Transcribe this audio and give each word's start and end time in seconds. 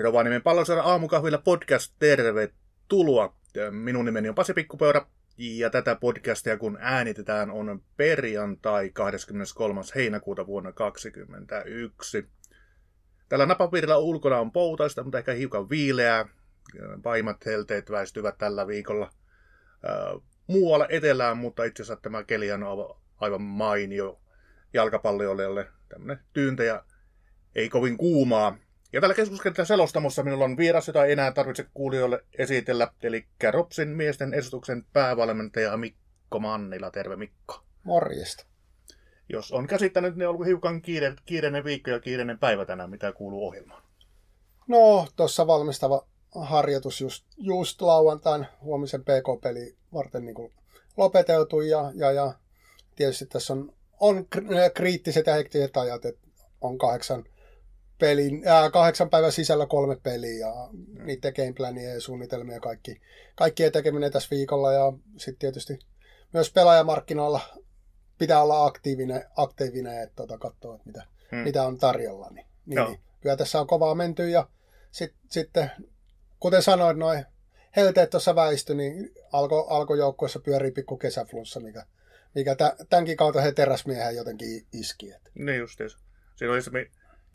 Rovaniemen 0.00 0.42
palloseuran 0.42 0.86
aamukahvilla 0.86 1.38
podcast, 1.38 1.94
tervetuloa. 1.98 3.36
Minun 3.70 4.04
nimeni 4.04 4.28
on 4.28 4.34
Pasi 4.34 4.54
Pikkupeura 4.54 5.06
ja 5.38 5.70
tätä 5.70 5.94
podcastia 5.94 6.58
kun 6.58 6.78
äänitetään 6.80 7.50
on 7.50 7.82
perjantai 7.96 8.90
23. 8.90 9.80
heinäkuuta 9.94 10.46
vuonna 10.46 10.72
2021. 10.72 12.28
Tällä 13.28 13.46
napapiirillä 13.46 13.96
ulkona 13.96 14.38
on 14.38 14.52
poutaista, 14.52 15.02
mutta 15.02 15.18
ehkä 15.18 15.32
hiukan 15.32 15.70
viileää. 15.70 16.28
Paimat 17.02 17.46
helteet 17.46 17.90
väistyvät 17.90 18.38
tällä 18.38 18.66
viikolla 18.66 19.10
muualle 20.46 20.86
etelään, 20.90 21.36
mutta 21.36 21.64
itse 21.64 21.82
asiassa 21.82 22.02
tämä 22.02 22.24
keli 22.24 22.52
on 22.52 22.64
aivan 23.20 23.42
mainio 23.42 24.20
jalkapalloilijoille. 24.72 25.68
Tämmöinen 25.88 26.24
tyyntä 26.32 26.64
ja 26.64 26.84
ei 27.54 27.68
kovin 27.68 27.96
kuumaa. 27.96 28.58
Ja 28.92 29.00
tällä 29.00 29.14
keskuskentällä 29.14 29.66
selostamossa 29.66 30.22
minulla 30.22 30.44
on 30.44 30.56
vieras, 30.56 30.86
jota 30.86 31.04
ei 31.04 31.12
enää 31.12 31.32
tarvitse 31.32 31.66
kuulijoille 31.74 32.24
esitellä, 32.38 32.88
eli 33.02 33.26
Ropsin 33.50 33.88
miesten 33.88 34.34
esityksen 34.34 34.84
päävalmentaja 34.92 35.76
Mikko 35.76 36.38
Mannila. 36.38 36.90
Terve 36.90 37.16
Mikko. 37.16 37.62
Morjesta. 37.84 38.46
Jos 39.28 39.52
on 39.52 39.66
käsittänyt, 39.66 40.16
niin 40.16 40.28
on 40.28 40.34
ollut 40.34 40.46
hiukan 40.46 40.82
kiire, 40.82 41.14
kiireinen 41.24 41.64
viikko 41.64 41.90
ja 41.90 42.00
kiireinen 42.00 42.38
päivä 42.38 42.64
tänään, 42.64 42.90
mitä 42.90 43.12
kuuluu 43.12 43.46
ohjelmaan. 43.46 43.82
No, 44.68 45.06
tuossa 45.16 45.46
valmistava 45.46 46.06
harjoitus 46.34 47.00
just, 47.00 47.26
just 47.36 47.82
lauantain 47.82 48.46
huomisen 48.60 49.00
PK-peli 49.00 49.76
varten 49.94 50.24
niin 50.24 50.52
lopeteltu 50.96 51.60
ja, 51.60 51.92
ja, 51.94 52.12
ja 52.12 52.32
tietysti 52.96 53.26
tässä 53.26 53.52
on, 53.52 53.74
on 54.00 54.26
kriittiset 54.74 55.26
ja 55.26 55.34
hektiset 55.34 55.76
ajat, 55.76 56.04
että 56.04 56.28
on 56.60 56.78
kahdeksan 56.78 57.24
pelin, 58.02 58.42
ää, 58.46 58.70
kahdeksan 58.70 59.10
päivän 59.10 59.32
sisällä 59.32 59.66
kolme 59.66 59.96
peliä 60.02 60.38
ja 60.38 60.68
mm. 60.72 61.06
niiden 61.06 61.32
gameplania 61.36 61.94
ja 61.94 62.00
suunnitelmia 62.00 62.60
kaikki, 62.60 63.00
kaikkien 63.34 63.72
tekeminen 63.72 64.12
tässä 64.12 64.28
viikolla 64.30 64.72
ja 64.72 64.92
sitten 65.16 65.38
tietysti 65.38 65.78
myös 66.32 66.52
pelaajamarkkinoilla 66.52 67.40
pitää 68.18 68.42
olla 68.42 68.66
aktiivinen, 68.66 69.24
aktiivinen 69.36 70.02
että 70.02 70.16
tota, 70.16 70.38
katsoa, 70.38 70.74
että 70.74 70.86
mitä, 70.86 71.02
hmm. 71.30 71.40
mitä 71.40 71.62
on 71.62 71.78
tarjolla. 71.78 72.30
Niin, 72.30 72.46
niin, 72.66 72.84
niin, 72.86 73.00
kyllä 73.20 73.36
tässä 73.36 73.60
on 73.60 73.66
kovaa 73.66 73.94
menty 73.94 74.30
ja 74.30 74.48
sit, 74.90 75.14
sitten, 75.30 75.70
kuten 76.40 76.62
sanoin, 76.62 76.98
noin 76.98 77.24
helteet 77.76 78.10
tuossa 78.10 78.34
väisty, 78.34 78.74
niin 78.74 79.10
alkoi 79.32 79.64
alko 79.68 79.94
joukkueessa 79.94 80.40
pyörii 80.40 80.70
pikku 80.70 80.96
kesäflunssa, 80.96 81.60
mikä, 81.60 81.86
mikä 82.34 82.56
tämänkin 82.90 83.16
kautta 83.16 83.40
he 83.40 83.52
teräsmiehen 83.52 84.16
jotenkin 84.16 84.66
iski. 84.72 85.12
Että. 85.12 85.30
Niin 85.34 85.58
justiinsa. 85.58 85.98
Siinä 86.36 86.52
oli 86.52 86.62
se, 86.62 86.70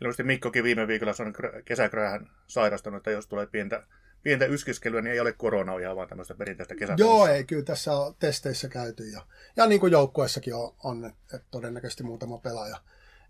Ilmeisesti 0.01 0.23
Mikkokin 0.23 0.63
viime 0.63 0.87
viikolla 0.87 1.13
on 1.19 1.33
kesäkrähän 1.65 2.29
sairastunut, 2.47 2.97
että 2.97 3.11
jos 3.11 3.27
tulee 3.27 3.47
pientä, 3.47 3.83
pientä 4.23 4.45
yskiskelyä, 4.45 5.01
niin 5.01 5.13
ei 5.13 5.19
ole 5.19 5.33
korona 5.33 5.77
ihan 5.77 5.95
vaan 5.95 6.07
tämmöistä 6.07 6.35
perinteistä 6.35 6.75
kesäkuussa. 6.75 7.05
Joo, 7.05 7.27
ei, 7.27 7.43
kyllä 7.43 7.63
tässä 7.63 7.93
on 7.93 8.15
testeissä 8.19 8.69
käyty. 8.69 9.03
Ja, 9.03 9.21
ja 9.55 9.65
niin 9.65 9.79
kuin 9.79 9.91
joukkueessakin 9.91 10.55
on, 10.55 10.75
on 10.83 11.05
että 11.05 11.47
todennäköisesti 11.51 12.03
muutama 12.03 12.37
pelaaja 12.37 12.77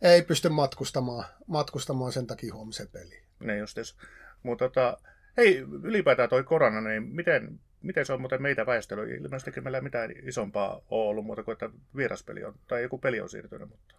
ei 0.02 0.22
pysty 0.22 0.50
matkustamaan, 0.50 1.26
matkustamaan 1.48 2.12
sen 2.12 2.28
takia 2.28 2.54
huomisen 2.54 2.88
peliin. 2.88 3.24
Ne 3.40 3.58
justis. 3.58 3.96
Mutta 4.44 4.66
tota, 4.66 4.98
hei, 5.38 5.58
ylipäätään 5.84 6.30
toi 6.30 6.44
korona, 6.44 6.82
niin 6.82 7.04
miten, 7.04 7.60
miten 7.82 8.06
se 8.06 8.14
on 8.14 8.22
muuten 8.22 8.42
meitä 8.42 8.66
väestöllä? 8.66 9.04
Ilmeisesti 9.04 9.62
meillä 9.62 9.82
mitään 9.82 10.12
isompaa 10.24 10.82
ole 10.90 11.10
ollut 11.10 11.26
muuta 11.26 11.44
kuin, 11.44 11.54
että 11.54 11.70
vieraspeli 11.96 12.44
on, 12.44 12.56
tai 12.68 12.82
joku 12.82 12.98
peli 12.98 13.22
on 13.22 13.30
siirtynyt, 13.30 13.70
mutta... 13.70 13.96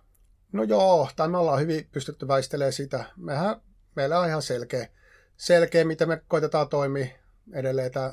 No 0.52 0.62
joo, 0.62 1.08
tai 1.16 1.28
me 1.28 1.38
ollaan 1.38 1.60
hyvin 1.60 1.88
pystytty 1.92 2.28
väistelemään 2.28 2.72
sitä. 2.72 3.04
Mehän, 3.16 3.60
meillä 3.96 4.18
on 4.18 4.28
ihan 4.28 4.42
selkeä, 4.42 4.88
selkeä, 5.36 5.84
miten 5.84 6.08
me 6.08 6.22
koitetaan 6.28 6.68
toimia 6.68 7.06
edelleen 7.52 7.90
tämä 7.92 8.12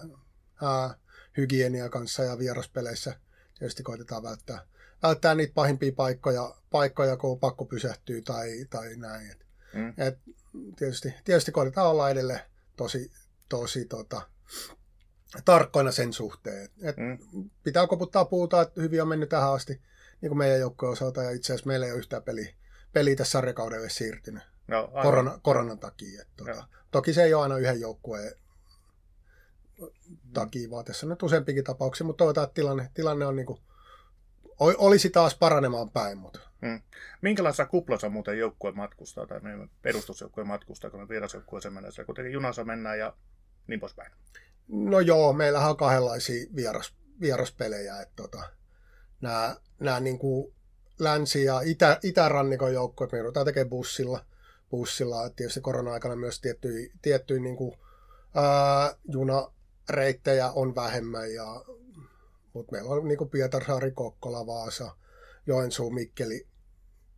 hygienia 1.37 1.89
kanssa 1.89 2.23
ja 2.23 2.37
vieraspeleissä. 2.37 3.15
Tietysti 3.59 3.83
koitetaan 3.83 4.23
välttää, 4.23 4.67
välttää 5.03 5.35
niitä 5.35 5.53
pahimpia 5.53 5.91
paikkoja, 5.95 6.55
paikkoja 6.71 7.17
kun 7.17 7.39
pakko 7.39 7.65
pysähtyy 7.65 8.21
tai, 8.21 8.65
tai 8.69 8.95
näin. 8.95 9.31
Et, 9.31 9.45
mm. 9.73 9.93
et, 9.97 10.19
tietysti, 10.75 11.13
tietysti 11.23 11.51
koitetaan 11.51 11.87
olla 11.87 12.09
edelleen 12.09 12.39
tosi, 12.75 13.11
tosi 13.49 13.85
tota, 13.85 14.21
tarkkoina 15.45 15.91
sen 15.91 16.13
suhteen. 16.13 16.69
Et 16.81 16.97
mm. 16.97 17.49
Pitää 17.63 17.87
koputtaa 17.87 18.25
puuta, 18.25 18.61
että 18.61 18.81
hyvin 18.81 19.01
on 19.01 19.07
mennyt 19.07 19.29
tähän 19.29 19.53
asti 19.53 19.81
niin 20.25 20.29
kuin 20.29 20.37
meidän 20.37 20.59
joukkojen 20.59 20.93
osalta, 20.93 21.23
ja 21.23 21.31
itse 21.31 21.53
asiassa 21.53 21.67
meillä 21.67 21.85
ei 21.85 21.91
ole 21.91 21.99
yhtään 21.99 22.23
peliä, 22.23 22.53
peliä 22.93 23.15
tässä 23.15 23.31
sarjakaudelle 23.31 23.89
siirtynyt 23.89 24.43
no, 24.67 24.91
korona, 25.01 25.39
koronan 25.41 25.79
takia. 25.79 26.21
Että, 26.21 26.33
tuota, 26.37 26.67
toki 26.91 27.13
se 27.13 27.23
ei 27.23 27.33
ole 27.33 27.43
aina 27.43 27.57
yhden 27.57 27.81
joukkueen 27.81 28.33
takia, 30.33 30.69
vaan 30.69 30.85
tässä 30.85 31.05
on 31.05 31.09
nyt 31.09 31.23
useampikin 31.23 31.63
tapauksia, 31.63 32.05
mutta 32.05 32.17
toivotaan, 32.17 32.45
että 32.45 32.53
tilanne, 32.53 32.89
tilanne 32.93 33.25
on 33.25 33.35
niin 33.35 33.45
kuin, 33.45 33.59
olisi 34.59 35.09
taas 35.09 35.35
paranemaan 35.35 35.91
päin. 35.91 36.17
Mutta. 36.17 36.39
Hmm. 36.65 36.81
Minkälaisessa 37.21 37.65
kuplassa 37.65 38.09
muuten 38.09 38.39
joukkue 38.39 38.71
matkustaa, 38.71 39.27
tai 39.27 39.39
perustusjoukkue 39.81 40.43
matkustaa, 40.43 40.89
kun 40.89 41.09
vierasjoukkueeseen 41.09 41.73
mennään, 41.73 41.93
siellä 41.93 42.05
kuitenkin 42.05 42.33
junassa 42.33 42.63
mennään 42.63 42.99
ja 42.99 43.13
niin 43.67 43.79
poispäin? 43.79 44.11
No 44.67 44.99
joo, 44.99 45.33
meillähän 45.33 45.69
on 45.69 45.77
kahdenlaisia 45.77 46.45
vieras, 46.55 46.95
vieraspelejä, 47.21 48.01
että 48.01 48.15
tota, 48.15 48.49
nämä, 49.25 49.55
nämä 49.79 49.99
niin 49.99 50.19
kuin 50.19 50.53
länsi- 50.99 51.43
ja 51.43 51.61
itä, 51.61 51.99
itärannikon 52.03 52.73
joukkoja, 52.73 53.09
me 53.11 53.17
joudutaan 53.17 53.45
tekemään 53.45 53.69
bussilla, 53.69 54.25
bussilla. 54.69 55.29
Tietysti 55.29 55.61
korona-aikana 55.61 56.15
myös 56.15 56.41
tiettyjä, 56.41 56.91
tiettyjä 57.01 57.39
niin 57.39 57.57
kuin, 57.57 57.77
ää, 58.35 58.95
junareittejä 59.11 60.51
on 60.51 60.75
vähemmän, 60.75 61.33
ja, 61.33 61.65
mutta 62.53 62.71
meillä 62.71 62.89
on 62.89 63.07
niin 63.07 63.17
kuin 63.17 63.29
Pietarsaari, 63.29 63.91
Kokkola, 63.91 64.45
Vaasa, 64.45 64.95
Joensuu, 65.47 65.89
Mikkeli, 65.89 66.47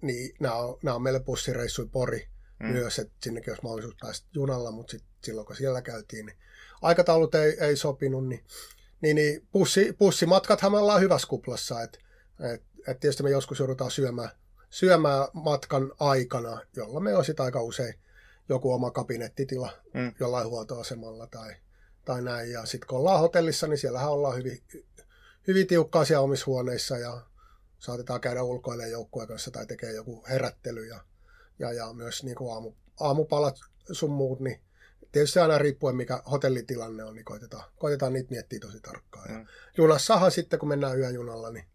niin 0.02 0.36
nämä 0.40 0.56
on, 0.56 0.78
nämä 0.84 0.96
on 0.96 1.02
meille 1.02 1.20
bussireissuja 1.20 1.90
Pori 1.92 2.28
mm. 2.60 2.68
myös, 2.68 3.00
että 3.00 3.14
sinnekin 3.24 3.52
olisi 3.52 3.64
mahdollisuus 3.64 3.96
päästä 4.02 4.28
junalla, 4.34 4.72
mutta 4.72 4.92
sit, 4.92 5.04
silloin 5.24 5.48
kun 5.48 5.56
siellä 5.56 5.82
käytiin, 5.82 6.26
niin 6.26 6.38
aikataulut 6.82 7.36
ei, 7.36 7.58
ei 7.60 7.76
sopinut, 7.76 8.28
niin 8.28 8.44
niin, 9.02 9.16
niin 9.16 9.48
pussi, 9.52 9.94
pussimatkathan 9.94 10.72
me 10.72 10.78
ollaan 10.78 11.02
hyvässä 11.02 11.28
kuplassa. 11.28 11.82
Et, 11.82 12.00
et, 12.54 12.64
et 12.88 13.00
tietysti 13.00 13.24
me 13.24 13.30
joskus 13.30 13.60
joudutaan 13.60 13.92
syömään, 13.92 14.30
syömään 14.70 15.28
matkan 15.34 15.92
aikana, 16.00 16.62
jolla 16.76 17.00
me 17.00 17.16
on 17.16 17.26
sitten 17.26 17.46
aika 17.46 17.62
usein 17.62 17.94
joku 18.50 18.74
oma 18.74 18.92
kabinettitila 18.92 19.72
mm. 19.94 20.14
jollain 20.20 20.48
huoltoasemalla 20.48 21.28
tai, 21.28 21.56
tai 22.06 22.22
näin. 22.22 22.52
Ja 22.52 22.66
sitten 22.66 22.88
kun 22.88 22.98
ollaan 23.00 23.20
hotellissa, 23.20 23.68
niin 23.68 23.78
siellähän 23.78 24.12
ollaan 24.12 24.38
hyvin, 24.38 24.64
hyvin 25.48 25.68
tiukkaa 25.68 26.06
siellä 26.06 26.24
omissa 26.24 26.46
huoneissa 26.46 26.98
ja 26.98 27.22
saatetaan 27.80 28.22
käydä 28.22 28.44
ulkoille 28.44 28.90
joukkueen 28.90 29.28
kanssa 29.28 29.52
tai 29.52 29.66
tekee 29.66 29.94
joku 29.94 30.24
herättely 30.30 30.86
ja, 30.86 31.00
ja, 31.60 31.74
ja 31.74 31.94
myös 31.94 32.24
niin 32.24 32.36
kuin 32.36 32.54
aamu, 32.54 32.74
aamupalat 33.00 33.56
sun 33.92 34.12
muut, 34.12 34.40
niin 34.40 34.62
tietysti 35.12 35.40
aina 35.40 35.58
riippuen 35.58 35.96
mikä 35.96 36.22
hotellitilanne 36.32 37.04
on, 37.04 37.16
niin 37.16 37.26
koitetaan, 37.26 37.64
koitetaan 37.78 38.14
niitä 38.14 38.32
miettiä 38.32 38.60
tosi 38.60 38.80
tarkkaan. 38.80 39.32
Mm. 39.32 39.40
Ja 39.40 39.46
junassahan 39.78 40.32
sitten, 40.32 40.60
kun 40.60 40.70
mennään 40.70 41.00
yöjunalla, 41.00 41.52
niin, 41.52 41.66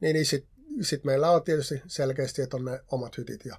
niin, 0.00 0.14
niin 0.14 0.26
sitten 0.26 0.56
sit 0.80 1.04
meillä 1.04 1.30
on 1.30 1.42
tietysti 1.42 1.82
selkeästi, 1.86 2.42
että 2.42 2.56
on 2.56 2.64
ne 2.64 2.80
omat 2.88 3.18
hytit 3.18 3.44
ja, 3.44 3.56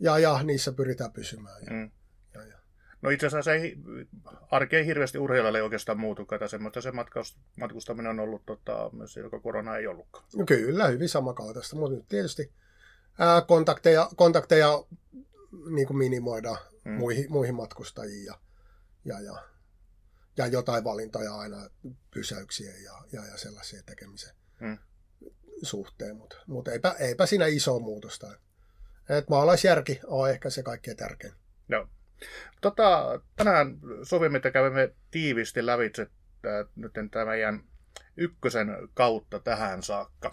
ja, 0.00 0.18
ja 0.18 0.42
niissä 0.42 0.72
pyritään 0.72 1.12
pysymään. 1.12 1.62
Ja, 1.64 1.72
mm. 1.72 1.90
ja, 2.34 2.46
ja. 2.46 2.58
No 3.02 3.10
itse 3.10 3.26
asiassa 3.26 3.52
ei, 3.52 3.76
arki 4.50 4.76
ei 4.76 4.86
hirveästi 4.86 5.18
urheilijalle 5.18 5.62
oikeastaan 5.62 6.00
muutukaan, 6.00 6.48
semmoista 6.48 6.80
se 6.80 6.92
matkustaminen 7.56 8.10
on 8.10 8.20
ollut 8.20 8.46
tota, 8.46 8.90
myös 8.92 9.16
joka 9.16 9.40
korona 9.40 9.76
ei 9.76 9.86
ollutkaan. 9.86 10.24
No 10.36 10.44
kyllä, 10.44 10.86
hyvin 10.86 11.08
samankaltaista, 11.08 11.76
mutta 11.76 12.04
tietysti 12.08 12.52
ää, 13.18 13.40
kontakteja, 13.42 14.10
kontakteja 14.16 14.84
niin 15.70 15.86
kuin 15.86 15.96
minimoidaan 15.96 16.58
mm. 16.84 16.92
muihin, 16.92 17.32
muihin 17.32 17.54
matkustajiin 17.54 18.24
ja, 18.24 18.34
ja, 19.06 19.20
ja, 19.20 19.42
ja 20.36 20.46
jotain 20.46 20.84
valintoja 20.84 21.34
aina 21.34 21.56
pysäyksien 22.14 22.84
ja, 22.84 22.92
ja, 23.12 23.26
ja 23.26 23.36
sellaisia 23.36 23.82
tekemisen 23.82 24.34
hmm. 24.60 24.78
suhteen, 25.62 26.16
mutta 26.16 26.36
mut 26.46 26.68
eipä, 26.68 26.94
eipä 26.98 27.26
siinä 27.26 27.46
iso 27.46 27.78
muutosta. 27.78 28.26
Et 29.08 29.28
maalaisjärki 29.28 30.00
on 30.06 30.30
ehkä 30.30 30.50
se 30.50 30.62
kaikkein 30.62 30.96
tärkein. 30.96 31.34
No. 31.68 31.88
Tota, 32.60 33.20
tänään 33.36 33.78
sovimme, 34.02 34.36
että 34.36 34.50
käymme 34.50 34.94
tiivisti 35.10 35.66
lävitse 35.66 36.02
äh, 36.02 36.68
nyt 36.76 36.92
tämä 37.10 37.24
meidän 37.24 37.64
ykkösen 38.16 38.68
kautta 38.94 39.40
tähän 39.40 39.82
saakka. 39.82 40.32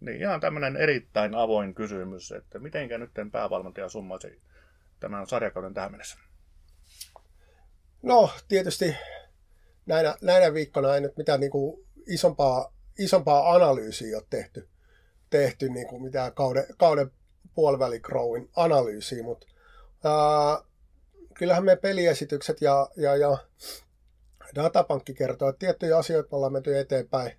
Niin 0.00 0.20
ihan 0.20 0.40
tämmöinen 0.40 0.76
erittäin 0.76 1.34
avoin 1.34 1.74
kysymys, 1.74 2.32
että 2.32 2.58
mitenkä 2.58 2.98
nyt 2.98 3.10
päävalmentaja 3.32 3.88
summaisi 3.88 4.40
tämän 5.00 5.26
sarjakauden 5.26 5.74
tähän 5.74 5.90
mennessä? 5.90 6.18
No, 8.04 8.30
tietysti 8.48 8.96
näinä, 9.86 10.16
näinä 10.22 10.54
viikkoina 10.54 10.94
ei 10.94 11.00
nyt 11.00 11.16
mitään 11.16 11.40
niin 11.40 11.50
kuin 11.50 11.86
isompaa, 12.06 12.74
isompaa 12.98 13.54
analyysiä 13.54 14.16
ole 14.16 14.26
tehty, 14.30 14.68
tehty 15.30 15.68
niin 15.68 15.86
kuin 15.86 16.02
mitään 16.02 16.34
kauden, 16.34 16.66
kauden 16.78 17.10
puolivälikrowin 17.54 18.50
analyysiä, 18.56 19.22
mutta 19.22 19.46
ää, 20.04 20.62
kyllähän 21.34 21.64
me 21.64 21.76
peliesitykset 21.76 22.60
ja, 22.60 22.88
ja, 22.96 23.16
ja 23.16 23.38
datapankki 24.54 25.14
kertoo, 25.14 25.48
että 25.48 25.58
tiettyjä 25.58 25.98
asioita 25.98 26.28
me 26.32 26.36
ollaan 26.36 26.52
menty 26.52 26.78
eteenpäin. 26.78 27.32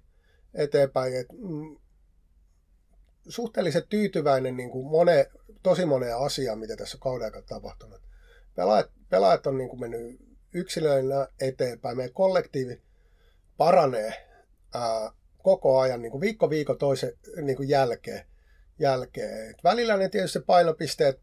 eteenpäin 0.54 1.16
et, 1.16 1.28
mm, 1.32 1.78
suhteellisen 3.30 3.88
tyytyväinen 3.90 4.58
niin 4.58 4.72
kuin 4.72 4.88
mone, 4.88 5.30
tosi 5.64 5.86
moneen 5.86 6.18
asiaan, 6.18 6.60
mitä 6.60 6.76
tässä 6.76 6.98
kauden 7.02 7.26
aikana 7.26 7.46
tapahtunut. 7.48 8.02
Pelaajat, 8.56 8.92
pelaajat 9.10 9.48
on 9.48 9.58
niin 9.58 9.70
kuin 9.70 9.80
mennyt 9.80 10.25
yksilöinä 10.56 11.28
eteenpäin. 11.42 11.98
Meidän 11.98 12.14
kollektiivi 12.14 12.82
paranee 13.58 14.14
ää, 14.74 15.12
koko 15.44 15.80
ajan 15.80 16.02
niin 16.02 16.12
kuin 16.12 16.22
viikko 16.22 16.50
viikko 16.50 16.76
toisen 16.76 17.14
niin 17.42 17.58
kuin 17.58 17.70
jälkeen. 17.70 18.26
jälkeen. 18.80 19.50
Et 19.50 19.64
välillä 19.64 19.98
ne 19.98 20.10
tietysti 20.10 20.40
painopisteet 20.40 21.20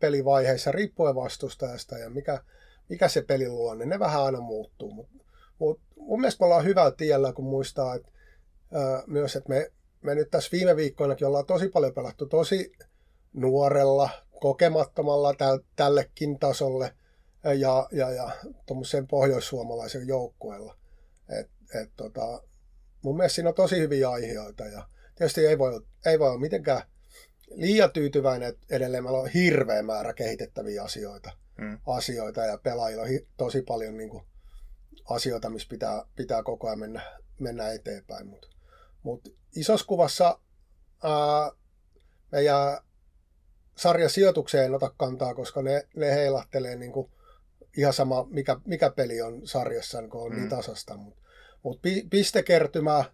pelivaiheissa 0.00 0.72
riippuen 0.72 1.14
vastustajasta 1.14 1.98
ja 1.98 2.10
mikä, 2.10 2.40
mikä 2.88 3.08
se 3.08 3.22
pelin 3.22 3.54
luonne, 3.54 3.86
ne 3.86 3.98
vähän 3.98 4.22
aina 4.22 4.40
muuttuu. 4.40 4.92
Mutta 4.92 5.12
mut 5.58 5.80
mun 5.96 6.20
mielestä 6.20 6.42
me 6.42 6.44
ollaan 6.44 6.64
hyvällä 6.64 6.90
tiellä, 6.96 7.32
kun 7.32 7.44
muistaa 7.44 7.94
että, 7.94 8.08
ää, 8.72 9.02
myös, 9.06 9.36
että 9.36 9.48
me, 9.48 9.72
me 10.02 10.14
nyt 10.14 10.30
tässä 10.30 10.50
viime 10.52 10.76
viikkoinakin 10.76 11.26
ollaan 11.26 11.46
tosi 11.46 11.68
paljon 11.68 11.94
pelattu 11.94 12.26
tosi 12.26 12.72
nuorella, 13.32 14.10
kokemattomalla 14.40 15.34
täl, 15.34 15.58
tällekin 15.76 16.38
tasolle 16.38 16.94
ja, 17.54 17.88
ja, 17.92 18.10
ja 18.10 18.30
tuommoisen 18.66 19.06
pohjoissuomalaisen 19.06 20.08
joukkueella. 20.08 20.76
Et, 21.28 21.50
et, 21.82 21.90
tota, 21.96 22.42
mun 23.02 23.16
mielestä 23.16 23.34
siinä 23.34 23.48
on 23.48 23.54
tosi 23.54 23.78
hyviä 23.78 24.10
aiheita 24.10 24.64
ja 24.64 24.88
tietysti 25.14 25.46
ei 25.46 25.58
voi, 25.58 25.80
ei 26.06 26.18
voi 26.18 26.28
olla 26.28 26.40
mitenkään 26.40 26.82
liian 27.50 27.90
tyytyväinen, 27.90 28.48
että 28.48 28.66
edelleen 28.70 29.04
meillä 29.04 29.18
on 29.18 29.28
hirveä 29.28 29.82
määrä 29.82 30.12
kehitettäviä 30.12 30.82
asioita, 30.82 31.30
mm. 31.58 31.78
asioita 31.86 32.40
ja 32.40 32.58
pelaajilla 32.58 33.02
on 33.02 33.08
tosi 33.36 33.62
paljon 33.62 33.96
niin 33.96 34.10
kuin, 34.10 34.24
asioita, 35.10 35.50
missä 35.50 35.68
pitää, 35.70 36.04
pitää 36.16 36.42
koko 36.42 36.66
ajan 36.66 36.78
mennä, 36.78 37.18
mennä 37.38 37.72
eteenpäin. 37.72 38.26
Mutta 38.26 38.48
mut 39.02 39.36
isossa 39.56 39.86
kuvassa 39.86 40.38
ää, 41.02 41.50
meidän 42.32 42.78
sarjan 43.76 44.10
sijoitukseen 44.10 44.64
en 44.64 44.74
ota 44.74 44.94
kantaa, 44.96 45.34
koska 45.34 45.62
ne, 45.62 45.88
ne 45.96 46.14
heilahtelee 46.14 46.76
niin 46.76 46.92
kuin 46.92 47.10
ihan 47.76 47.92
sama, 47.92 48.26
mikä, 48.30 48.56
mikä 48.64 48.90
peli 48.90 49.22
on 49.22 49.46
sarjassa, 49.46 50.08
kun 50.08 50.22
on 50.22 50.30
niin 50.30 50.38
mm. 50.38 50.40
niin 50.40 50.50
tasasta. 50.50 50.96
Mutta 50.96 51.20
mut 51.62 51.80
pistekertymä 52.10 53.04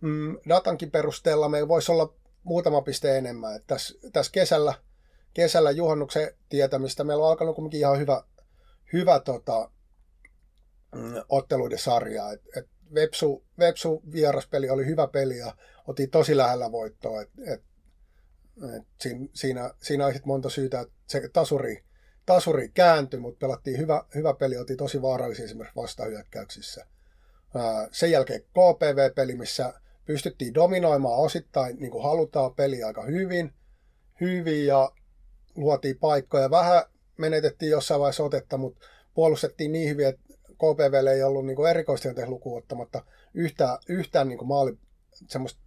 mm, 0.00 0.36
datankin 0.48 0.90
perusteella 0.90 1.48
meillä 1.48 1.68
voisi 1.68 1.92
olla 1.92 2.14
muutama 2.42 2.82
piste 2.82 3.18
enemmän. 3.18 3.60
tässä, 3.66 3.94
tässä 4.12 4.32
kesällä, 4.32 4.74
kesällä 5.34 5.70
juhannuksen 5.70 6.34
tietämistä 6.48 7.04
meillä 7.04 7.24
on 7.24 7.30
alkanut 7.30 7.54
kuitenkin 7.54 7.80
ihan 7.80 7.98
hyvä, 7.98 8.24
hyvä 8.92 9.20
tota, 9.20 9.70
mm, 10.94 11.14
otteluiden 11.28 11.78
sarja. 11.78 12.32
Et, 12.32 12.42
et 12.56 12.68
Vepsu, 12.94 13.44
Vepsu 13.58 14.02
vieraspeli 14.12 14.70
oli 14.70 14.86
hyvä 14.86 15.06
peli 15.06 15.38
ja 15.38 15.56
otin 15.86 16.10
tosi 16.10 16.36
lähellä 16.36 16.72
voittoa. 16.72 17.22
Et, 17.22 17.30
et, 17.46 17.62
et 18.76 18.86
siinä, 19.00 19.28
siinä, 19.34 19.74
siinä 19.82 20.06
oli 20.06 20.14
monta 20.24 20.50
syytä, 20.50 20.80
että 20.80 20.94
se 21.06 21.28
tasuri, 21.32 21.84
tasuri 22.34 22.68
kääntyi, 22.68 23.20
mutta 23.20 23.46
pelattiin 23.46 23.78
hyvä, 23.78 24.04
hyvä 24.14 24.34
peli, 24.34 24.56
otin 24.56 24.76
tosi 24.76 25.02
vaarallisia 25.02 25.44
esimerkiksi 25.44 25.76
vastahyökkäyksissä. 25.76 26.86
Sen 27.92 28.10
jälkeen 28.10 28.42
KPV-peli, 28.42 29.34
missä 29.34 29.72
pystyttiin 30.04 30.54
dominoimaan 30.54 31.18
osittain 31.18 31.76
niin 31.76 31.90
kuin 31.90 32.04
halutaan 32.04 32.54
peli 32.54 32.82
aika 32.82 33.02
hyvin, 33.02 33.52
hyvin 34.20 34.66
ja 34.66 34.90
luotiin 35.56 35.98
paikkoja. 35.98 36.50
Vähän 36.50 36.82
menetettiin 37.16 37.70
jossain 37.70 38.00
vaiheessa 38.00 38.22
otetta, 38.22 38.56
mutta 38.56 38.86
puolustettiin 39.14 39.72
niin 39.72 39.88
hyvin, 39.88 40.06
että 40.06 40.22
KPV 40.42 41.06
ei 41.14 41.22
ollut 41.22 41.46
niin 41.46 41.66
erikoistilanteen 41.70 42.30
lukuun 42.30 42.58
ottamatta 42.58 43.04
yhtään, 43.34 43.78
yhtään 43.88 44.28
niin 44.28 44.38
kuin 44.38 44.48
maali, 44.48 44.78
semmoista 45.28 45.60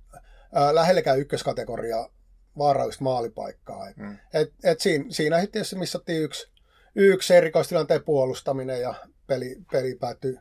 ää, 0.54 0.76
lähellekään 0.76 1.20
ykköskategoriaa 1.20 2.10
vaarallista 2.58 3.04
maalipaikkaa. 3.04 3.90
Et, 3.90 3.98
mm. 3.98 4.18
et, 4.34 4.54
et 4.64 4.80
siinä, 4.80 5.06
siinä 5.10 5.48
tietysti 5.48 5.76
missattiin 5.76 6.24
yksi, 6.24 6.53
yksi 6.96 7.36
erikoistilanteen 7.36 8.04
puolustaminen 8.04 8.82
ja 8.82 8.94
peli, 9.28 9.56
peli 9.72 9.96
päättyi 9.96 10.38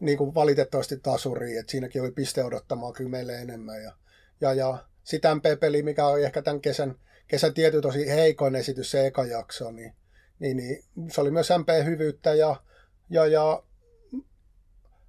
niin 0.00 0.18
kuin 0.18 0.34
valitettavasti 0.34 0.96
tasuriin, 0.96 1.58
että 1.58 1.70
siinäkin 1.70 2.02
oli 2.02 2.10
piste 2.10 2.44
odottamaan 2.44 2.92
kyllä 2.92 3.10
meille 3.10 3.34
enemmän. 3.38 3.82
Ja, 3.82 3.92
ja, 4.40 4.54
ja 4.54 4.78
sitä 5.04 5.34
MP-peli, 5.34 5.82
mikä 5.82 6.06
oli 6.06 6.24
ehkä 6.24 6.42
tämän 6.42 6.60
kesän, 6.60 6.94
kesän 7.28 7.54
tietty 7.54 7.80
tosi 7.80 8.08
heikoin 8.08 8.54
esitys, 8.54 8.90
se 8.90 9.06
eka 9.06 9.24
jakso, 9.24 9.70
niin, 9.70 9.94
niin, 10.38 10.56
niin 10.56 10.84
se 11.10 11.20
oli 11.20 11.30
myös 11.30 11.48
MP-hyvyyttä, 11.58 12.34
ja, 12.34 12.56
ja, 13.10 13.26
ja, 13.26 13.62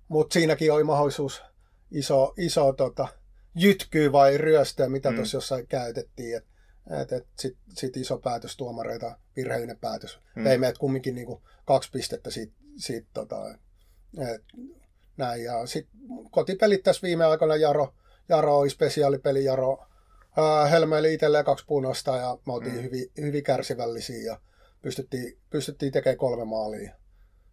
mutta 0.07 0.33
siinäkin 0.33 0.73
oli 0.73 0.83
mahdollisuus 0.83 1.43
iso, 1.91 2.33
iso 2.37 2.73
tota, 2.73 3.07
jytkyy 3.55 4.11
vai 4.11 4.37
ryöstöä, 4.37 4.89
mitä 4.89 5.09
mm. 5.09 5.15
tuossa 5.15 5.37
jossain 5.37 5.67
käytettiin. 5.67 6.37
Et, 6.37 6.45
et, 7.01 7.11
et 7.11 7.27
Sitten 7.39 7.75
sit 7.77 7.97
iso 7.97 8.17
päätös 8.17 8.57
tuomareita, 8.57 9.17
virheellinen 9.35 9.79
päätös. 9.79 10.19
Mm. 10.35 10.43
Vei 10.43 10.57
meidät 10.57 10.77
kumminkin 10.77 11.15
niinku 11.15 11.41
kaksi 11.65 11.89
pistettä 11.91 12.29
siitä, 12.29 12.53
siitä 12.77 13.07
tota, 13.13 13.51
et, 14.17 14.43
näin. 15.17 15.43
Ja 15.43 15.65
sitten 15.65 15.99
kotipelit 16.31 16.83
tässä 16.83 17.01
viime 17.01 17.25
aikoina 17.25 17.55
Jaro, 17.55 17.93
Jaro 18.29 18.57
oli 18.57 18.69
spesiaalipeli, 18.69 19.43
Jaro 19.43 19.87
ää, 20.37 20.65
helmeili 20.65 21.13
itselleen 21.13 21.45
kaksi 21.45 21.65
punosta 21.67 22.17
ja 22.17 22.37
me 22.47 22.53
oltiin 22.53 22.75
mm. 22.75 22.83
hyvin, 22.83 23.11
hyvin 23.17 23.43
kärsivällisiä 23.43 24.23
ja 24.31 24.39
pystyttiin, 24.81 25.37
pystyttiin 25.49 25.91
tekemään 25.91 26.17
kolme 26.17 26.45
maalia. 26.45 26.95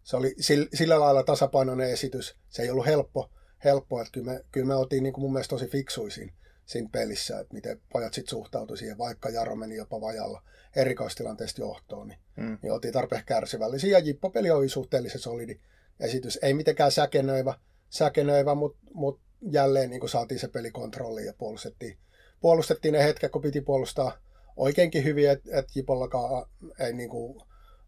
Se 0.03 0.17
oli 0.17 0.35
sillä, 0.39 0.67
sillä 0.73 0.99
lailla 0.99 1.23
tasapainoinen 1.23 1.89
esitys. 1.89 2.35
Se 2.49 2.61
ei 2.61 2.69
ollut 2.69 2.85
helppo, 2.85 3.31
helppo 3.63 4.01
että 4.01 4.11
kyllä 4.11 4.31
me, 4.31 4.45
kyllä 4.51 4.67
me 4.67 4.75
oltiin 4.75 5.03
niin 5.03 5.13
kuin 5.13 5.21
mun 5.21 5.33
mielestä 5.33 5.49
tosi 5.49 5.67
fiksuisin 5.67 6.33
siinä 6.65 6.89
pelissä, 6.91 7.39
että 7.39 7.53
miten 7.53 7.81
pojat 7.93 8.13
sitten 8.13 8.29
suhtautui 8.29 8.77
siihen, 8.77 8.97
vaikka 8.97 9.29
Jaro 9.29 9.55
meni 9.55 9.75
jopa 9.75 10.01
vajalla 10.01 10.41
erikoistilanteesta 10.75 11.61
johtoon, 11.61 12.07
niin, 12.07 12.19
mm. 12.35 12.57
niin 12.61 12.73
oltiin 12.73 12.93
tarpeeksi 12.93 13.25
kärsivällisiä. 13.25 13.91
Ja 13.91 13.99
Jippo-peli 13.99 14.51
oli 14.51 14.69
suhteellisen 14.69 15.21
solidi 15.21 15.59
esitys. 15.99 16.39
Ei 16.41 16.53
mitenkään 16.53 16.91
säkenöivä, 16.91 17.53
säkenöivä 17.89 18.55
mutta 18.55 18.79
mut 18.93 19.19
jälleen 19.51 19.89
niin 19.89 20.09
saatiin 20.09 20.39
se 20.39 20.47
pelikontrolli 20.47 21.25
ja 21.25 21.33
puolustettiin, 21.37 21.97
puolustettiin 22.41 22.91
ne 22.91 23.03
hetket, 23.03 23.31
kun 23.31 23.41
piti 23.41 23.61
puolustaa 23.61 24.17
oikeinkin 24.57 25.03
hyvin, 25.03 25.29
että 25.29 25.59
et 25.59 25.75
Jipollakaan 25.75 26.49
ei 26.79 26.93
niin 26.93 27.09
kuin, 27.09 27.41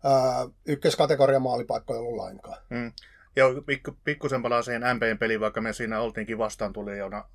ää, 0.04 0.48
ykköskategoria 0.66 1.40
maalipaikkoja 1.40 2.00
ollut 2.00 2.16
lainkaan. 2.16 2.58
Mm. 2.70 2.92
Joo, 3.36 3.62
pikku, 3.62 3.92
pikkusen 4.04 4.42
palaa 4.42 4.62
siihen 4.62 4.82
MPn 4.96 5.18
peliin, 5.20 5.40
vaikka 5.40 5.62
me 5.62 5.74
siinä 5.74 6.02
oltiinkin 6.02 6.38
vastaan 6.38 6.74
tulijana 6.74 7.30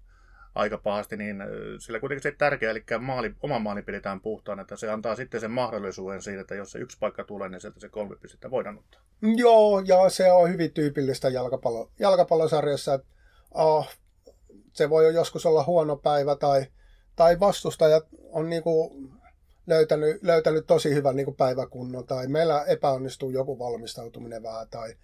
aika 0.54 0.78
pahasti, 0.78 1.16
niin 1.16 1.42
sillä 1.78 2.00
kuitenkin 2.00 2.22
se 2.22 2.32
tärkeä, 2.38 2.70
eli 2.70 2.84
maali, 2.98 3.34
oma 3.42 3.58
maali 3.58 3.82
pidetään 3.82 4.20
puhtaan, 4.20 4.60
että 4.60 4.76
se 4.76 4.90
antaa 4.90 5.16
sitten 5.16 5.40
sen 5.40 5.50
mahdollisuuden 5.50 6.22
siitä, 6.22 6.40
että 6.40 6.54
jos 6.54 6.72
se 6.72 6.78
yksi 6.78 6.96
paikka 7.00 7.24
tulee, 7.24 7.48
niin 7.48 7.60
sieltä 7.60 7.80
se 7.80 7.88
kolme 7.88 8.16
pistettä 8.16 8.50
voidaan 8.50 8.78
ottaa. 8.78 9.00
Joo, 9.36 9.80
ja 9.80 10.08
se 10.08 10.32
on 10.32 10.50
hyvin 10.52 10.72
tyypillistä 10.72 11.28
jalkapallo, 11.28 11.90
jalkapallosarjassa, 11.98 12.94
että 12.94 13.06
oh, 13.50 13.88
se 14.72 14.90
voi 14.90 15.14
joskus 15.14 15.46
olla 15.46 15.64
huono 15.64 15.96
päivä 15.96 16.36
tai, 16.36 16.66
tai 17.16 17.40
vastustajat 17.40 18.04
on 18.32 18.50
niinku 18.50 18.96
löytänyt, 19.66 20.22
löytänyt 20.22 20.66
tosi 20.66 20.94
hyvän 20.94 21.16
niinku 21.16 21.32
päiväkunnon 21.32 22.06
tai 22.06 22.26
meillä 22.28 22.64
epäonnistuu 22.64 23.30
joku 23.30 23.58
valmistautuminen 23.58 24.42
vähän 24.42 24.68
tai 24.70 24.94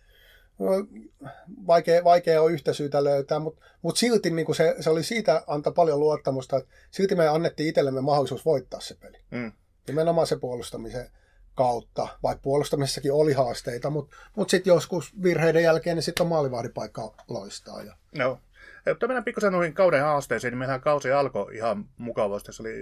vaikea, 1.67 2.05
vaikea 2.05 2.43
on 2.43 2.53
yhtä 2.53 2.73
syytä 2.73 3.05
löytää, 3.05 3.39
mutta, 3.39 3.65
mutta 3.83 3.99
silti 3.99 4.31
niin 4.31 4.47
kuin 4.47 4.57
se, 4.57 4.75
se, 4.81 4.91
oli 4.91 5.03
siitä 5.03 5.45
antaa 5.47 5.73
paljon 5.73 6.01
luottamusta, 6.01 6.57
että 6.57 6.71
silti 6.91 7.15
me 7.15 7.29
annettiin 7.29 7.69
itsellemme 7.69 8.01
mahdollisuus 8.01 8.45
voittaa 8.45 8.81
se 8.81 8.97
peli. 9.01 9.19
Mm. 9.31 9.53
Nimenomaan 9.87 10.27
se 10.27 10.37
puolustamisen 10.37 11.11
kautta, 11.55 12.09
vaikka 12.23 12.43
puolustamisessakin 12.43 13.13
oli 13.13 13.33
haasteita, 13.33 13.91
mutta, 13.91 14.17
mutta 14.37 14.51
sitten 14.51 14.71
joskus 14.71 15.23
virheiden 15.23 15.63
jälkeen 15.63 15.97
niin 15.97 16.03
sitten 16.03 16.25
on 16.25 16.29
maalivahdipaikka 16.29 17.15
loistaa. 17.29 17.83
Ja... 17.83 17.97
No. 18.19 18.39
Jotta 18.87 19.07
mennään 19.07 19.25
pikkusen 19.25 19.53
noihin 19.53 19.75
kauden 19.75 20.03
haasteisiin, 20.03 20.51
niin 20.51 20.59
meillähän 20.59 20.81
kausi 20.81 21.13
alkoi 21.13 21.57
ihan 21.57 21.85
mukavasti. 21.97 22.53
Se 22.53 22.63
oli 22.63 22.75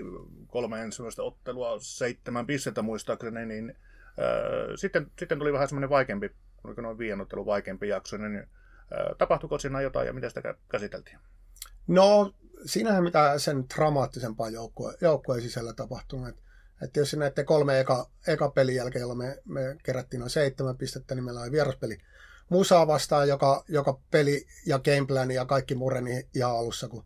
kolme 0.47 0.83
ensimmäistä 0.83 1.23
ottelua, 1.23 1.77
seitsemän 1.81 2.47
pistettä 2.47 2.83
muistaakseni, 2.83 3.47
niin 3.47 3.71
äh, 3.71 4.75
sitten, 4.77 5.07
sitten 5.19 5.39
tuli 5.39 5.53
vähän 5.53 5.69
semmoinen 5.69 5.91
vaikeampi 5.91 6.31
oliko 6.65 6.81
noin 6.81 6.99
viien 6.99 7.21
ottelun 7.21 7.47
vaikeampi 7.47 7.89
jakso, 7.89 8.17
niin 8.17 8.37
ää, 8.37 9.15
tapahtuiko 9.19 9.59
siinä 9.59 9.81
jotain 9.81 10.07
ja 10.07 10.13
mitä 10.13 10.29
sitä 10.29 10.55
käsiteltiin? 10.69 11.19
No, 11.87 12.35
siinähän 12.67 13.05
mitä 13.05 13.39
sen 13.39 13.65
dramaattisempaa 13.75 14.51
joukkueen 14.51 14.97
joukkue 15.01 15.41
sisällä 15.41 15.73
tapahtunut. 15.73 16.29
Että 16.29 16.45
et 16.83 16.97
jos 16.97 17.17
näette 17.17 17.45
kolme 17.45 17.81
eka, 17.81 18.11
eka 18.27 18.51
pelin 18.51 18.75
jälkeen, 18.75 19.01
jolla 19.01 19.15
me, 19.15 19.39
me 19.45 19.77
kerättiin 19.83 20.21
noin 20.21 20.31
seitsemän 20.31 20.77
pistettä, 20.77 21.15
niin 21.15 21.25
meillä 21.25 21.41
oli 21.41 21.53
vieraspeli 21.53 21.99
Musaa 22.49 22.87
vastaan, 22.87 23.29
joka, 23.29 23.65
joka 23.69 23.99
peli 24.11 24.47
ja 24.67 24.79
gameplan 24.79 25.31
ja 25.31 25.45
kaikki 25.45 25.75
mureni 25.75 26.29
ihan 26.35 26.57
alussa, 26.57 26.89
kun, 26.89 27.05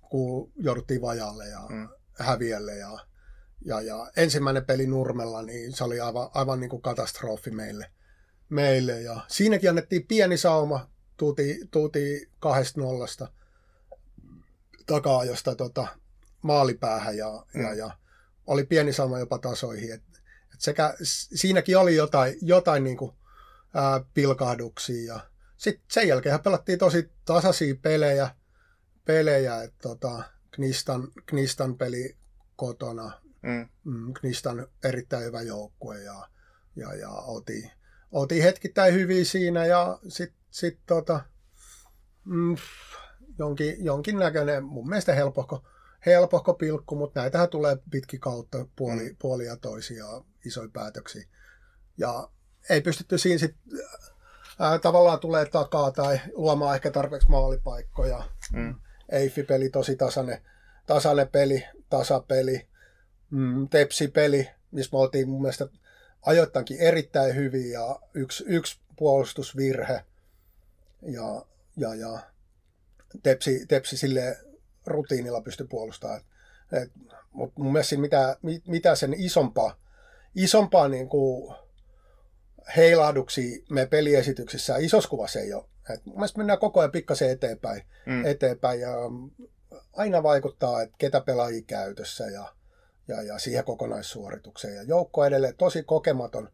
kun 0.00 0.52
jouduttiin 0.56 1.02
vajalle 1.02 1.48
ja 1.48 1.60
mm. 1.68 1.88
häviälle. 2.18 2.76
Ja, 2.76 2.98
ja, 3.64 3.80
ja 3.80 4.10
ensimmäinen 4.16 4.64
peli 4.64 4.86
Nurmella, 4.86 5.42
niin 5.42 5.72
se 5.72 5.84
oli 5.84 6.00
aivan, 6.00 6.28
aivan 6.34 6.60
niin 6.60 6.70
kuin 6.70 6.82
katastrofi 6.82 7.50
meille 7.50 7.90
meille. 8.48 9.00
Ja 9.00 9.20
siinäkin 9.28 9.70
annettiin 9.70 10.06
pieni 10.06 10.36
sauma, 10.36 10.90
tuuti, 11.16 11.60
tuuti 11.70 12.30
kahdesta 12.40 12.80
nollasta 12.80 13.28
takaa 14.86 15.24
josta 15.24 15.54
tota, 15.54 15.86
maalipäähän 16.42 17.16
ja, 17.16 17.44
mm. 17.54 17.62
ja, 17.62 17.74
ja, 17.74 17.90
oli 18.46 18.64
pieni 18.64 18.92
sauma 18.92 19.18
jopa 19.18 19.38
tasoihin. 19.38 19.92
Et, 19.92 20.02
et 20.54 20.60
sekä, 20.60 20.94
siinäkin 21.34 21.78
oli 21.78 21.96
jotain, 21.96 22.34
jotain 22.42 22.84
niin 22.84 22.96
kuin, 22.96 23.12
ää, 23.74 24.00
pilkahduksia. 24.14 25.14
Ja 25.14 25.20
sitten 25.56 25.84
sen 25.90 26.08
jälkeen 26.08 26.40
pelattiin 26.40 26.78
tosi 26.78 27.10
tasaisia 27.24 27.74
pelejä, 27.82 28.30
pelejä 29.04 29.62
että 29.62 29.78
tota, 29.82 30.22
Knistan, 30.50 31.08
Knistan 31.26 31.76
peli 31.76 32.16
kotona. 32.56 33.12
Mm. 33.42 33.68
mm 33.84 34.14
Knistan 34.14 34.66
erittäin 34.84 35.24
hyvä 35.24 35.42
joukkue 35.42 36.02
ja, 36.02 36.28
ja, 36.76 36.94
ja 36.94 37.10
oltiin, 37.10 37.70
oltiin 38.12 38.42
hetkittäin 38.42 38.94
hyviä 38.94 39.24
siinä 39.24 39.66
ja 39.66 39.98
sitten 40.08 40.38
sit, 40.50 40.78
tota, 40.86 41.20
mm, 42.24 42.56
jonkin, 43.38 43.84
jonkinnäköinen, 43.84 44.64
mun 44.64 44.88
mielestä 44.88 45.14
helpohko, 45.14 45.64
helpohko 46.06 46.54
pilkku, 46.54 46.96
mutta 46.96 47.20
näitähän 47.20 47.48
tulee 47.48 47.76
pitki 47.90 48.18
kautta 48.18 48.66
puoli, 48.76 49.08
mm. 49.10 49.16
puoli 49.18 49.44
ja 49.44 49.56
toisia 49.56 50.04
isoja 50.46 50.68
päätöksiä. 50.72 51.28
Ja 51.98 52.30
ei 52.70 52.80
pystytty 52.80 53.18
siinä 53.18 53.38
sitten 53.38 53.78
tavallaan 54.82 55.20
tulee 55.20 55.46
takaa 55.46 55.90
tai 55.90 56.20
luomaan 56.32 56.74
ehkä 56.74 56.90
tarpeeksi 56.90 57.28
maalipaikkoja. 57.28 58.24
Mm. 58.52 58.74
Eifi-peli 59.08 59.70
tosi 59.70 59.96
tasainen, 59.96 60.42
tasainen 60.86 61.28
peli, 61.28 61.64
tasapeli, 61.90 62.68
mm, 63.30 63.68
tepsi-peli, 63.68 64.48
missä 64.70 64.90
me 64.92 64.98
oltiin 64.98 65.28
mun 65.28 65.42
mielestä 65.42 65.68
ajoittainkin 66.22 66.78
erittäin 66.80 67.34
hyvin 67.34 67.70
ja 67.70 68.00
yksi, 68.14 68.44
yksi 68.46 68.80
puolustusvirhe 68.96 70.04
ja, 71.02 71.44
ja, 71.76 71.94
ja 71.94 72.18
tepsi, 73.22 73.66
tepsi 73.66 73.96
sille 73.96 74.38
rutiinilla 74.86 75.40
pystyi 75.40 75.66
puolustamaan. 75.66 76.20
Mutta 77.32 77.60
mun 77.60 77.72
mielestä 77.72 77.96
mitä, 77.96 78.36
mitä 78.66 78.94
sen 78.94 79.14
isompaa, 79.14 79.76
isompaa 80.34 80.88
niin 80.88 81.08
kuin 81.08 81.54
heilahduksia 82.76 83.58
me 83.70 83.86
peliesityksissä 83.86 84.76
isossa 84.76 85.10
kuvassa 85.10 85.40
ei 85.40 85.52
ole. 85.52 85.64
Et 85.94 86.06
mun 86.06 86.16
mielestä 86.16 86.38
mennään 86.38 86.58
koko 86.58 86.80
ajan 86.80 86.92
pikkasen 86.92 87.30
eteenpäin, 87.30 87.82
mm. 88.06 88.24
eteenpäin 88.24 88.80
ja 88.80 88.90
aina 89.92 90.22
vaikuttaa, 90.22 90.82
että 90.82 90.94
ketä 90.98 91.20
pelaajia 91.20 91.62
käytössä 91.66 92.24
ja, 92.24 92.54
ja, 93.08 93.22
ja 93.22 93.38
siihen 93.38 93.64
kokonaissuoritukseen. 93.64 94.74
Ja 94.74 94.82
joukko 94.82 95.24
edelleen 95.24 95.56
tosi 95.56 95.82
kokematon. 95.82 96.48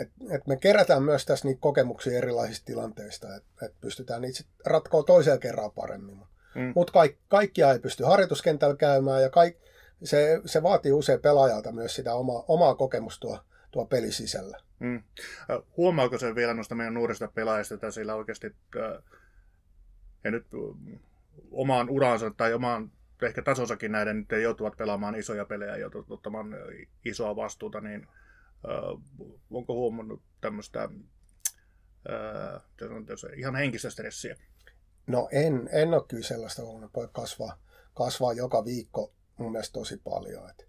että 0.00 0.14
et 0.30 0.46
me 0.46 0.56
kerätään 0.56 1.02
myös 1.02 1.26
tässä 1.26 1.48
niitä 1.48 1.60
kokemuksia 1.60 2.18
erilaisista 2.18 2.66
tilanteista, 2.66 3.36
että 3.36 3.66
et 3.66 3.80
pystytään 3.80 4.22
niitä 4.22 4.44
ratkoa 4.66 5.02
toisella 5.02 5.38
kerran 5.38 5.70
paremmin. 5.70 6.18
Mm. 6.54 6.72
Mutta 6.74 6.92
kaik, 6.92 7.16
kaikkia 7.28 7.72
ei 7.72 7.78
pysty 7.78 8.04
harjoituskentällä 8.04 8.76
käymään 8.76 9.22
ja 9.22 9.30
kaik, 9.30 9.56
se, 10.04 10.40
se 10.46 10.62
vaatii 10.62 10.92
usein 10.92 11.20
pelaajalta 11.20 11.72
myös 11.72 11.94
sitä 11.94 12.14
oma, 12.14 12.44
omaa 12.48 12.74
kokemusta 12.74 13.42
tuo, 13.70 13.86
peli 13.86 14.12
sisällä. 14.12 14.58
Mm. 14.78 15.02
Huomaako 15.76 16.18
se 16.18 16.34
vielä 16.34 16.54
noista 16.54 16.74
meidän 16.74 16.94
nuorista 16.94 17.28
pelaajista, 17.34 17.74
että 17.74 17.90
sillä 17.90 18.14
oikeasti, 18.14 18.54
ja 20.24 20.30
nyt 20.30 20.46
omaan 21.50 21.90
uransa 21.90 22.30
tai 22.36 22.54
omaan 22.54 22.90
ehkä 23.22 23.42
tasosakin 23.42 23.92
näiden 23.92 24.16
nyt 24.16 24.42
joutuvat 24.42 24.76
pelaamaan 24.76 25.14
isoja 25.14 25.44
pelejä 25.44 25.76
ja 25.76 25.90
ottamaan 26.08 26.46
isoa 27.04 27.36
vastuuta, 27.36 27.80
niin 27.80 28.06
onko 29.50 29.74
huomannut 29.74 30.22
tämmöistä 30.40 30.88
ihan 33.36 33.56
henkistä 33.56 33.90
stressiä? 33.90 34.36
No 35.06 35.28
en, 35.32 35.68
en 35.72 35.94
ole 35.94 36.04
kyllä 36.08 36.22
sellaista 36.22 36.62
huomannut. 36.62 36.94
Voi 36.96 37.08
kasvaa, 37.12 37.58
kasvaa 37.94 38.32
joka 38.32 38.64
viikko 38.64 39.12
mun 39.38 39.52
mielestä 39.52 39.72
tosi 39.72 39.96
paljon. 39.96 40.50
Et, 40.50 40.66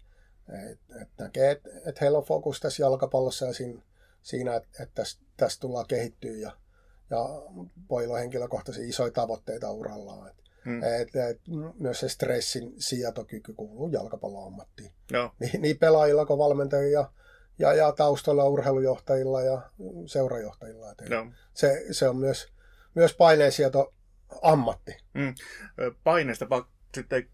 et, 0.70 0.80
et 1.02 1.08
näkee, 1.18 1.50
että 1.50 1.70
et 1.86 2.00
heillä 2.00 2.18
on 2.18 2.24
fokus 2.24 2.60
tässä 2.60 2.82
jalkapallossa 2.82 3.46
ja 3.46 3.52
siinä, 3.52 3.82
siinä 4.22 4.56
että 4.56 4.82
et 4.82 4.90
tästä 4.94 5.22
täs 5.36 5.58
tullaan 5.58 5.86
kehittyä 5.86 6.36
ja, 6.36 6.56
ja 7.10 7.18
pojilla 7.88 8.14
on 8.14 8.20
henkilökohtaisia 8.20 8.84
isoja 8.84 9.10
tavoitteita 9.12 9.70
urallaan. 9.70 10.28
Et, 10.28 10.36
hmm. 10.64 10.82
et, 10.82 11.16
et, 11.30 11.40
myös 11.78 12.00
se 12.00 12.08
stressin 12.08 12.72
sietokyky 12.78 13.52
kuuluu 13.52 13.88
jalkapalloammattiin. 13.88 14.92
No. 15.12 15.32
Niin, 15.38 15.62
niin 15.62 15.78
pelaajilla 15.78 16.26
kuin 16.26 16.38
valmentajilla 16.38 17.00
ja, 17.00 17.10
ja, 17.58 17.74
ja 17.74 17.92
taustalla 17.92 18.44
urheilujohtajilla 18.44 19.42
ja 19.42 19.62
seurajohtajilla. 20.06 20.90
Et 20.90 21.08
no. 21.08 21.32
se, 21.54 21.86
se 21.90 22.08
on 22.08 22.16
myös, 22.16 22.52
myös 22.94 23.14
paineensieto 23.14 23.94
ammatti. 24.42 24.96
Mm. 25.14 25.34
Paineesta 26.04 26.46
sitten 26.94 27.28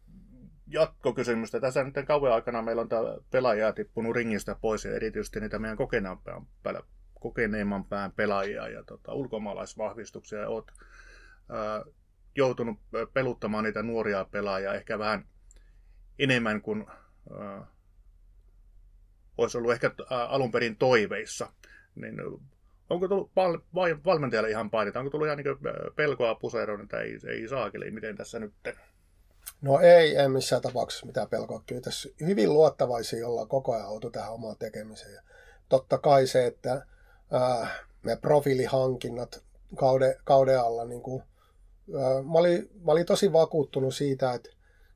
jatkokysymystä. 0.66 1.60
Tässä 1.60 1.84
nyt 1.84 1.94
kauan 2.06 2.32
aikana 2.32 2.62
meillä 2.62 2.82
on 2.82 2.88
tämä 2.88 3.16
pelaajia 3.30 3.72
tippunut 3.72 4.16
ringistä 4.16 4.56
pois 4.60 4.84
ja 4.84 4.96
erityisesti 4.96 5.40
niitä 5.40 5.58
meidän 5.58 5.78
kokeneemman 7.20 7.84
pään 7.84 8.12
pelaajia 8.12 8.68
ja 8.68 8.84
tota, 8.84 9.12
ulkomaalaisvahvistuksia. 9.12 10.48
Olet 10.48 10.66
ää, 11.48 11.84
joutunut 12.36 12.78
peluttamaan 13.12 13.64
niitä 13.64 13.82
nuoria 13.82 14.24
pelaajia 14.24 14.74
ehkä 14.74 14.98
vähän 14.98 15.26
enemmän 16.18 16.62
kuin 16.62 16.86
ää, 17.38 17.66
olisi 19.38 19.58
ollut 19.58 19.72
ehkä 19.72 19.90
ää, 20.10 20.26
alun 20.26 20.52
perin 20.52 20.76
toiveissa. 20.76 21.52
Niin 21.94 22.16
Onko 22.90 23.08
tullut 23.08 23.30
val- 23.36 23.60
vai 23.74 23.96
valmentajalle 24.04 24.50
ihan 24.50 24.70
painita? 24.70 24.98
Onko 24.98 25.10
tullut 25.10 25.26
ihan 25.26 25.38
niin 25.38 25.92
pelkoa 25.96 26.34
puseroon, 26.34 26.80
että 26.80 27.00
ei, 27.00 27.18
ei 27.28 27.48
saakeli, 27.48 27.90
miten 27.90 28.16
tässä 28.16 28.38
nyt? 28.38 28.54
No 29.62 29.80
ei, 29.80 30.16
en 30.16 30.30
missään 30.30 30.62
tapauksessa 30.62 31.06
mitään 31.06 31.28
pelkoa. 31.28 31.62
Kyllä 31.66 31.80
tässä 31.80 32.08
hyvin 32.20 32.52
luottavaisia 32.52 33.28
ollaan 33.28 33.48
koko 33.48 33.74
ajan 33.74 33.88
oltu 33.88 34.10
tähän 34.10 34.32
omaan 34.32 34.56
tekemiseen. 34.58 35.14
Ja 35.14 35.22
totta 35.68 35.98
kai 35.98 36.26
se, 36.26 36.46
että 36.46 36.86
ää, 37.32 37.68
me 38.02 38.16
profiilihankinnat 38.16 39.44
kauden, 39.76 40.14
kauden 40.24 40.60
alla, 40.60 40.84
niin 40.84 41.02
kuin, 41.02 41.22
mä, 42.32 42.38
olin, 42.38 42.70
mä 42.84 42.92
olin 42.92 43.06
tosi 43.06 43.32
vakuuttunut 43.32 43.94
siitä, 43.94 44.32
että, 44.32 44.50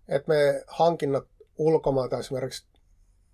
että 0.09 0.29
me 0.29 0.65
hankinnat 0.67 1.25
ulkomailta 1.59 2.19
esimerkiksi 2.19 2.67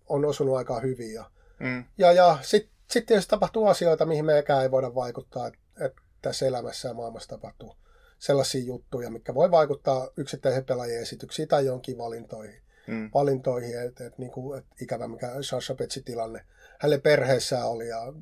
on 0.08 0.24
osunut 0.24 0.56
aika 0.56 0.80
hyvin. 0.80 1.14
Ja, 1.14 1.30
mm. 1.60 1.84
ja, 1.98 2.12
ja 2.12 2.38
sitten 2.42 2.76
sitten 2.86 3.06
tietysti 3.06 3.30
tapahtuu 3.30 3.66
asioita, 3.66 4.06
mihin 4.06 4.24
mekään 4.24 4.62
ei 4.62 4.70
voida 4.70 4.94
vaikuttaa, 4.94 5.46
että, 5.46 5.58
että 5.80 6.02
tässä 6.22 6.46
elämässä 6.46 6.88
ja 6.88 6.94
maailmassa 6.94 7.28
tapahtuu 7.28 7.76
sellaisia 8.18 8.64
juttuja, 8.64 9.10
mikä 9.10 9.34
voi 9.34 9.50
vaikuttaa 9.50 10.08
yksittäisen 10.16 10.64
pelaajien 10.64 11.02
esityksiin 11.02 11.48
tai 11.48 11.66
jonkin 11.66 11.98
valintoihin. 11.98 12.62
Mm. 12.86 13.10
valintoihin 13.14 13.80
että, 13.80 14.06
että, 14.06 14.18
niin 14.18 14.30
kuin, 14.30 14.58
että 14.58 14.74
ikävä 14.80 15.08
mikä 15.08 15.32
Sasha 15.40 15.74
Petsi 15.74 16.02
tilanne 16.02 16.44
hänen 16.78 17.00
perheessään 17.00 17.68
oli 17.68 17.88
ja 17.88 18.12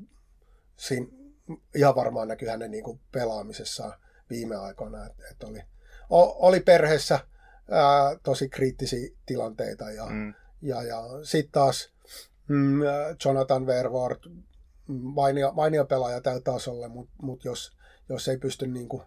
siinä 0.77 1.07
ihan 1.75 1.95
varmaan 1.95 2.27
näkyy 2.27 2.47
hänen 2.47 2.71
niin 2.71 2.83
kuin 2.83 2.99
pelaamisessaan 3.11 3.93
viime 4.29 4.55
aikoina, 4.55 5.05
että, 5.05 5.23
että 5.31 5.47
oli, 5.47 5.59
oli 6.09 6.59
perheessä 6.59 7.19
ää, 7.71 8.17
tosi 8.23 8.49
kriittisiä 8.49 9.09
tilanteita 9.25 9.91
ja, 9.91 10.05
mm. 10.05 10.33
ja, 10.61 10.83
ja 10.83 11.03
sitten 11.23 11.51
taas 11.51 11.93
mm, 12.47 12.79
Jonathan 13.25 13.65
Verwoord 13.65 14.19
mainio, 14.87 15.51
mainio 15.51 15.85
pelaaja 15.85 16.21
tällä 16.21 16.41
tasolla, 16.41 16.89
mutta 16.89 17.13
mut 17.21 17.45
jos, 17.45 17.77
jos 18.09 18.27
ei 18.27 18.37
pysty 18.37 18.67
niin 18.67 18.89
kuin 18.89 19.03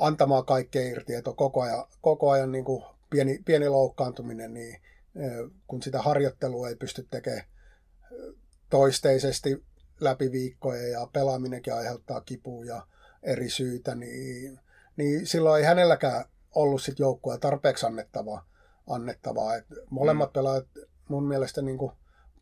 antamaan 0.00 0.44
kaikkea 0.44 0.82
irti, 0.82 1.14
että 1.14 1.30
on 1.30 1.36
koko 1.36 1.62
ajan, 1.62 1.84
koko 2.00 2.30
ajan 2.30 2.52
niin 2.52 2.64
kuin 2.64 2.84
pieni, 3.10 3.42
pieni 3.44 3.68
loukkaantuminen, 3.68 4.54
niin 4.54 4.80
kun 5.66 5.82
sitä 5.82 6.02
harjoittelua 6.02 6.68
ei 6.68 6.76
pysty 6.76 7.06
tekemään 7.10 7.44
toisteisesti 8.70 9.64
läpi 10.00 10.32
viikkoja 10.32 10.88
ja 10.88 11.08
pelaaminenkin 11.12 11.74
aiheuttaa 11.74 12.20
kipua 12.20 12.64
ja 12.64 12.86
eri 13.22 13.50
syitä, 13.50 13.94
niin, 13.94 14.60
niin 14.96 15.26
silloin 15.26 15.60
ei 15.60 15.66
hänelläkään 15.66 16.24
ollut 16.54 16.82
sit 16.82 16.98
joukkoa 16.98 17.38
tarpeeksi 17.38 17.86
annettavaa. 17.86 18.46
annettavaa. 18.86 19.56
Et 19.56 19.66
molemmat 19.90 20.30
mm. 20.30 20.32
pelaajat 20.32 20.66
mun 21.08 21.28
mielestä 21.28 21.62
niin 21.62 21.78
kuin 21.78 21.92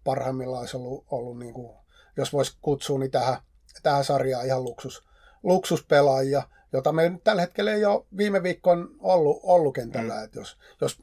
parhaimmillaan 0.04 0.60
olisi 0.60 0.76
ollut, 0.76 1.04
ollut 1.10 1.38
niin 1.38 1.54
kuin 1.54 1.76
jos 2.16 2.32
voisi 2.32 2.56
kutsua 2.62 2.98
niin 2.98 3.10
tähän, 3.10 3.36
tähän 3.82 4.04
sarjaan 4.04 4.46
ihan 4.46 4.64
luksus, 4.64 5.04
luksuspelaajia, 5.42 6.42
jota 6.72 6.92
me 6.92 7.20
tällä 7.24 7.42
hetkellä 7.42 7.72
ei 7.72 7.84
ole 7.84 8.04
viime 8.16 8.42
viikkoon 8.42 8.88
ollut, 9.00 9.40
ollut 9.42 9.74
kentällä. 9.74 10.14
Mm. 10.14 10.24
Että 10.24 10.38
jos, 10.38 10.58
jos 10.80 11.02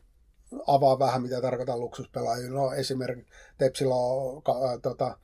avaa 0.67 0.99
vähän, 0.99 1.21
mitä 1.21 1.41
tarkoitan 1.41 1.79
luksuspelaajia, 1.79 2.49
no 2.49 2.73
esimerkiksi 2.73 3.31
Tepsillä 3.57 3.95
on 3.95 4.41
äh, 4.49 4.79
tota, 4.81 5.17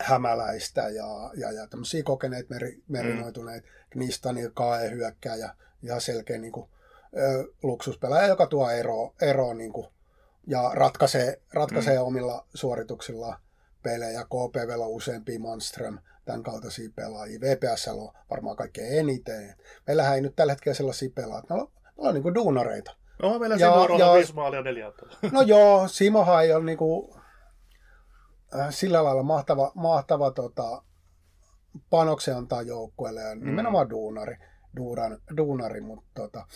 hämäläistä 0.00 0.80
ja, 0.80 1.30
ja, 1.34 1.52
ja 1.52 1.66
tämmöisiä 1.66 2.02
kokeneet 2.02 2.50
meri, 2.50 2.82
merinoituneet, 2.88 3.64
mm. 3.64 3.70
Knistani, 3.90 4.50
Kae 4.54 4.90
hyökkääjä, 4.90 5.50
ihan 5.82 6.00
selkeä 6.00 6.38
niin 6.38 6.52
kuin, 6.52 6.70
ö, 7.16 7.52
luksuspelaaja, 7.62 8.28
joka 8.28 8.46
tuo 8.46 8.70
eroa, 8.70 9.14
eroa 9.22 9.54
niin 9.54 9.72
kuin, 9.72 9.86
ja 10.46 10.70
ratkaisee, 10.74 11.40
ratkaisee 11.52 11.98
mm. 11.98 12.02
omilla 12.02 12.46
suorituksillaan 12.54 13.38
pelejä. 13.82 14.24
KPV 14.24 14.78
on 14.78 14.88
useampi 14.88 15.38
Manström 15.38 15.98
tämän 16.24 16.42
kaltaisia 16.42 16.90
pelaajia. 16.96 17.40
VPS 17.40 17.88
on 17.88 18.12
varmaan 18.30 18.56
kaikkein 18.56 18.98
eniten. 18.98 19.54
Meillähän 19.86 20.14
ei 20.14 20.20
nyt 20.20 20.36
tällä 20.36 20.52
hetkellä 20.52 20.74
sellaisia 20.74 21.10
pelaajia. 21.14 21.46
Meillä 21.48 21.62
on, 21.62 21.70
meillä 21.96 22.08
on 22.08 22.14
niin 22.14 22.22
kuin 22.22 22.34
duunareita. 22.34 22.94
No, 23.22 23.38
meillä 23.38 23.56
ja, 23.56 23.72
Simo 24.26 24.54
ja, 24.54 24.62
neljä 24.62 24.92
No 25.32 25.42
joo, 25.42 25.88
Simohan 25.88 26.44
ei 26.44 26.52
ole 26.52 26.64
niin 26.64 26.78
kuin, 26.78 27.17
sillä 28.70 29.04
lailla 29.04 29.22
mahtava, 29.22 29.72
mahtava 29.74 30.30
tota, 30.30 30.82
panoksen 31.90 32.36
antaa 32.36 32.62
joukkueelle 32.62 33.20
ja 33.20 33.34
mm. 33.34 33.46
nimenomaan 33.46 33.90
duunari, 33.90 34.36
duuran, 34.76 35.18
duunari 35.36 35.80
mutta 35.80 36.10
tota, 36.14 36.46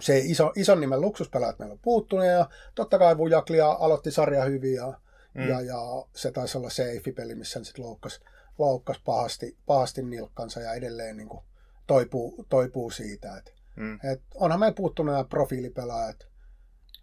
se 0.00 0.18
iso, 0.18 0.52
ison 0.56 0.80
nimen 0.80 1.00
luksuspelaajat 1.00 1.58
meillä 1.58 1.72
on 1.72 1.78
puuttunut 1.82 2.26
ja 2.26 2.48
totta 2.74 2.98
kai 2.98 3.18
Vujaklia 3.18 3.70
aloitti 3.70 4.10
sarja 4.10 4.44
hyvin 4.44 4.74
ja, 4.74 5.00
mm. 5.34 5.48
ja, 5.48 5.60
ja, 5.60 5.78
se 6.16 6.32
taisi 6.32 6.58
olla 6.58 6.70
seifi-peli, 6.70 7.34
missä 7.34 7.58
hän 7.58 7.64
sitten 7.64 7.84
loukkasi, 7.84 8.20
loukkasi 8.58 9.00
pahasti, 9.04 9.56
pahasti 9.66 10.02
nilkkansa 10.02 10.60
ja 10.60 10.72
edelleen 10.72 11.16
niin 11.16 11.28
kuin 11.28 11.44
toipuu, 11.86 12.46
toipuu 12.48 12.90
siitä. 12.90 13.36
Et, 13.36 13.54
mm. 13.76 13.98
et 14.12 14.22
onhan 14.34 14.60
meillä 14.60 14.74
puuttunut 14.74 15.12
nämä 15.12 15.24
profiilipelaajat 15.24 16.28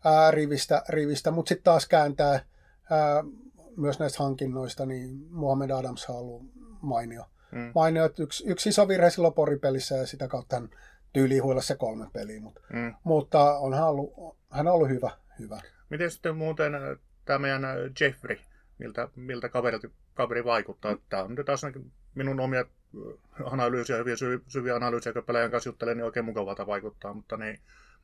ää, 0.05 0.31
rivistä, 0.31 0.83
rivistä 0.89 1.31
mutta 1.31 1.49
sitten 1.49 1.63
taas 1.63 1.87
kääntää 1.87 2.45
ää, 2.91 3.23
myös 3.77 3.99
näistä 3.99 4.23
hankinnoista, 4.23 4.85
niin 4.85 5.27
Muhammed 5.29 5.69
Adams 5.69 6.09
on 6.09 6.15
ollut 6.15 6.43
mainio. 6.81 7.25
Mm. 7.51 7.71
mainio 7.75 8.05
että 8.05 8.23
yksi, 8.23 8.43
yksi 8.47 8.69
iso 8.69 8.87
virhe 8.87 9.09
silloin 9.09 9.33
poripelissä 9.33 9.95
ja 9.95 10.07
sitä 10.07 10.27
kautta 10.27 10.55
hän 10.55 10.69
tyyliin 11.13 11.43
huilla 11.43 11.61
se 11.61 11.75
kolme 11.75 12.07
peliä, 12.13 12.41
mutta, 12.41 12.61
mm. 12.73 12.93
mutta 13.03 13.57
on 13.57 13.73
hän 13.73 13.87
ollut, 13.87 14.37
hän 14.49 14.67
on 14.67 14.73
ollut 14.73 14.89
hyvä. 14.89 15.11
hyvä. 15.39 15.61
Miten 15.89 16.11
sitten 16.11 16.37
muuten 16.37 16.75
äh, 16.75 16.81
tämä 17.25 17.39
meidän 17.39 17.65
äh, 17.65 17.75
Jeffrey, 18.01 18.37
miltä, 18.77 19.09
miltä 19.15 19.49
kaveri, 19.49 19.79
kaveri 20.13 20.45
vaikuttaa? 20.45 20.97
Tämä 21.09 21.23
on 21.23 21.35
nyt 21.35 21.45
taas 21.45 21.61
minun 22.15 22.39
omia 22.39 22.59
äh, 22.59 23.53
analyysiä, 23.53 23.97
hyviä 23.97 24.15
syviä 24.47 24.75
analyysiä, 24.75 25.13
kun 25.13 25.23
pelaajan 25.23 25.51
kanssa 25.51 25.69
juttelen, 25.69 25.97
niin 25.97 26.05
oikein 26.05 26.25
mukavalta 26.25 26.67
vaikuttaa, 26.67 27.13
mutta 27.13 27.37
niin, 27.37 27.59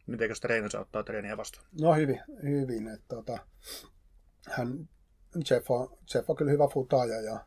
miten 0.08 0.30
treenissa 0.42 0.80
ottaa 0.80 1.04
treeniä 1.04 1.38
vastaan? 1.38 1.66
No 1.82 1.94
hyvin, 1.94 2.22
hyvin. 2.44 2.88
Että, 2.88 3.16
tota, 3.16 3.38
hän, 4.50 4.90
Jeff, 5.50 5.72
on, 5.72 5.98
Jeff 6.14 6.30
on 6.30 6.36
kyllä 6.36 6.52
hyvä 6.52 6.68
futaaja 6.68 7.22
ja, 7.22 7.40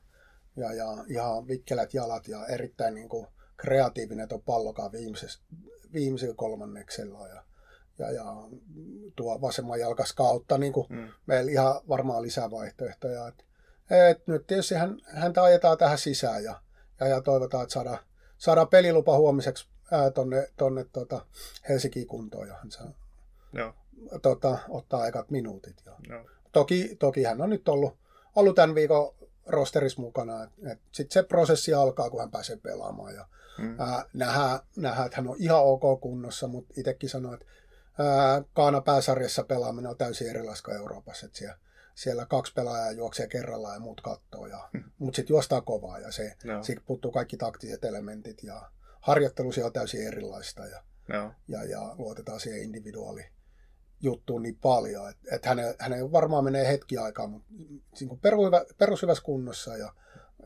ja, 0.57 0.73
ja 0.73 1.05
ihan 1.09 1.49
vikkelät 1.49 1.95
jalat 1.95 2.29
ja 2.29 2.47
erittäin 2.47 2.95
niin 2.95 3.09
kuin, 3.09 3.27
kreatiivinen 3.57 4.29
tuon 4.29 4.43
pallokaan 4.43 4.93
viimeisellä 5.93 6.35
kolmanneksella 6.35 7.29
ja, 7.29 7.43
ja, 7.99 8.11
ja 8.11 8.25
tuo 9.17 9.41
vasemman 9.41 9.81
jalkas 9.81 10.13
kautta 10.13 10.59
niin 10.59 10.73
kuin 10.73 10.87
mm. 10.91 11.09
meillä 11.27 11.51
ihan 11.51 11.81
varmaan 11.89 12.23
lisää 12.23 12.51
vaihtoehtoja. 12.51 13.29
Et, 13.29 13.45
et 13.91 14.27
nyt 14.27 14.47
tietysti 14.47 14.75
hän, 14.75 15.01
häntä 15.05 15.43
ajetaan 15.43 15.79
tähän 15.79 15.99
sisään 15.99 16.45
ja, 16.45 16.61
ja, 17.01 17.07
ja 17.07 17.21
toivotaan, 17.21 17.63
että 17.63 17.73
saadaan, 17.73 17.99
saadaan 18.39 18.69
pelilupa 18.69 19.19
huomiseksi 19.19 19.69
ää, 19.91 20.11
tonne, 20.11 20.49
tonne 20.57 20.87
tota 20.93 21.27
Helsinkiin 21.69 22.07
kuntoon 22.07 22.49
ja 22.49 22.55
hän 22.55 22.71
saa 22.71 22.93
Joo. 23.53 23.75
Tota, 24.23 24.59
ottaa 24.69 25.07
ekat 25.07 25.31
minuutit. 25.31 25.83
Ja. 25.87 25.93
Joo. 26.09 26.25
Toki, 26.57 26.97
toki 26.99 27.25
hän 27.25 27.41
on 27.41 27.51
nyt 27.51 27.69
ollut, 27.69 27.99
ollut 28.37 28.55
tämän 28.55 28.75
viikon 28.75 29.15
rosterissa 29.47 30.03
mukana. 30.03 30.51
Sitten 30.93 31.13
se 31.13 31.23
prosessi 31.23 31.75
alkaa, 31.75 32.11
kun 32.11 32.21
hän 32.21 32.31
pääsee 32.31 32.57
pelaamaan. 32.57 33.15
Ja, 33.15 33.27
mm. 33.59 33.81
ää, 33.81 34.05
nähdään, 34.13 34.61
nähdään, 34.77 35.07
että 35.07 35.17
hän 35.17 35.29
on 35.29 35.37
ihan 35.39 35.63
ok 35.63 36.01
kunnossa, 36.01 36.47
mutta 36.47 36.75
itsekin 36.77 37.09
sanoo, 37.09 37.35
että 37.35 37.47
ää, 37.99 38.43
Kaana 38.55 38.81
pääsarjassa 38.81 39.45
pelaaminen 39.45 39.91
on 39.91 39.97
täysin 39.97 40.31
erilaista 40.31 40.65
kuin 40.65 40.77
Euroopassa. 40.77 41.27
Että 41.27 41.39
siellä, 41.39 41.57
siellä 41.95 42.27
kaksi 42.27 42.53
pelaajaa 42.53 42.93
juoksee 42.93 43.27
kerrallaan 43.27 43.75
ja 43.75 43.81
muut 43.81 44.01
kattoo. 44.01 44.47
Ja, 44.47 44.69
mm. 44.73 44.85
Mutta 44.99 45.17
sitten 45.17 45.35
juostaa 45.35 45.61
kovaa 45.61 45.99
ja 45.99 46.13
se, 46.13 46.37
no. 46.45 46.63
siitä 46.63 46.83
puuttuu 46.87 47.13
kaikki 47.13 47.37
taktiset 47.37 47.85
elementit 47.85 48.43
ja 48.43 48.71
harjoittelu 49.01 49.53
siellä 49.53 49.67
on 49.67 49.73
täysin 49.73 50.07
erilaista. 50.07 50.67
Ja, 50.67 50.83
no. 51.09 51.33
ja, 51.49 51.65
ja 51.65 51.95
luotetaan 51.99 52.41
siihen 52.41 52.63
individuaaliin 52.63 53.36
juttuun 54.07 54.43
niin 54.43 54.59
paljon, 54.63 55.11
että 55.11 55.35
et 55.37 55.47
hänen, 55.47 55.75
hänen 55.79 56.13
varmaan 56.13 56.45
menee 56.45 56.69
hetki 56.69 56.99
aikaa, 56.99 57.27
mutta 57.27 57.49
niin 58.01 58.21
perushyvässä 58.79 59.25
kunnossa 59.25 59.77
ja 59.77 59.93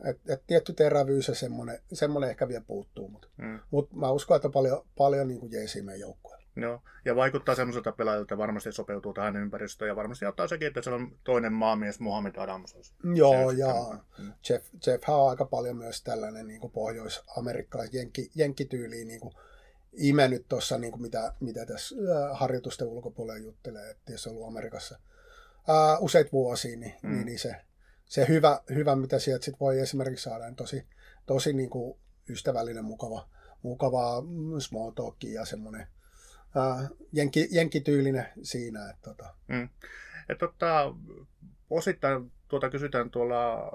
et, 0.05 0.19
et 0.29 0.43
tietty 0.47 0.73
terävyys 0.73 1.27
ja 1.27 1.35
semmoinen, 1.35 1.79
semmoinen 1.93 2.29
ehkä 2.29 2.47
vielä 2.47 2.63
puuttuu, 2.67 3.07
mutta 3.07 3.27
mm. 3.37 3.59
mut 3.71 3.93
mä 3.93 4.11
uskon, 4.11 4.35
että 4.35 4.49
paljon, 4.49 4.85
paljon 4.97 5.27
niin 5.27 5.39
kuin 5.39 5.51
jeesiä 5.51 5.83
meidän 5.83 5.99
joukkueella. 5.99 6.41
Joo, 6.55 6.81
ja 7.05 7.15
vaikuttaa 7.15 7.55
semmoiselta 7.55 7.91
pelaajalta, 7.91 8.37
varmasti 8.37 8.71
sopeutuu 8.71 9.13
tähän 9.13 9.35
ympäristöön 9.35 9.89
ja 9.89 9.95
varmasti 9.95 10.25
ottaa 10.25 10.47
sekin, 10.47 10.67
että 10.67 10.81
se 10.81 10.89
on 10.89 11.17
toinen 11.23 11.53
maamies 11.53 11.99
Muhammed 11.99 12.35
Adams. 12.35 12.93
Joo, 13.15 13.51
ja 13.51 13.73
mm. 14.19 14.33
Jeff, 14.49 14.65
Jeff 14.87 15.09
on 15.09 15.29
aika 15.29 15.45
paljon 15.45 15.77
myös 15.77 16.03
tällainen 16.03 16.47
niin 16.47 16.61
kuin 16.61 16.71
pohjois-amerikkalais 16.71 17.93
jenki, 17.93 18.31
jenkkityyliin 18.35 19.07
niin 19.07 19.19
kuin 19.19 19.33
imennyt 19.93 20.45
tuossa, 20.49 20.77
niin 20.77 21.01
mitä, 21.01 21.33
mitä 21.39 21.65
tässä 21.65 21.95
harjoitusten 22.33 22.87
ulkopuolella 22.87 23.43
juttelee, 23.43 23.89
että 23.89 24.11
jos 24.11 24.27
on 24.27 24.33
ollut 24.33 24.47
Amerikassa 24.47 24.99
ää, 25.67 25.97
useita 25.99 26.31
vuosia, 26.31 26.77
niin, 26.77 26.95
mm. 27.03 27.11
niin, 27.11 27.25
niin 27.25 27.39
se, 27.39 27.55
se 28.05 28.25
hyvä, 28.27 28.61
hyvä, 28.75 28.95
mitä 28.95 29.19
sieltä 29.19 29.45
sit 29.45 29.59
voi 29.59 29.79
esimerkiksi 29.79 30.23
saada, 30.23 30.45
niin 30.45 30.55
tosi, 30.55 30.85
tosi 31.25 31.53
niin 31.53 31.69
kuin 31.69 31.99
ystävällinen, 32.29 32.85
mukava, 32.85 33.29
mukava 33.63 34.23
small 34.59 34.91
talk 34.91 35.23
ja 35.23 35.45
semmoinen 35.45 35.87
ää, 36.55 36.89
jenki, 37.13 37.47
jenkityylinen 37.51 38.25
siinä. 38.43 38.89
Että, 38.89 39.01
tota. 39.01 39.35
mm. 39.47 39.69
Et, 40.29 40.37
tota, 40.37 40.95
osittain 41.69 42.31
tuota 42.47 42.69
kysytään 42.69 43.11
tuolla 43.11 43.71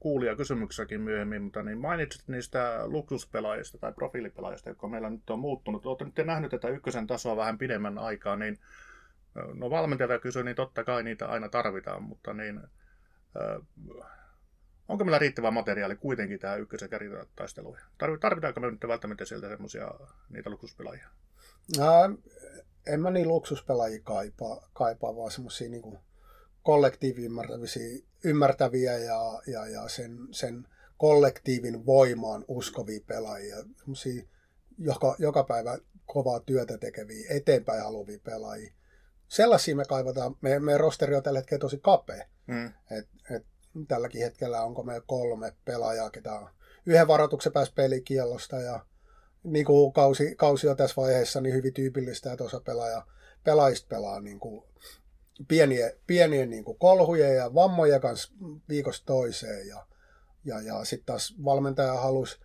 kuulia 0.00 0.36
kysymyksessäkin 0.36 1.00
myöhemmin, 1.00 1.42
mutta 1.42 1.62
niin 1.62 1.78
mainitsit 1.78 2.28
niistä 2.28 2.80
luksuspelaajista 2.84 3.78
tai 3.78 3.92
profiilipelaajista, 3.92 4.68
jotka 4.68 4.88
meillä 4.88 5.10
nyt 5.10 5.30
on 5.30 5.38
muuttunut. 5.38 5.86
Olette 5.86 6.04
nyt 6.04 6.26
nähnyt 6.26 6.50
tätä 6.50 6.68
ykkösen 6.68 7.06
tasoa 7.06 7.36
vähän 7.36 7.58
pidemmän 7.58 7.98
aikaa, 7.98 8.36
niin 8.36 8.58
no 9.54 9.70
valmentajalta 9.70 10.18
kysyy, 10.18 10.42
niin 10.42 10.56
totta 10.56 10.84
kai 10.84 11.02
niitä 11.02 11.26
aina 11.26 11.48
tarvitaan, 11.48 12.02
mutta 12.02 12.34
niin, 12.34 12.60
onko 14.88 15.04
meillä 15.04 15.18
riittävä 15.18 15.50
materiaali 15.50 15.96
kuitenkin 15.96 16.38
tähän 16.38 16.60
ykkösen 16.60 16.90
kärkitaisteluun? 16.90 17.78
Tarvitaanko 18.20 18.60
me 18.60 18.70
nyt 18.70 18.88
välttämättä 18.88 19.24
sieltä 19.24 19.48
semmoisia 19.48 19.90
niitä 20.28 20.50
luksuspelaajia? 20.50 21.08
Ää, 21.80 22.10
en 22.86 23.00
mä 23.00 23.10
niin 23.10 23.28
luksuspelaajia 23.28 24.00
kaipaa, 24.04 24.68
kaipaa 24.72 25.16
vaan 25.16 25.30
semmoisia 25.30 25.70
niin 25.70 25.98
kollektiivin 26.68 27.32
ymmärtäviä 28.24 28.98
ja, 28.98 29.42
ja, 29.46 29.66
ja 29.66 29.88
sen, 29.88 30.18
sen 30.30 30.68
kollektiivin 30.96 31.86
voimaan 31.86 32.44
uskovia 32.48 33.00
pelaajia, 33.06 33.56
joka, 34.78 35.16
joka 35.18 35.44
päivä 35.44 35.78
kovaa 36.06 36.40
työtä 36.40 36.78
tekeviä, 36.78 37.26
eteenpäin 37.30 37.82
haluvia 37.82 38.18
pelaajia. 38.24 38.72
Sellaisia 39.28 39.76
me 39.76 39.84
kaivataan. 39.84 40.36
Me, 40.40 40.58
meidän 40.58 40.80
rosteri 40.80 41.16
on 41.16 41.22
tällä 41.22 41.38
hetkellä 41.38 41.60
tosi 41.60 41.78
kapea. 41.82 42.26
Mm. 42.46 42.66
Et, 42.66 43.08
et, 43.30 43.46
tälläkin 43.88 44.22
hetkellä 44.22 44.62
onko 44.62 44.82
meillä 44.82 45.04
kolme 45.06 45.52
pelaajaa, 45.64 46.10
ketä 46.10 46.32
on 46.32 46.48
yhden 46.86 47.08
varoituksen 47.08 47.52
pääsi 47.52 47.72
pelikielosta 47.74 48.56
ja 48.56 48.86
niin 49.44 49.66
kuin 49.66 49.92
kausi, 49.92 50.34
kausi 50.36 50.68
on 50.68 50.76
tässä 50.76 51.02
vaiheessa 51.02 51.40
niin 51.40 51.54
hyvin 51.54 51.74
tyypillistä, 51.74 52.32
että 52.32 52.44
osa 52.44 52.60
pelaaja, 52.60 53.06
pelaajista 53.44 53.86
pelaa 53.88 54.20
niin 54.20 54.40
kuin 54.40 54.64
pienien, 55.48 55.92
pienien 56.06 56.50
niin 56.50 56.64
kuin 56.64 56.78
kolhujen 56.78 57.36
ja 57.36 57.54
vammojen 57.54 58.00
kanssa 58.00 58.32
viikosta 58.68 59.06
toiseen. 59.06 59.68
Ja, 59.68 59.86
ja, 60.44 60.60
ja 60.60 60.84
sitten 60.84 61.06
taas 61.06 61.34
valmentaja 61.44 61.94
halusi 61.94 62.40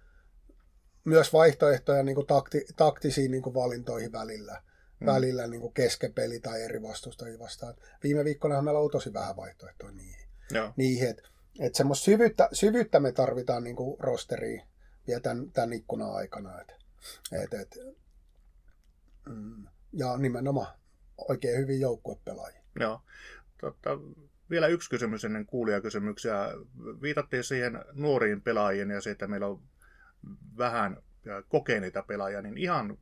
myös 1.05 1.33
vaihtoehtoja 1.33 2.03
niin 2.03 2.15
kuin 2.15 2.27
takti, 2.27 2.65
taktisiin 2.75 3.31
niin 3.31 3.43
kuin 3.43 3.53
valintoihin 3.53 4.11
välillä, 4.11 4.61
mm. 4.99 5.05
välillä 5.05 5.47
niin 5.47 5.61
kuin 5.61 5.73
keskepeli 5.73 6.39
tai 6.39 6.61
eri 6.61 6.81
vastustajia 6.81 7.39
vastaan. 7.39 7.75
Viime 8.03 8.25
viikkona 8.25 8.61
meillä 8.61 8.79
on 8.79 8.91
tosi 8.91 9.13
vähän 9.13 9.35
vaihtoehtoja 9.35 9.91
niihin. 9.91 10.23
Joo. 10.51 10.73
niihin 10.75 11.09
että 11.09 11.29
et 11.59 11.75
semmoista 11.75 12.03
syvyyttä, 12.03 12.49
syvyyttä 12.53 12.99
me 12.99 13.11
tarvitaan 13.11 13.63
niin 13.63 13.75
kuin 13.75 13.99
rosteriin 13.99 14.61
vielä 15.07 15.21
tämän, 15.21 15.51
tämän 15.51 15.73
ikkunan 15.73 16.13
aikana. 16.13 16.61
Et, 16.61 16.73
et, 17.31 17.53
et, 17.53 17.77
mm, 19.29 19.67
ja 19.93 20.17
nimenomaan 20.17 20.77
oikein 21.17 21.57
hyvin 21.57 21.79
joukkuepelaajia. 21.79 22.62
Joo. 22.79 23.01
Totta, 23.57 23.89
vielä 24.49 24.67
yksi 24.67 24.89
kysymys 24.89 25.25
ennen 25.25 25.45
kuulijakysymyksiä. 25.45 26.35
Viitattiin 27.01 27.43
siihen 27.43 27.85
nuoriin 27.93 28.41
pelaajiin 28.41 28.89
ja 28.89 29.01
siitä 29.01 29.27
meillä 29.27 29.47
on 29.47 29.61
vähän 30.57 30.97
kokeneita 31.47 32.03
pelaajia, 32.03 32.41
niin 32.41 32.57
ihan 32.57 32.97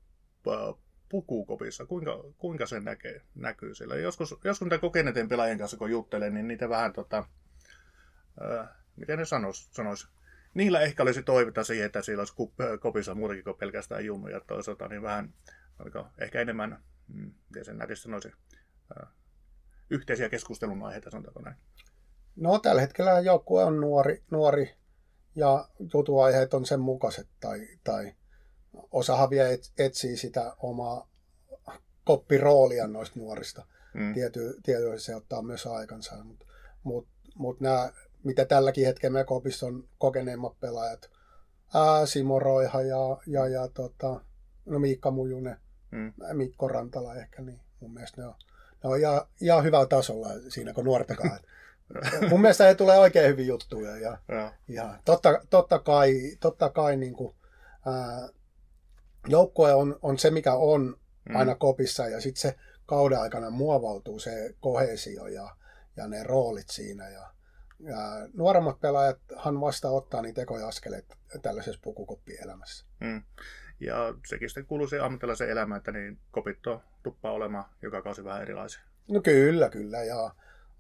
pukukopissa, 1.10 1.86
kuinka, 1.86 2.24
kuinka 2.38 2.66
se 2.66 2.80
näkee, 2.80 3.22
näkyy 3.36 3.76
siellä. 3.76 3.96
Joskus, 3.96 4.36
joskus 4.44 4.66
niitä 4.66 4.78
kokeneiden 4.78 5.30
pelaajien 5.30 5.58
kanssa 5.58 5.78
kun 5.78 5.92
juttelen, 5.92 6.34
niin 6.34 6.48
niitä 6.48 6.70
vähän, 6.70 6.94
tota, 6.94 7.26
äh, 8.42 8.70
miten 8.96 9.20
ne 9.20 9.26
sanois, 9.26 9.70
sanois, 9.72 10.08
niillä 10.54 10.82
ehkä 10.82 11.04
olisi 11.04 11.24
toivota 11.24 11.64
siihen, 11.64 11.86
että 11.86 12.02
siellä 12.02 12.22
olisi 12.22 12.34
kopissa 12.80 13.16
muutakin 13.16 13.44
kuin 13.44 13.58
pelkästään 13.58 14.06
junnuja 14.06 14.40
toisaalta, 14.40 14.88
niin 14.88 15.02
vähän, 15.02 15.34
ehkä 16.18 16.42
enemmän, 16.42 16.84
mm, 17.08 17.34
miten 17.50 17.66
sen 17.66 17.78
näkisi 17.78 18.02
sanoisi, 18.02 18.32
äh, 18.98 19.08
yhteisiä 19.92 20.30
keskustelun 20.30 20.84
aiheita, 20.84 21.10
sanotaanko 21.10 21.42
näin? 21.42 21.56
No 22.36 22.60
tällä 22.60 22.82
hetkellä 22.82 23.20
joukkue 23.20 23.64
on 23.64 23.82
nuori, 23.82 24.24
nuori 24.32 24.76
ja 25.36 25.70
jutuaiheet 25.94 26.54
on 26.54 26.66
sen 26.66 26.80
mukaiset 26.80 27.28
tai, 27.40 27.68
tai 27.84 28.14
osahan 28.92 29.30
vielä 29.30 29.50
etsii 29.78 30.18
sitä 30.18 30.56
omaa 30.58 31.10
koppiroolia 32.04 32.88
noista 32.88 33.20
nuorista. 33.20 33.66
Mm. 33.94 34.14
Tiety, 34.14 34.56
tietysti 34.64 35.00
se 35.00 35.16
ottaa 35.16 35.42
myös 35.42 35.68
aikansa, 35.68 36.24
mutta 36.24 36.46
mut, 36.84 37.08
mut 37.36 37.60
nämä, 37.60 37.92
mitä 38.24 38.46
tälläkin 38.46 38.86
hetkellä 38.86 39.14
meidän 39.14 39.26
kopissa 39.26 39.66
on 39.66 39.88
kokeneimmat 39.98 40.60
pelaajat, 40.60 41.10
ää, 41.74 42.06
Simo 42.06 42.40
Roiha 42.40 42.82
ja, 42.82 43.18
ja, 43.28 43.48
ja 43.48 43.68
tota, 43.68 44.22
no 44.66 44.80
Miikka 44.80 45.12
Mujunen, 45.12 45.58
mm. 45.92 46.14
Mikko 46.34 46.68
Rantala 46.68 47.16
ehkä, 47.16 47.42
niin 47.42 47.60
mun 47.80 47.94
mielestä 47.94 48.22
ne 48.22 48.28
on, 48.28 48.36
ne 48.84 48.90
on 48.90 49.00
ihan, 49.00 49.22
ihan 49.42 49.64
hyvällä 49.64 49.86
tasolla 49.88 50.30
siinä, 50.50 50.74
kun 50.74 50.86
nuortakaan. 50.86 51.40
mun 52.30 52.42
mielestä 52.42 52.64
he 52.64 52.76
tulee 52.76 52.98
oikein 52.98 53.30
hyvin 53.30 53.48
juttuja. 53.48 53.98
Ja, 53.98 54.18
ja. 54.28 54.54
ja 54.68 55.00
totta, 55.06 55.42
totta 55.50 55.80
kai, 55.80 56.38
totta 56.40 56.70
kai 56.70 56.98
niin 56.98 57.14
kuin, 57.14 57.36
ää, 57.86 58.30
joukkue 59.28 59.74
on, 59.74 60.00
on 60.02 60.20
se, 60.20 60.32
mikä 60.32 60.54
on 60.54 60.98
mm. 61.30 61.36
aina 61.36 61.56
kopissa, 61.56 62.08
ja 62.08 62.22
sitten 62.22 62.42
se 62.42 62.56
kauden 62.86 63.20
aikana 63.20 63.50
muovautuu 63.50 64.20
se 64.20 64.56
kohesio 64.60 65.28
ja, 65.28 65.56
ja 65.96 66.08
ne 66.08 66.24
roolit 66.24 66.70
siinä. 66.70 67.10
Ja, 67.10 67.34
ja 67.80 67.98
nuoremmat 68.34 68.80
pelaajathan 68.80 69.62
vasta 69.62 69.90
ottaa 69.90 70.22
niitä 70.22 70.42
tekoja 70.42 70.68
askeleita 70.68 71.18
tällaisessa 71.42 71.82
pukukoppielämässä. 71.84 72.86
Mm. 73.00 73.24
Ja 73.82 74.14
sekin 74.28 74.50
sitten 74.50 74.66
kuuluu 74.66 74.88
siihen 74.88 75.06
ammattilaisen 75.06 75.50
elämään, 75.50 75.78
että 75.78 75.92
niin 75.92 76.18
kopit 76.32 76.58
tuppaa 77.04 77.32
olemaan 77.32 77.66
joka 77.82 78.02
kausi 78.02 78.24
vähän 78.24 78.42
erilaisia. 78.42 78.82
No 79.08 79.22
kyllä, 79.22 79.70
kyllä. 79.70 80.04
Ja 80.04 80.32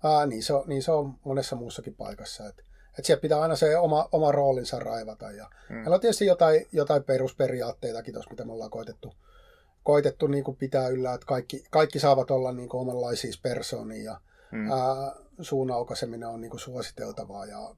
ää, 0.03 0.25
niin, 0.25 0.43
se 0.43 0.53
on, 0.53 0.63
niin 0.67 0.83
se 0.83 0.91
on 0.91 1.13
monessa 1.23 1.55
muussakin 1.55 1.95
paikassa. 1.95 2.47
Että 2.47 2.63
et 2.99 3.05
siellä 3.05 3.21
pitää 3.21 3.41
aina 3.41 3.55
se 3.55 3.77
oma, 3.77 4.09
oma 4.11 4.31
roolinsa 4.31 4.79
raivata. 4.79 5.31
Ja 5.31 5.49
mm. 5.69 5.75
Meillä 5.75 5.95
on 5.95 6.01
tietysti 6.01 6.25
jotain, 6.25 6.67
jotain 6.71 7.03
perusperiaatteitakin 7.03 8.13
tuossa, 8.13 8.31
mitä 8.31 8.45
me 8.45 8.51
ollaan 8.51 8.71
koitettu, 8.71 9.13
koitettu 9.83 10.27
niin 10.27 10.43
kuin 10.43 10.57
pitää 10.57 10.87
yllä, 10.87 11.13
että 11.13 11.25
kaikki, 11.25 11.63
kaikki 11.69 11.99
saavat 11.99 12.31
olla 12.31 12.51
niin 12.51 12.69
kuin 12.69 12.81
omanlaisia 12.81 13.31
persoonia 13.43 14.03
ja 14.03 14.19
mm. 14.51 14.71
ää, 14.71 15.15
suun 15.41 15.71
aukaiseminen 15.71 16.29
on 16.29 16.41
niin 16.41 16.51
kuin 16.51 16.59
suositeltavaa 16.59 17.45
ja 17.45 17.75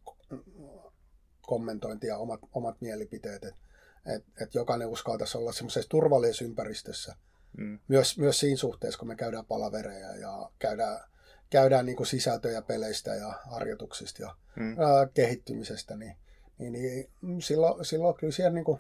kommentointi 1.41 2.07
ja 2.07 2.17
omat, 2.17 2.39
omat 2.53 2.81
mielipiteet. 2.81 3.43
Että 3.43 3.63
et, 4.05 4.23
et 4.41 4.55
jokainen 4.55 4.87
uskaltaisi 4.87 5.37
olla 5.37 5.51
semmoisessa 5.51 5.89
turvallisessa 5.89 6.45
ympäristössä. 6.45 7.15
Mm. 7.57 7.79
Myös, 7.87 8.17
myös 8.17 8.39
siinä 8.39 8.57
suhteessa, 8.57 8.99
kun 8.99 9.07
me 9.07 9.15
käydään 9.15 9.45
palavereja 9.45 10.15
ja 10.15 10.49
käydään, 10.59 10.99
käydään 11.49 11.85
niin 11.85 11.95
kuin 11.95 12.07
sisältöjä 12.07 12.61
peleistä 12.61 13.15
ja 13.15 13.33
harjoituksista 13.45 14.21
ja 14.21 14.35
mm. 14.55 14.79
ää, 14.79 15.07
kehittymisestä, 15.13 15.95
niin, 15.95 16.15
niin, 16.57 16.73
niin 16.73 17.09
silloin, 17.41 17.85
silloin 17.85 18.15
kyllä 18.15 18.33
siellä 18.33 18.53
niin 18.53 18.65
kuin 18.65 18.79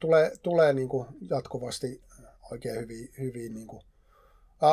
tulee, 0.00 0.32
tulee 0.42 0.72
niin 0.72 0.88
kuin 0.88 1.08
jatkuvasti 1.30 2.02
oikein 2.50 2.80
hyviä, 2.80 3.08
hyviä 3.18 3.50
niin 3.50 3.66
kuin 3.66 3.82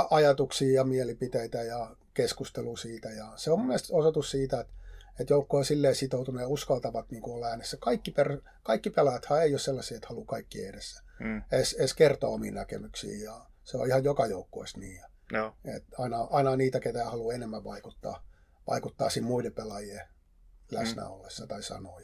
ajatuksia 0.09 0.75
ja 0.75 0.83
mielipiteitä 0.83 1.63
ja 1.63 1.95
keskustelu 2.13 2.77
siitä. 2.77 3.09
Ja 3.09 3.33
se 3.35 3.51
on 3.51 3.61
mielestäni 3.61 3.99
osoitus 3.99 4.31
siitä, 4.31 4.59
että 4.59 4.73
että 5.19 5.33
joukko 5.33 5.57
on 5.57 5.65
silleen 5.65 5.95
sitoutunut 5.95 6.41
ja 6.41 6.47
uskaltavat 6.47 7.11
niin 7.11 7.21
kuin 7.21 7.35
olla 7.35 7.47
äänessä. 7.47 7.77
Kaikki, 7.79 8.11
per, 8.11 8.41
kaikki 8.63 8.89
pelaajathan 8.89 9.41
ei 9.41 9.53
ole 9.53 9.59
sellaisia, 9.59 9.95
että 9.95 10.07
haluaa 10.07 10.25
kaikki 10.25 10.65
edessä. 10.65 11.03
Mm. 11.19 11.43
Edes, 11.51 11.73
edes 11.73 11.93
kertoa 11.93 12.29
omiin 12.29 12.53
näkemyksiin 12.53 13.23
ja 13.23 13.45
se 13.63 13.77
on 13.77 13.87
ihan 13.87 14.03
joka 14.03 14.25
joukkueessa 14.25 14.79
niin. 14.79 15.01
No. 15.31 15.55
Et 15.65 15.83
aina, 15.97 16.27
aina 16.31 16.55
niitä, 16.55 16.79
ketä 16.79 17.05
haluaa 17.05 17.35
enemmän 17.35 17.63
vaikuttaa, 17.63 18.23
vaikuttaa 18.67 19.09
siinä 19.09 19.27
muiden 19.27 19.53
pelaajien 19.53 20.07
läsnä 20.71 21.03
mm. 21.03 21.09
ollessa 21.09 21.47
tai 21.47 21.63
sanoa. 21.63 22.01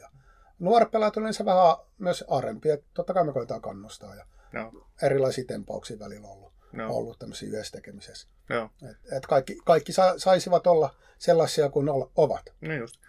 nuoret 0.59 0.91
pelaajat 0.91 1.17
on 1.17 1.23
yleensä 1.23 1.45
vähän 1.45 1.77
myös 1.97 2.23
arempia. 2.27 2.77
Totta 2.93 3.13
kai 3.13 3.23
me 3.23 3.33
koetaan 3.33 3.61
kannustaa 3.61 4.15
ja 4.15 4.25
no. 4.53 4.87
erilaisia 5.01 5.45
tempauksia 5.47 5.99
välillä 5.99 6.27
ollut, 6.27 6.50
no. 6.73 6.93
ollut 6.93 7.19
tämmöisiä 7.19 7.49
yhdessä 7.49 7.77
tekemisessä. 7.77 8.27
No. 8.49 8.69
Et, 8.89 8.97
et 9.17 9.25
kaikki, 9.25 9.57
kaikki 9.65 9.91
sa, 9.93 10.13
saisivat 10.17 10.67
olla 10.67 10.95
sellaisia 11.17 11.69
kuin 11.69 11.89
ovat. 12.15 12.53
Niin 12.61 12.79
just. 12.79 13.01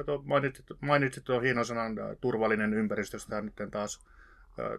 Että 0.00 0.12
mainitsit, 0.24 0.66
mainitsit 0.80 1.24
tuon 1.24 1.42
hienon 1.42 1.66
sanan 1.66 1.96
turvallinen 2.20 2.74
ympäristö, 2.74 3.18
sitä 3.18 3.40
nyt 3.40 3.54
taas 3.70 4.00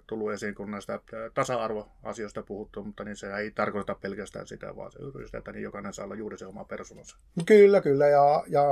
tullut 0.07 0.31
esiin, 0.31 0.55
kun 0.55 0.71
näistä 0.71 0.99
tasa-arvoasioista 1.33 2.43
puhuttu, 2.43 2.83
mutta 2.83 3.03
niin 3.03 3.15
se 3.15 3.35
ei 3.35 3.51
tarkoita 3.51 3.95
pelkästään 3.95 4.47
sitä, 4.47 4.75
vaan 4.75 4.91
se 4.91 4.99
just, 5.21 5.35
että 5.35 5.51
niin 5.51 5.63
jokainen 5.63 5.93
saa 5.93 6.05
olla 6.05 6.15
juuri 6.15 6.37
se 6.37 6.45
oma 6.45 6.65
persoonansa. 6.65 7.17
Kyllä, 7.45 7.81
kyllä, 7.81 8.07
ja, 8.07 8.43
ja 8.47 8.63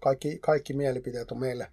kaikki, 0.00 0.38
kaikki 0.38 0.72
mielipiteet 0.72 1.32
on 1.32 1.40
meille, 1.40 1.66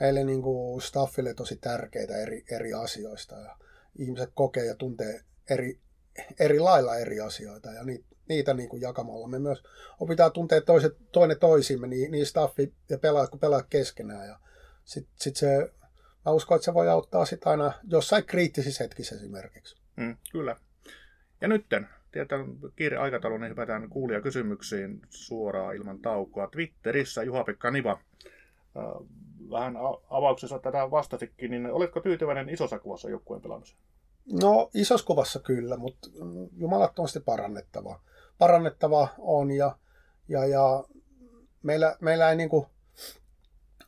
meille 0.00 0.24
niin 0.24 0.42
kuin 0.42 0.82
staffille 0.82 1.34
tosi 1.34 1.56
tärkeitä 1.56 2.16
eri, 2.16 2.44
eri 2.50 2.72
asioista, 2.72 3.34
ja 3.34 3.56
ihmiset 3.98 4.30
kokee 4.34 4.66
ja 4.66 4.74
tuntee 4.74 5.20
eri, 5.50 5.78
eri 6.40 6.58
lailla 6.58 6.96
eri 6.96 7.20
asioita, 7.20 7.70
ja 7.70 7.84
niitä 7.84 8.12
niitä 8.28 8.54
niin 8.54 8.68
kuin 8.68 8.82
jakamalla. 8.82 9.28
Me 9.28 9.38
myös 9.38 9.62
opitaan 10.00 10.32
tuntea 10.32 10.60
toiset, 10.60 10.96
toinen 11.12 11.38
toisimme, 11.38 11.86
niin, 11.86 12.10
niin 12.10 12.26
staffi 12.26 12.74
ja 12.88 12.98
pelaajat 12.98 13.30
kuin 13.30 13.40
pelaajat 13.40 13.66
keskenään. 13.70 14.28
Ja 14.28 14.38
sit, 14.84 15.08
sit 15.16 15.36
se, 15.36 15.72
mä 16.26 16.32
uskon, 16.32 16.56
että 16.56 16.64
se 16.64 16.74
voi 16.74 16.88
auttaa 16.88 17.24
sitä 17.24 17.50
aina 17.50 17.72
jossain 17.84 18.24
kriittisissä 18.24 18.84
hetkissä 18.84 19.14
esimerkiksi. 19.14 19.76
Mm, 19.96 20.16
kyllä. 20.32 20.56
Ja 21.40 21.48
nytten, 21.48 21.88
tietää 22.12 22.38
kiire 22.76 22.96
aikataulu, 22.96 23.38
niin 23.38 23.50
hypätään 23.50 23.88
kysymyksiin 24.22 25.00
suoraan 25.08 25.76
ilman 25.76 25.98
taukoa. 25.98 26.46
Twitterissä 26.46 27.22
Juha-Pekka 27.22 27.70
Niva 27.70 27.90
äh, 27.92 28.84
vähän 29.50 29.74
avauksessa 30.10 30.58
tätä 30.58 30.90
vastasikin, 30.90 31.50
niin 31.50 31.66
oletko 31.66 32.00
tyytyväinen 32.00 32.48
isossa 32.48 32.78
kuvassa 32.78 33.10
joukkueen 33.10 33.42
pelaamiseen? 33.42 33.80
No 34.32 34.70
isossa 34.74 35.06
kuvassa 35.06 35.40
kyllä, 35.40 35.76
mutta 35.76 36.08
jumalattomasti 36.56 37.20
parannettavaa 37.20 38.02
parannettava 38.42 39.08
on 39.18 39.50
ja, 39.50 39.78
ja, 40.28 40.46
ja 40.46 40.84
meillä, 41.62 41.96
meillä 42.00 42.30
ei 42.30 42.36
niinku, 42.36 42.66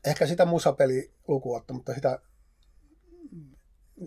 ehkä 0.04 0.26
sitä 0.26 0.44
musapeli 0.44 1.10
lukuotta, 1.28 1.74
mutta 1.74 1.94
sitä 1.94 2.18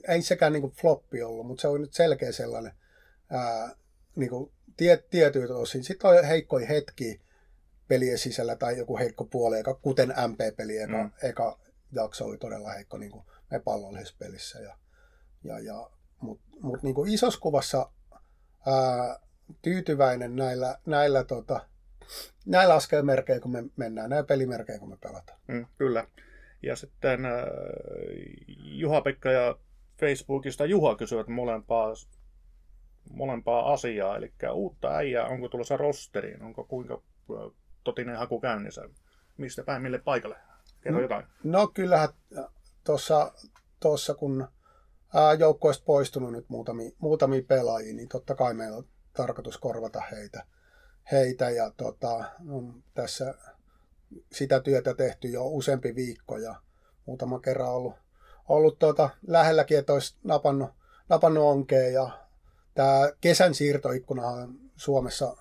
ei 0.07 0.21
sekään 0.21 0.53
niinku 0.53 0.73
floppi 0.81 1.23
ollut, 1.23 1.47
mutta 1.47 1.61
se 1.61 1.67
on 1.67 1.81
nyt 1.81 1.93
selkeä 1.93 2.31
sellainen 2.31 2.71
ää, 3.29 3.75
niinku, 4.15 4.51
tie, 4.77 4.97
tietyiltä 4.97 5.55
osin. 5.55 5.83
Sitten 5.83 6.09
on 6.09 6.25
heikkoja 6.25 6.67
hetki 6.67 7.21
pelien 7.87 8.17
sisällä 8.17 8.55
tai 8.55 8.77
joku 8.77 8.97
heikko 8.97 9.25
puoli, 9.25 9.59
eka, 9.59 9.73
kuten 9.73 10.09
MP-peli, 10.09 10.77
eka, 10.77 11.03
mm. 11.03 11.11
eka 11.23 11.59
jakso 11.91 12.25
oli 12.25 12.37
todella 12.37 12.69
heikko 12.69 12.97
niin 12.97 13.11
kuin 13.11 13.23
me 13.51 13.59
pallollisessa 13.59 14.15
pelissä. 14.19 14.59
Ja, 14.59 14.77
ja, 15.43 15.59
ja, 15.59 15.89
Mutta 16.21 16.47
mut, 16.61 16.83
niin 16.83 16.95
isossa 17.07 17.39
kuvassa 17.39 17.89
ää, 18.65 19.19
tyytyväinen 19.61 20.35
näillä, 20.35 20.77
näillä, 20.85 21.23
tota, 21.23 21.59
näillä 22.45 22.73
askelmerkeillä, 22.73 23.41
kun 23.41 23.51
me 23.51 23.63
mennään, 23.75 24.09
näillä 24.09 24.27
pelimerkeillä, 24.27 24.79
kun 24.79 24.89
me 24.89 24.97
pelataan. 25.01 25.39
Mm, 25.47 25.65
kyllä. 25.77 26.07
Ja 26.63 26.75
sitten 26.75 27.25
äh, 27.25 27.31
Juha-Pekka 28.57 29.31
ja 29.31 29.55
Facebookista 29.99 30.65
Juha 30.65 30.95
kysyvät 30.95 31.27
molempaa, 31.27 31.93
molempaa 33.11 33.73
asiaa, 33.73 34.17
eli 34.17 34.33
uutta 34.51 34.95
äijää, 34.95 35.27
onko 35.27 35.49
tulossa 35.49 35.77
rosteriin, 35.77 36.43
onko 36.43 36.63
kuinka 36.63 37.01
totinen 37.83 38.17
haku 38.17 38.39
käynnissä, 38.39 38.89
mistä 39.37 39.63
päin, 39.63 39.81
mille 39.81 39.99
paikalle? 39.99 40.35
Kerro 40.81 40.97
no, 40.97 41.03
jotain. 41.03 41.25
No 41.43 41.67
kyllähän 41.67 42.09
tuossa, 42.83 43.31
tuossa 43.79 44.15
kun 44.15 44.47
joukkoista 45.39 45.83
poistunut 45.85 46.31
nyt 46.31 46.45
muutamia, 46.49 46.91
muutamia 46.99 47.41
pelaajia, 47.47 47.93
niin 47.93 48.09
totta 48.09 48.35
kai 48.35 48.53
meillä 48.53 48.77
on 48.77 48.87
tarkoitus 49.13 49.57
korvata 49.57 50.01
heitä. 50.11 50.45
heitä 51.11 51.49
ja 51.49 51.71
tota, 51.77 52.23
on 52.49 52.83
tässä 52.93 53.33
sitä 54.31 54.59
työtä 54.59 54.93
tehty 54.93 55.27
jo 55.27 55.47
useampi 55.47 55.95
viikko 55.95 56.37
ja 56.37 56.55
muutama 57.05 57.39
kerran 57.39 57.69
ollut, 57.69 57.93
ollut 58.47 58.79
tuota, 58.79 59.09
lähelläkin, 59.27 59.79
että 59.79 59.93
olisi 59.93 60.15
napannut, 60.23 60.69
napannut 61.09 61.43
onkeen 61.43 61.93
ja 61.93 62.09
tämä 62.73 63.11
kesän 63.21 63.53
siirtoikkuna 63.53 64.27
on 64.27 64.59
Suomessa 64.75 65.37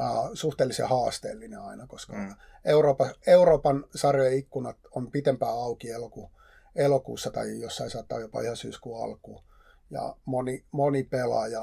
äh, 0.00 0.08
suhteellisen 0.34 0.88
haasteellinen 0.88 1.60
aina, 1.60 1.86
koska 1.86 2.12
mm. 2.12 2.34
Euroopan, 2.64 3.14
Euroopan 3.26 3.84
sarjojen 3.94 4.38
ikkunat 4.38 4.76
on 4.90 5.10
pitempään 5.10 5.52
auki 5.52 5.90
eloku, 5.90 6.30
elokuussa 6.76 7.30
tai 7.30 7.60
jossain 7.60 7.90
saattaa 7.90 8.20
jopa 8.20 8.40
ihan 8.40 8.56
syyskuun 8.56 9.04
alkuun. 9.04 9.44
Ja 9.90 10.16
moni, 10.24 10.64
moni 10.70 11.02
pelaaja 11.02 11.62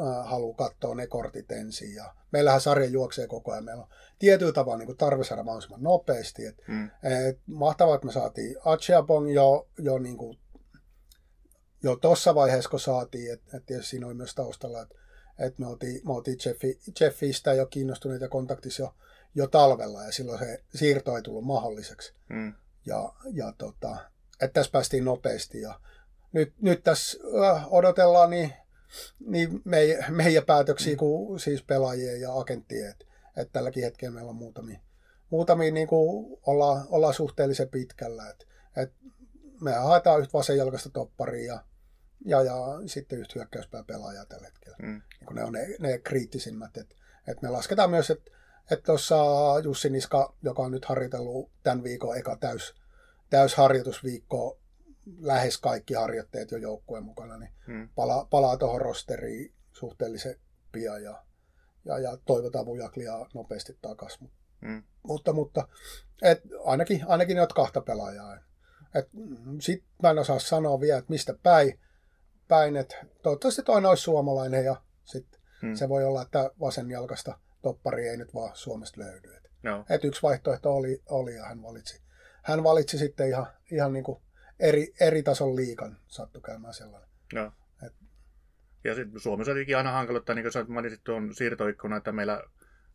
äh, 0.00 0.30
haluaa 0.30 0.56
katsoa 0.56 0.94
ne 0.94 1.06
kortit 1.06 1.52
ensin. 1.52 1.94
Ja 1.94 2.14
meillähän 2.32 2.60
sarja 2.60 2.86
juoksee 2.86 3.26
koko 3.26 3.52
ajan. 3.52 3.64
Meillä 3.64 3.82
on 3.82 3.88
tietyllä 4.18 4.52
tavalla 4.52 4.78
niin 4.78 4.96
tarve 4.96 5.24
saada 5.24 5.42
mahdollisimman 5.42 5.82
nopeasti. 5.82 6.46
Et, 6.46 6.56
mm. 6.68 6.90
et, 7.28 7.40
mahtavaa, 7.46 7.94
että 7.94 8.06
me 8.06 8.12
saatiin 8.12 8.56
Achiabong 8.64 9.34
jo, 9.34 9.68
jo, 9.78 9.98
niin 9.98 10.16
kuin, 10.16 10.38
jo 11.82 11.96
tuossa 11.96 12.34
vaiheessa, 12.34 12.70
kun 12.70 12.80
saatiin. 12.80 13.32
Että 13.32 13.56
et 13.56 13.66
tietysti 13.66 13.90
siinä 13.90 14.06
oli 14.06 14.14
myös 14.14 14.34
taustalla, 14.34 14.82
että 14.82 14.94
et 15.38 15.58
me 15.58 15.66
oltiin, 15.66 16.00
me 16.06 16.12
oltiin 16.12 16.38
Jeffi, 16.46 16.80
Jeffistä 17.00 17.52
jo 17.52 17.66
kiinnostuneita 17.66 18.28
kontaktissa 18.28 18.82
jo, 18.82 18.94
jo 19.34 19.46
talvella 19.46 20.02
ja 20.02 20.12
silloin 20.12 20.38
se 20.38 20.64
siirto 20.74 21.16
ei 21.16 21.22
tullut 21.22 21.44
mahdolliseksi. 21.44 22.14
Mm. 22.28 22.54
ja, 22.86 23.12
ja 23.32 23.52
tota, 23.58 23.96
että 24.42 24.52
tässä 24.52 24.72
päästiin 24.72 25.04
nopeasti. 25.04 25.60
Ja 25.60 25.80
nyt, 26.32 26.54
nyt 26.60 26.82
tässä 26.82 27.18
äh, 27.46 27.72
odotellaan 27.72 28.30
niin, 28.30 28.52
niin 29.26 29.60
meidän, 29.64 30.14
meidän 30.14 30.44
päätöksiä 30.44 30.96
kuin 30.96 31.40
siis 31.40 31.62
pelaajien 31.62 32.20
ja 32.20 32.38
agenttien. 32.38 32.90
Että 32.90 33.04
et 33.36 33.52
tälläkin 33.52 33.84
hetkellä 33.84 34.14
meillä 34.14 34.30
on 34.30 34.36
muutamia, 34.36 34.80
muutamia 35.30 35.72
niin 35.72 35.88
kuin 35.88 36.38
olla, 36.46 36.86
olla 36.90 37.12
suhteellisen 37.12 37.68
pitkällä. 37.68 38.30
Et, 38.30 38.46
et 38.76 38.92
me 39.60 39.72
haetaan 39.72 40.20
yhtä 40.20 40.32
vasenjalkaista 40.32 40.90
topparia 40.90 41.52
ja, 41.52 41.62
ja, 42.24 42.42
ja 42.42 42.56
sitten 42.86 43.18
yhtä 43.18 43.32
hyökkäyspää 43.36 43.84
pelaajaa 43.84 44.26
tällä 44.26 44.46
hetkellä. 44.46 44.76
Mm. 44.82 45.02
Niin 45.20 45.34
ne 45.34 45.44
on 45.44 45.52
ne, 45.52 45.66
ne 45.80 45.98
kriittisimmät. 45.98 46.76
Et, 46.76 46.96
et 47.26 47.42
me 47.42 47.48
lasketaan 47.48 47.90
myös, 47.90 48.10
että 48.10 48.30
että 48.70 48.86
tuossa 48.86 49.16
Jussi 49.64 49.90
Niska, 49.90 50.34
joka 50.42 50.62
on 50.62 50.70
nyt 50.70 50.84
harjoitellut 50.84 51.50
tämän 51.62 51.82
viikon 51.82 52.18
eka 52.18 52.36
täys, 52.36 52.74
täysharjoitusviikko, 53.32 54.60
lähes 55.20 55.58
kaikki 55.58 55.94
harjoitteet 55.94 56.50
jo 56.50 56.58
joukkueen 56.58 57.04
mukana, 57.04 57.38
niin 57.38 57.52
hmm. 57.66 57.88
palaa, 57.94 58.24
palaa 58.30 58.56
tuohon 58.56 58.80
rosteriin 58.80 59.54
suhteellisen 59.72 60.36
pian 60.72 61.02
ja, 61.02 61.24
ja, 61.84 61.98
ja 61.98 62.16
toivotaan 62.16 62.66
Vujaklia 62.66 63.26
nopeasti 63.34 63.78
takaisin. 63.82 64.30
Hmm. 64.66 64.82
Mutta, 65.02 65.32
mutta 65.32 65.68
et 66.22 66.42
ainakin, 66.64 67.04
ainakin 67.08 67.36
ne 67.36 67.46
kahta 67.54 67.80
pelaajaa. 67.80 68.38
Sitten 69.60 69.88
mä 70.02 70.10
en 70.10 70.18
osaa 70.18 70.38
sanoa 70.38 70.80
vielä, 70.80 70.98
että 70.98 71.10
mistä 71.10 71.34
päin, 71.42 71.80
päin 72.48 72.76
että 72.76 72.96
toivottavasti 73.22 73.62
toinen 73.62 73.88
olisi 73.88 74.02
suomalainen 74.02 74.64
ja 74.64 74.82
sitten 75.04 75.40
hmm. 75.62 75.74
se 75.74 75.88
voi 75.88 76.04
olla, 76.04 76.22
että 76.22 76.50
vasenjalkasta 76.60 77.38
toppari 77.62 78.08
ei 78.08 78.16
nyt 78.16 78.34
vaan 78.34 78.50
Suomesta 78.54 79.00
löydy. 79.00 79.36
Et, 79.36 79.50
no. 79.62 79.84
et 79.88 80.04
yksi 80.04 80.22
vaihtoehto 80.22 80.74
oli, 80.74 81.02
oli 81.10 81.34
ja 81.34 81.44
hän 81.44 81.62
valitsi, 81.62 82.01
hän 82.42 82.64
valitsi 82.64 82.98
sitten 82.98 83.28
ihan, 83.28 83.46
ihan 83.70 83.92
niin 83.92 84.04
kuin 84.04 84.18
eri, 84.60 84.94
eri 85.00 85.22
tason 85.22 85.56
liikan 85.56 85.98
sattu 86.08 86.40
käymään 86.40 86.74
sellainen. 86.74 87.08
No. 87.34 87.52
Et, 87.86 87.92
ja 88.84 88.94
sitten 88.94 89.20
Suomessa 89.20 89.52
olikin 89.52 89.76
aina 89.76 89.92
hankalutta, 89.92 90.34
niin 90.34 90.44
kuin 90.44 90.52
sä 90.52 90.64
mainitsit 90.64 91.04
tuon 91.04 91.34
siirtoikkuna, 91.34 91.96
että 91.96 92.12
meillä 92.12 92.42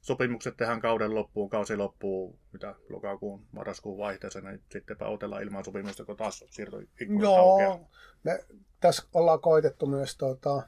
sopimukset 0.02 0.58
tehdään 0.58 0.82
kauden 0.82 1.16
loppuun, 1.16 1.50
kausi 1.50 1.76
loppuu, 1.76 2.40
mitä 2.54 2.76
lokakuun, 2.90 3.46
marraskuun 3.52 3.98
vaihteessa, 3.98 4.42
niin 4.42 4.64
sittenpä 4.72 5.06
otellaan 5.06 5.44
ilman 5.44 5.66
sopimusta, 5.66 6.06
kun 6.06 6.18
taas 6.18 6.46
siirtoikkuna 6.50 7.24
Joo, 7.24 7.90
me 8.24 8.46
tässä 8.80 9.04
ollaan 9.14 9.42
koitettu 9.42 9.86
myös 9.86 10.18
tota, 10.18 10.64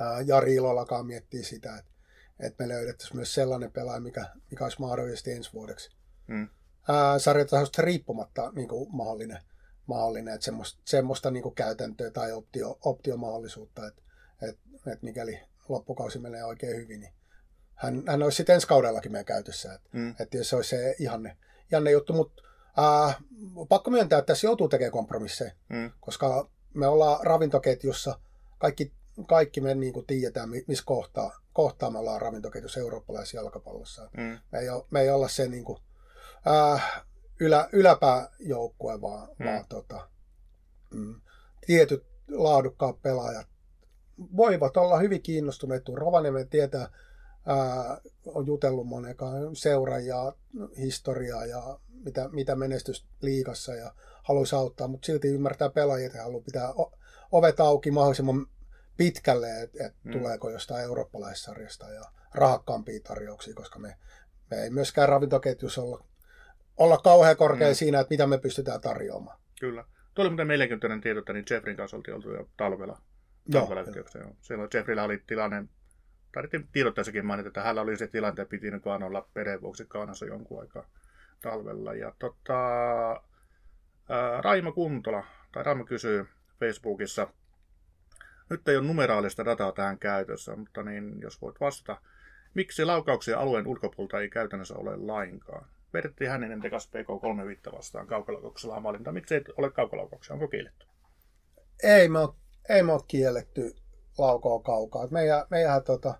ää, 0.00 0.20
Jari 0.20 0.54
Ilolakaan 0.54 1.06
miettiä 1.06 1.42
sitä, 1.42 1.76
että 1.76 1.98
että 2.40 2.64
me 2.64 2.68
löydettäisiin 2.68 3.16
myös 3.16 3.34
sellainen 3.34 3.72
pelaaja, 3.72 4.00
mikä, 4.00 4.26
mikä 4.50 4.64
olisi 4.64 4.80
mahdollisesti 4.80 5.32
ensi 5.32 5.52
vuodeksi. 5.52 5.96
Mm. 6.26 6.48
Sarjatasosta 7.18 7.82
riippumatta 7.82 8.52
niin 8.54 8.68
kuin 8.68 8.88
mahdollinen, 8.96 9.42
mahdollinen, 9.86 10.34
että 10.34 10.44
semmoista, 10.44 10.80
semmoista 10.84 11.30
niin 11.30 11.42
kuin 11.42 11.54
käytäntöä 11.54 12.10
tai 12.10 12.32
optio, 12.32 12.78
optiomahdollisuutta, 12.84 13.86
että, 13.86 14.02
että, 14.42 14.60
että 14.76 15.04
mikäli 15.04 15.40
loppukausi 15.68 16.18
menee 16.18 16.44
oikein 16.44 16.76
hyvin, 16.76 17.00
niin 17.00 17.12
hän, 17.74 18.02
hän 18.06 18.22
olisi 18.22 18.36
sitten 18.36 18.54
ensi 18.54 18.66
kaudellakin 18.66 19.12
meidän 19.12 19.24
käytössä. 19.24 19.74
Että, 19.74 19.88
mm. 19.92 20.14
että 20.20 20.38
se 20.42 20.56
olisi 20.56 20.70
se 20.70 20.96
ihanne, 20.98 21.36
ihanne 21.72 21.90
juttu, 21.90 22.12
mutta 22.12 22.42
ää, 22.76 23.14
pakko 23.68 23.90
myöntää, 23.90 24.18
että 24.18 24.32
tässä 24.32 24.46
joutuu 24.46 24.68
tekemään 24.68 24.92
kompromisseja, 24.92 25.52
mm. 25.68 25.92
koska 26.00 26.50
me 26.74 26.86
ollaan 26.86 27.26
ravintoketjussa, 27.26 28.18
kaikki 28.58 28.92
kaikki 29.26 29.60
me 29.60 29.74
niin 29.74 29.92
kuin 29.92 30.06
tiedetään, 30.06 30.48
missä 30.48 30.84
kohtaa, 30.86 31.40
kohtaa 31.52 31.90
me 31.90 31.98
ollaan 31.98 32.20
ravintoketjussa 32.20 32.80
eurooppalaisessa 32.80 33.36
jalkapallossa. 33.36 34.10
Mm. 34.16 34.38
Me, 34.52 34.58
ei 34.58 34.68
ole, 34.68 34.84
me 34.90 35.00
ei 35.00 35.10
olla 35.10 35.28
se 35.28 35.48
niin 35.48 35.64
kuin, 35.64 35.78
äh, 36.46 37.04
ylä, 37.40 37.68
yläpääjoukkue, 37.72 39.00
vaan, 39.00 39.28
mm. 39.38 39.46
vaan 39.46 39.64
tota, 39.68 40.08
mm, 40.94 41.20
tietyt 41.66 42.06
laadukkaat 42.28 43.02
pelaajat 43.02 43.46
voivat 44.36 44.76
olla 44.76 44.98
hyvin 44.98 45.22
kiinnostuneet. 45.22 45.82
Rovaniemen 45.94 46.48
tietää, 46.48 46.88
ää, 47.46 48.00
on 48.26 48.46
jutellut 48.46 48.86
monekaan 48.86 49.56
seuraajaa, 49.56 50.32
historiaa 50.76 51.46
ja 51.46 51.78
mitä, 52.04 52.28
mitä 52.28 52.56
menestys 52.56 53.06
liikassa 53.22 53.74
ja 53.74 53.94
haluaisi 54.22 54.54
auttaa, 54.54 54.88
mutta 54.88 55.06
silti 55.06 55.28
ymmärtää 55.28 55.68
pelaajia 55.70 56.10
ja 56.14 56.22
haluaa 56.22 56.42
pitää 56.44 56.68
ovet 57.32 57.60
auki 57.60 57.90
mahdollisimman 57.90 58.46
pitkälle, 58.96 59.62
että 59.62 59.86
et 59.86 59.94
mm. 60.04 60.12
tuleeko 60.12 60.50
jostain 60.50 60.84
eurooppalaissarjasta 60.84 61.88
ja 61.88 62.02
rahakkaampia 62.34 63.00
tarjouksia, 63.08 63.54
koska 63.54 63.78
me, 63.78 63.96
me 64.50 64.62
ei 64.62 64.70
myöskään 64.70 65.08
ravintoketjussa 65.08 65.82
olla, 65.82 66.04
olla 66.78 66.98
kauhean 66.98 67.36
korkea 67.36 67.68
mm. 67.68 67.74
siinä, 67.74 68.00
että 68.00 68.12
mitä 68.12 68.26
me 68.26 68.38
pystytään 68.38 68.80
tarjoamaan. 68.80 69.38
Kyllä. 69.60 69.84
Tuo 70.14 70.22
oli 70.22 70.30
muuten 70.30 70.46
mielenkiintoinen 70.46 71.00
tieto, 71.00 71.18
että 71.18 71.32
niin 71.32 71.44
Jeffrin 71.50 71.76
kanssa 71.76 71.96
oltiin 71.96 72.14
oltu 72.14 72.32
jo 72.32 72.48
talvella. 72.56 73.00
talvella 73.52 73.82
joo, 74.14 74.34
Silloin 74.40 74.70
Jeffrillä 74.74 75.04
oli 75.04 75.22
tilanne, 75.26 75.64
tarvittiin 76.32 76.68
tiedottaisikin 76.72 77.26
mainita, 77.26 77.48
että 77.48 77.62
hänellä 77.62 77.80
oli 77.80 77.96
se 77.96 78.06
tilanne, 78.06 78.42
että 78.42 78.50
piti 78.50 78.70
nyt 78.70 78.84
vaan 78.84 79.02
olla 79.02 79.28
perheen 79.34 79.60
vuoksi 79.60 79.84
Kaanassa 79.88 80.26
jonkun 80.26 80.60
aikaa 80.60 80.86
talvella. 81.42 81.94
Ja 81.94 82.12
tota, 82.18 82.60
ää, 84.08 84.40
Raimo 84.42 84.72
Kuntola, 84.72 85.24
tai 85.52 85.62
Raimo 85.62 85.84
kysyy 85.84 86.26
Facebookissa, 86.60 87.28
nyt 88.50 88.68
ei 88.68 88.76
ole 88.76 88.86
numeraalista 88.86 89.44
dataa 89.44 89.72
tähän 89.72 89.98
käytössä, 89.98 90.56
mutta 90.56 90.82
niin, 90.82 91.20
jos 91.20 91.42
voit 91.42 91.60
vastata, 91.60 92.00
miksi 92.54 92.84
laukauksia 92.84 93.38
alueen 93.38 93.66
ulkopuolta 93.66 94.20
ei 94.20 94.30
käytännössä 94.30 94.74
ole 94.74 94.96
lainkaan? 94.96 95.66
Vertti 95.92 96.26
Hänninen 96.26 96.60
tekas 96.60 96.88
PK3 96.88 97.46
viitta 97.46 97.72
vastaan 97.72 98.06
kaukolaukauksellaan 98.06 98.82
valinta. 98.82 99.12
Miksi 99.12 99.34
ei 99.34 99.44
ole 99.56 99.70
kaukolaukauksia? 99.70 100.34
Onko 100.34 100.48
kielletty? 100.48 100.86
Ei 101.82 102.08
me 102.08 102.18
ole, 102.18 102.34
ei 102.68 102.82
me 102.82 102.92
ole 102.92 103.02
kielletty 103.08 103.74
laukoa 104.18 104.62
kaukaa. 104.62 105.06
Meidän, 105.06 105.46
meidän 105.50 105.84
tota, 105.84 106.14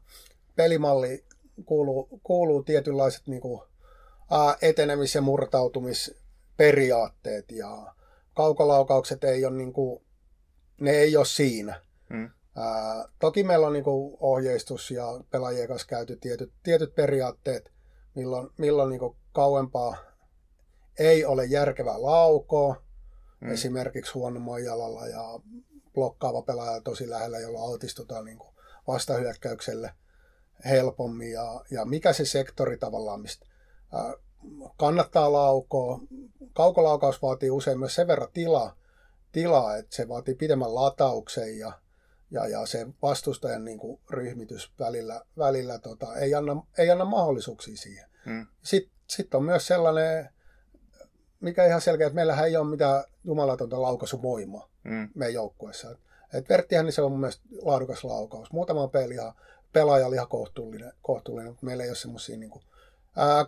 pelimalli 0.56 1.24
kuuluu, 1.64 2.20
kuuluu 2.22 2.62
tietynlaiset 2.62 3.26
niin 3.26 3.42
kuin, 3.42 3.62
ää, 4.30 4.56
etenemis- 4.62 5.14
ja 5.14 5.22
murtautumisperiaatteet 5.22 7.52
ja 7.52 7.94
kaukolaukaukset 8.34 9.24
ei 9.24 9.44
ole, 9.44 9.56
niin 9.56 9.72
kuin, 9.72 10.02
ne 10.80 10.90
ei 10.90 11.16
ole 11.16 11.24
siinä. 11.24 11.80
Hmm. 12.10 12.30
Ää, 12.56 13.08
toki 13.18 13.44
meillä 13.44 13.66
on 13.66 13.72
niinku 13.72 14.16
ohjeistus 14.20 14.90
ja 14.90 15.06
pelaajien 15.30 15.68
kanssa 15.68 15.88
käyty 15.88 16.16
tietyt, 16.16 16.52
tietyt 16.62 16.94
periaatteet, 16.94 17.72
milloin, 18.14 18.50
milloin 18.58 18.90
niinku 18.90 19.16
kauempaa 19.38 19.96
ei 20.98 21.24
ole 21.24 21.44
järkevää 21.44 22.02
laukoa, 22.02 22.82
hmm. 23.40 23.50
esimerkiksi 23.50 24.12
huono 24.12 24.56
jalalla 24.56 25.06
ja 25.06 25.40
blokkaava 25.94 26.42
pelaaja 26.42 26.80
tosi 26.80 27.10
lähellä, 27.10 27.38
jolla 27.38 27.62
altistutaan 27.62 28.24
niinku 28.24 28.46
vastahyökkäykselle 28.86 29.92
helpommin 30.64 31.32
ja, 31.32 31.64
ja 31.70 31.84
mikä 31.84 32.12
se 32.12 32.24
sektori 32.24 32.78
tavallaan, 32.78 33.20
mistä 33.20 33.46
ää, 33.92 34.14
kannattaa 34.76 35.32
laukoa. 35.32 36.00
Kaukolaukaus 36.52 37.22
vaatii 37.22 37.50
usein 37.50 37.78
myös 37.78 37.94
sen 37.94 38.06
verran 38.06 38.28
tilaa, 38.32 38.76
tilaa, 39.32 39.76
että 39.76 39.96
se 39.96 40.08
vaatii 40.08 40.34
pidemmän 40.34 40.74
latauksen 40.74 41.58
ja 41.58 41.72
ja, 42.30 42.48
ja 42.48 42.66
se 42.66 42.86
vastustajan 43.02 43.64
niin 43.64 43.78
kuin, 43.78 44.00
ryhmitys 44.10 44.72
välillä, 44.78 45.24
välillä 45.38 45.78
tota, 45.78 46.16
ei, 46.16 46.34
anna, 46.34 46.62
ei 46.78 46.90
anna 46.90 47.04
mahdollisuuksia 47.04 47.76
siihen. 47.76 48.08
Hmm. 48.24 48.46
Sitten 48.62 48.97
sit 49.08 49.34
on 49.34 49.44
myös 49.44 49.66
sellainen, 49.66 50.28
mikä 51.40 51.66
ihan 51.66 51.80
selkeä, 51.80 52.06
että 52.06 52.14
meillähän 52.14 52.46
ei 52.46 52.56
ole 52.56 52.68
mitään 52.68 53.04
jumalatonta 53.24 53.82
laukaisuvoimaa 53.82 54.68
hmm. 54.88 55.08
meidän 55.14 55.34
joukkueessa. 55.34 55.96
Et, 56.34 56.48
Verttihän 56.48 56.84
niin 56.84 56.92
se 56.92 57.02
on 57.02 57.10
mun 57.10 57.20
mielestä 57.20 57.42
laadukas 57.62 58.04
laukaus. 58.04 58.52
Muutama 58.52 58.88
peli 58.88 59.14
ihan, 59.14 59.32
pelaaja 59.72 60.06
oli 60.06 60.14
ihan 60.14 60.28
kohtuullinen, 60.28 60.92
kohtuullinen 61.02 61.52
mutta 61.52 61.66
meillä 61.66 61.84
ei 61.84 61.90
ole 61.90 61.96
semmoisia 61.96 62.36
niin 62.36 62.50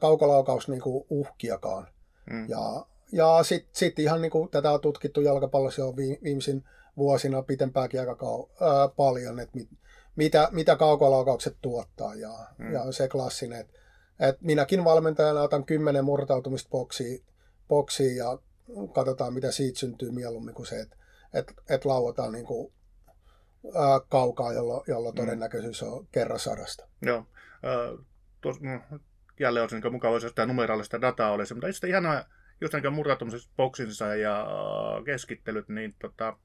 kaukolaukaus 0.00 0.68
niin 0.68 0.80
kuin 0.80 1.06
uhkiakaan. 1.10 1.88
Hmm. 2.30 2.48
Ja, 2.48 2.86
ja 3.12 3.42
sitten 3.42 3.70
sit 3.72 3.98
ihan 3.98 4.22
niin 4.22 4.30
kuin, 4.30 4.48
tätä 4.48 4.72
on 4.72 4.80
tutkittu 4.80 5.20
jalkapallossa 5.20 5.80
jo 5.82 5.96
viimeisin 5.96 6.64
vuosina 6.96 7.42
pitempääkin 7.42 8.00
aika 8.00 8.12
kau- 8.12 8.64
ää, 8.64 8.88
paljon, 8.88 9.40
että 9.40 9.58
mit, 9.58 9.68
mitä, 10.16 10.48
mitä 10.52 10.76
kaukolaukaukset 10.76 11.56
tuottaa 11.62 12.14
ja, 12.14 12.32
mm. 12.58 12.72
ja 12.72 12.92
se 12.92 13.08
klassinen, 13.08 13.60
että 13.60 13.79
et 14.20 14.40
minäkin 14.40 14.84
valmentajana 14.84 15.40
otan 15.40 15.64
kymmenen 15.64 16.04
murtautumista 16.04 16.70
boksiin, 16.70 17.24
boksiin 17.68 18.16
ja 18.16 18.38
katsotaan 18.92 19.34
mitä 19.34 19.52
siitä 19.52 19.78
syntyy 19.78 20.10
mieluummin 20.10 20.54
kuin 20.54 20.66
se, 20.66 20.80
että 20.80 20.96
et, 21.34 21.52
et 21.70 21.84
lauataan 21.84 22.32
niin 22.32 22.46
kuin, 22.46 22.72
ää, 23.74 24.00
kaukaa, 24.08 24.52
jolloin, 24.52 24.84
jollo 24.88 25.10
mm. 25.10 25.14
todennäköisyys 25.14 25.82
on 25.82 26.06
kerran 26.12 26.38
sadasta. 26.38 26.88
Joo. 27.02 27.18
Äh, 27.18 28.06
tuos, 28.40 28.60
no, 28.60 28.80
jälleen 29.40 29.62
olisi 29.62 29.80
niin 29.80 29.92
mukava, 29.92 30.18
jos 30.18 30.32
tämä 30.34 30.46
numeraalista 30.46 31.00
dataa 31.00 31.32
olisi, 31.32 31.54
mutta 31.54 31.72
sitten 31.72 31.90
ihanaa, 31.90 32.24
just 32.60 32.74
niin 32.74 32.92
murtautumisessa 32.92 33.50
boksinsa 33.56 34.14
ja 34.14 34.46
keskittelyt, 35.04 35.68
niin 35.68 35.94
tota, 36.00 36.36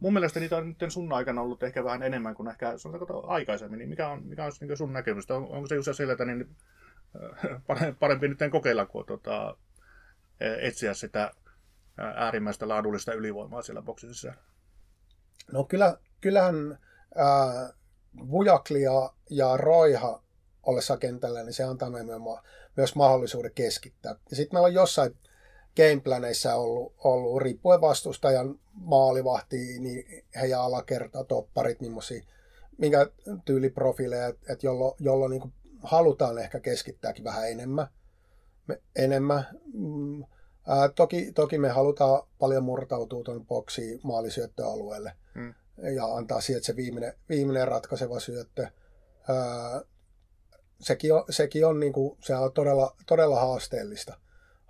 mun 0.00 0.12
mielestä 0.12 0.40
niitä 0.40 0.56
on 0.56 0.68
nyt 0.68 0.92
sun 0.92 1.12
aikana 1.12 1.42
ollut 1.42 1.62
ehkä 1.62 1.84
vähän 1.84 2.02
enemmän 2.02 2.34
kuin 2.34 2.48
ehkä 2.48 2.78
sanotaanko 2.78 3.26
aikaisemmin. 3.26 3.78
Niin 3.78 3.88
mikä 3.88 4.08
on, 4.08 4.26
mikä 4.26 4.44
on 4.44 4.52
niin 4.60 4.76
sun 4.76 4.92
näkemys? 4.92 5.30
On, 5.30 5.48
onko 5.48 5.66
se 5.66 5.74
just 5.74 5.88
sillä, 5.92 6.12
että 6.12 6.24
niin, 6.24 6.56
äh, 7.70 7.96
parempi 8.00 8.28
nyt 8.28 8.38
kokeilla, 8.50 8.86
kun 8.86 9.06
tota, 9.06 9.56
etsiä 10.40 10.94
sitä 10.94 11.30
äärimmäistä 11.98 12.68
laadullista 12.68 13.12
ylivoimaa 13.12 13.62
siellä 13.62 13.82
boksissa? 13.82 14.34
No 15.52 15.64
kyllä, 15.64 15.98
kyllähän 16.20 16.78
ää, 17.16 17.72
Vujakli 18.30 18.82
ja, 18.82 19.12
ja 19.30 19.56
Roiha 19.56 20.22
ollessa 20.62 20.96
kentällä, 20.96 21.42
niin 21.42 21.52
se 21.52 21.64
antaa 21.64 21.90
meille 21.90 22.12
myös 22.76 22.94
mahdollisuuden 22.94 23.52
keskittää. 23.54 24.14
Ja 24.30 24.36
sitten 24.36 24.56
meillä 24.56 24.66
on 24.66 24.74
jossain 24.74 25.16
gameplaneissa 25.76 26.54
ollut, 26.54 26.94
ollut 27.04 27.42
riippuen 27.42 27.80
vastustajan 27.80 28.60
maalivahti, 28.72 29.56
niin 29.56 30.24
heidän 30.40 30.60
alakerta, 30.60 31.24
topparit, 31.24 31.80
millaisia, 31.80 32.22
minkä 32.78 33.06
tyyliprofiileja, 33.44 34.26
että 34.26 34.52
et 34.52 34.62
jolloin, 34.62 34.94
jollo 34.98 35.28
niin 35.28 35.52
halutaan 35.82 36.38
ehkä 36.38 36.60
keskittääkin 36.60 37.24
vähän 37.24 37.50
enemmän. 37.50 37.86
Me, 38.66 38.80
enemmän. 38.96 39.46
Mm, 39.74 40.24
ää, 40.66 40.88
toki, 40.88 41.32
toki 41.32 41.58
me 41.58 41.68
halutaan 41.68 42.22
paljon 42.38 42.64
murtautua 42.64 43.24
tuon 43.24 43.46
boksiin 43.46 44.00
maalisyöttöalueelle 44.02 45.12
mm. 45.34 45.54
ja 45.94 46.06
antaa 46.06 46.40
sieltä 46.40 46.66
se 46.66 46.76
viimeinen, 46.76 47.14
viimeinen 47.28 47.68
ratkaiseva 47.68 48.20
syöttö. 48.20 48.66
Ää, 49.28 49.82
sekin 50.80 51.14
on, 51.14 51.24
sekin 51.30 51.66
on, 51.66 51.80
niin 51.80 51.92
kuin, 51.92 52.18
se 52.24 52.36
on 52.36 52.52
todella, 52.52 52.96
todella 53.06 53.40
haasteellista. 53.40 54.18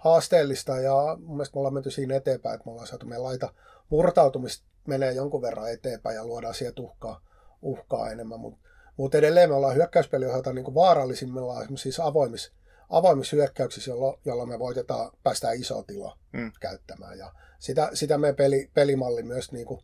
Haasteellista 0.05 0.79
ja 0.79 1.17
mun 1.21 1.37
mielestä 1.37 1.57
me 1.57 1.59
ollaan 1.59 1.75
menty 1.75 1.91
siinä 1.91 2.17
eteenpäin, 2.17 2.55
että 2.55 2.67
me 2.67 2.73
ollaan 2.73 2.87
saatu 2.87 3.07
meidän 3.07 3.23
laita 3.23 3.55
murtautumista 3.91 4.67
menee 4.87 5.13
jonkun 5.13 5.43
verran 5.43 5.73
eteenpäin 5.73 6.17
ja 6.17 6.27
luodaan 6.27 6.55
sieltä 6.55 6.83
uhkaa, 6.83 7.21
uhkaa 7.63 8.11
enemmän, 8.11 8.41
mutta 8.41 8.61
mut 8.97 9.15
edelleen 9.15 9.51
me 9.51 9.55
ollaan 9.55 9.75
hyökkäyspeli 9.75 10.27
ohjelta 10.27 10.53
niin 10.53 10.75
vaarallisimmillaan 10.75 11.79
siis 11.79 12.01
avoimissa, 12.01 12.53
avoimissa 12.91 13.37
hyökkäyksissä, 13.37 13.91
jolloin 14.25 14.49
me 14.49 14.59
voitetaan 14.59 15.11
päästään 15.23 15.57
iso 15.57 15.83
tila 15.83 16.19
mm. 16.33 16.53
käyttämään. 16.61 17.19
Ja 17.19 17.33
sitä, 17.59 17.91
sitä 17.95 18.19
me 18.19 18.33
peli, 18.33 18.71
pelimalli 18.75 19.23
myös 19.23 19.53
niin 19.53 19.67
kuin 19.67 19.81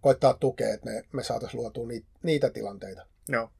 koittaa 0.00 0.34
tukea, 0.34 0.74
että 0.74 0.90
me, 0.90 1.02
me 1.12 1.22
saataisiin 1.22 1.60
luotua 1.60 1.86
niitä, 1.86 2.06
niitä 2.22 2.50
tilanteita. 2.50 3.06
Joo. 3.28 3.50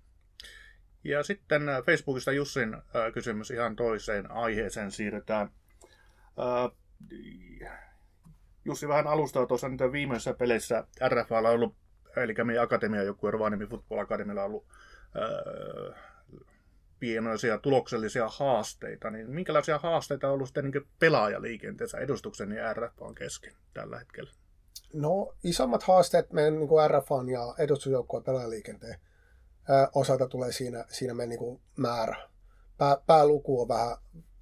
Ja 1.05 1.23
sitten 1.23 1.69
äh, 1.69 1.83
Facebookista 1.85 2.33
Jussin 2.33 2.75
äh, 2.75 2.83
kysymys 3.15 3.51
ihan 3.51 3.77
toiseen 3.77 4.31
aiheeseen 4.31 4.91
siirrytään. 4.91 5.51
Äh, 6.39 6.71
Jussi 8.65 8.89
vähän 8.89 9.07
alustaa 9.07 9.47
tuossa 9.47 9.69
nyt 9.69 9.93
viimeisessä 9.93 10.35
peleissä 10.35 10.85
RFAlla 11.09 11.49
on 11.49 11.55
ollut, 11.55 11.75
eli 12.17 12.35
meidän 12.45 12.65
akatemian 12.65 13.07
joku 13.07 13.31
Rovaniemi 13.31 13.67
Football 13.67 14.01
Academilla 14.01 14.41
on 14.41 14.47
ollut 14.47 14.67
äh, 15.17 16.13
pienoisia 16.99 17.59
tuloksellisia 17.59 18.29
haasteita, 18.29 19.11
niin 19.11 19.31
minkälaisia 19.31 19.79
haasteita 19.79 20.29
on 20.29 20.35
ollut 20.35 20.49
sitten 20.49 20.65
niin 20.65 20.89
pelaajaliikenteessä 20.99 21.99
edustuksen 21.99 22.53
ja 22.53 22.75
RFAn 22.75 23.15
kesken 23.15 23.55
tällä 23.75 23.99
hetkellä? 23.99 24.31
No 24.95 25.35
isommat 25.45 25.83
haasteet 25.83 26.33
meidän 26.33 26.59
niin 26.59 26.69
RFAn 26.89 27.29
ja 27.29 27.55
edustusjoukkueen 27.59 28.25
pelaajaliikenteen 28.25 28.97
osalta 29.95 30.29
tulee 30.29 30.53
siinä, 30.53 30.85
siinä 30.89 31.15
meidän 31.15 31.39
niin 31.39 31.61
määrä. 31.77 32.29
Pää, 32.79 32.97
pääluku 33.07 33.63
on 33.63 33.69
vähän, 33.69 33.97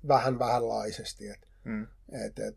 vähän 0.09 0.39
vähänlaisesti. 0.39 1.29
Et, 1.29 1.50
mm. 1.65 1.87
et, 2.27 2.39
et, 2.39 2.57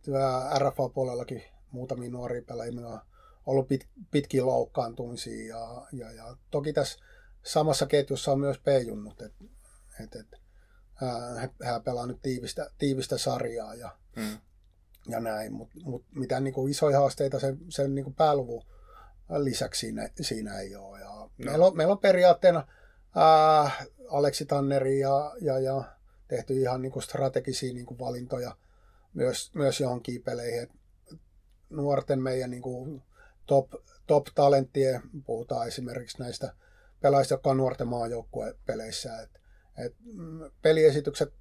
RFA-puolellakin 0.58 1.44
muutamia 1.72 2.10
nuoria 2.10 2.42
pelaajia 2.42 2.88
on 2.88 3.00
ollut 3.46 3.68
pit, 3.68 3.88
pitkiä 4.12 4.46
loukkaantumisia 4.46 5.48
ja, 5.48 5.88
ja, 5.92 6.12
ja, 6.12 6.38
toki 6.52 6.74
tässä 6.74 7.00
samassa 7.44 7.86
ketjussa 7.86 8.32
on 8.32 8.40
myös 8.40 8.60
P-junnut, 8.60 9.22
että 9.22 9.44
et, 10.04 10.16
et, 10.16 10.28
he, 11.42 11.50
he 11.66 11.80
pelaa 11.84 12.08
nyt 12.08 12.22
tiivistä, 12.22 12.72
tiivistä 12.78 13.18
sarjaa 13.18 13.76
ja, 13.76 13.98
mm. 14.16 14.38
ja 15.10 15.20
näin, 15.20 15.54
mutta 15.54 15.76
mut 15.84 16.06
mitään 16.16 16.44
niin 16.44 16.54
kuin 16.54 16.72
isoja 16.72 17.00
haasteita 17.00 17.40
sen, 17.40 17.58
sen 17.70 17.96
niin 17.96 18.06
kuin 18.06 18.16
pääluvun 18.16 18.64
lisäksi 19.38 19.80
siinä, 19.80 20.10
siinä 20.22 20.60
ei 20.60 20.76
ole. 20.76 21.00
Ja 21.00 21.06
no. 21.06 21.32
meillä, 21.38 21.66
on, 21.66 21.78
meillä 21.78 21.92
on 21.92 22.00
periaatteena 22.00 22.68
ää, 23.16 23.72
Aleksi 24.10 24.46
Tanneri 24.46 25.00
ja, 25.00 25.34
ja, 25.42 25.60
ja 25.60 25.84
tehty 26.28 26.62
ihan 26.62 26.82
niin 26.82 26.92
kuin 26.92 27.04
strategisia 27.04 27.74
niin 27.74 27.86
kuin 27.86 28.00
valintoja 28.00 28.58
myös, 29.14 29.52
myös 29.56 29.80
johonkin 29.80 30.24
peleihin. 30.24 30.70
nuorten 31.70 32.22
meidän 32.22 32.50
niin 32.50 32.62
kuin 32.62 33.04
top, 33.46 33.72
top-talenttien, 34.08 35.02
puhutaan 35.26 35.68
esimerkiksi 35.68 36.20
näistä 36.20 36.54
pelaajista, 37.02 37.34
jotka 37.34 37.50
on 37.50 37.58
nuorten 37.58 37.88
maajoukkuepeleissä. 37.88 39.22
Et, 39.22 39.30
et, 39.78 39.96
mm, 40.04 40.52
peliesitykset 40.62 41.34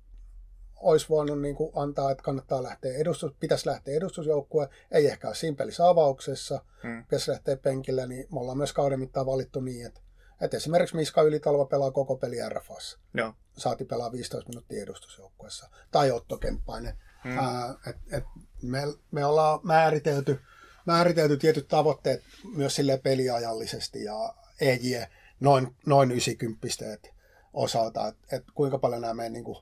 olisi 0.82 1.08
voinut 1.08 1.40
niin 1.40 1.54
kuin 1.54 1.72
antaa, 1.74 2.10
että 2.10 2.22
kannattaa 2.22 2.62
lähteä 2.62 2.96
edustus, 2.96 3.32
pitäisi 3.40 3.66
lähteä 3.66 3.96
edustusjoukkueen, 3.96 4.70
ei 4.90 5.06
ehkä 5.06 5.28
ole 5.28 5.34
siinä 5.34 5.56
avauksessa, 5.88 6.64
hmm. 6.82 7.04
pitäisi 7.04 7.30
lähteä 7.30 7.56
penkillä, 7.56 8.06
niin 8.06 8.26
me 8.32 8.40
ollaan 8.40 8.56
myös 8.56 8.72
kauden 8.72 9.00
mittaan 9.00 9.26
valittu 9.26 9.60
niin, 9.60 9.86
että, 9.86 10.00
että 10.40 10.56
esimerkiksi 10.56 10.96
Miska 10.96 11.22
Ylitalva 11.22 11.64
pelaa 11.64 11.90
koko 11.90 12.16
peli 12.16 12.36
RFAssa. 12.48 12.98
Joo. 13.14 13.32
Saati 13.58 13.84
pelaa 13.84 14.12
15 14.12 14.48
minuuttia 14.48 14.82
edustusjoukkueessa. 14.82 15.68
Tai 15.90 16.10
Otto 16.10 16.38
Kemppainen. 16.38 16.98
Hmm. 17.24 17.38
Ää, 17.38 17.74
et, 17.86 17.96
et 18.12 18.24
me, 18.62 18.82
me 19.10 19.24
ollaan 19.24 19.60
määritelty, 19.62 20.40
määritelty 20.86 21.36
tietyt 21.36 21.68
tavoitteet 21.68 22.22
myös 22.54 22.74
sille 22.74 22.98
peliajallisesti 22.98 24.04
ja 24.04 24.34
EJ 24.60 25.04
noin, 25.40 25.76
noin 25.86 26.10
90 26.10 26.66
osalta, 27.52 28.08
että 28.08 28.36
et 28.36 28.44
kuinka 28.54 28.78
paljon 28.78 29.00
nämä 29.00 29.14
meidän 29.14 29.32
niin 29.32 29.44
kuin, 29.44 29.58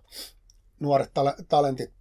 nuoret 0.81 1.11
talentit 1.49 1.93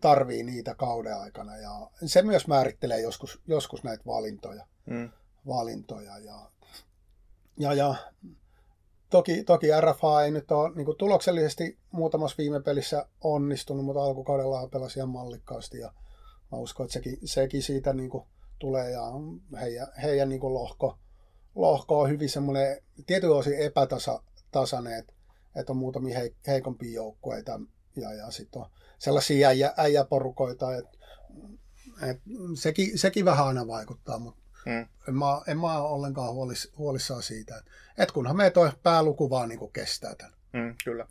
tarvii 0.00 0.42
niitä 0.42 0.74
kauden 0.74 1.16
aikana 1.16 1.56
ja 1.56 1.90
se 2.06 2.22
myös 2.22 2.46
määrittelee 2.46 3.00
joskus, 3.00 3.40
joskus 3.46 3.84
näitä 3.84 4.04
valintoja. 4.06 4.66
Mm. 4.86 5.10
valintoja 5.46 6.18
ja, 6.18 6.50
ja, 7.56 7.74
ja 7.74 7.94
toki, 9.12 9.44
toki 9.44 9.66
RFA 9.80 10.24
ei 10.24 10.30
nyt 10.30 10.50
ole 10.50 10.70
niin 10.74 10.96
tuloksellisesti 10.98 11.78
muutamassa 11.90 12.34
viime 12.38 12.60
pelissä 12.60 13.06
onnistunut, 13.20 13.84
mutta 13.84 14.02
alkukaudella 14.02 14.68
pelasi 14.68 14.98
ihan 14.98 15.08
mallikkaasti 15.08 15.78
ja 15.78 15.92
mä 16.52 16.58
uskon, 16.58 16.84
että 16.84 16.92
sekin, 16.92 17.18
sekin 17.24 17.62
siitä 17.62 17.92
niin 17.92 18.10
kuin 18.10 18.24
tulee 18.58 18.90
ja 18.90 19.02
heidän, 19.60 19.86
heidän 20.02 20.28
niin 20.28 20.40
kuin 20.40 20.54
lohko, 20.54 20.98
lohko 21.54 22.00
on 22.00 22.10
hyvin 22.10 22.28
semmoinen 22.28 22.82
tietyn 23.06 23.30
osin 23.30 23.58
epätasainen, 23.58 24.98
että, 24.98 25.12
että 25.56 25.72
on 25.72 25.76
muutamia 25.76 26.20
heikompia 26.46 26.94
joukkueita, 26.94 27.60
ja, 27.96 28.14
ja 28.14 28.30
sitten 28.30 28.62
on 28.62 28.68
sellaisia 28.98 29.48
äijä, 29.48 29.74
äijäporukoita, 29.76 30.76
että 30.76 30.98
et 32.10 32.20
sekin, 32.54 32.98
sekin 32.98 33.24
vähän 33.24 33.46
aina 33.46 33.66
vaikuttaa, 33.66 34.18
mutta 34.18 34.41
hmm. 34.64 34.86
en, 35.08 35.14
mä, 35.14 35.26
en 35.46 35.58
mä 35.58 35.78
ole 35.78 35.88
ollenkaan 35.88 36.34
huolis, 36.34 36.72
huolissaan 36.78 37.22
siitä, 37.22 37.56
että 37.56 37.70
et 37.98 38.12
kunhan 38.12 38.36
me 38.36 38.50
toi 38.50 38.70
pääluku 38.82 39.30
vaan 39.30 39.48
niin 39.48 39.72
kestää 39.72 40.14
tämän. 40.14 40.34
Hmm, 40.56 40.74
kyllä. 40.84 41.06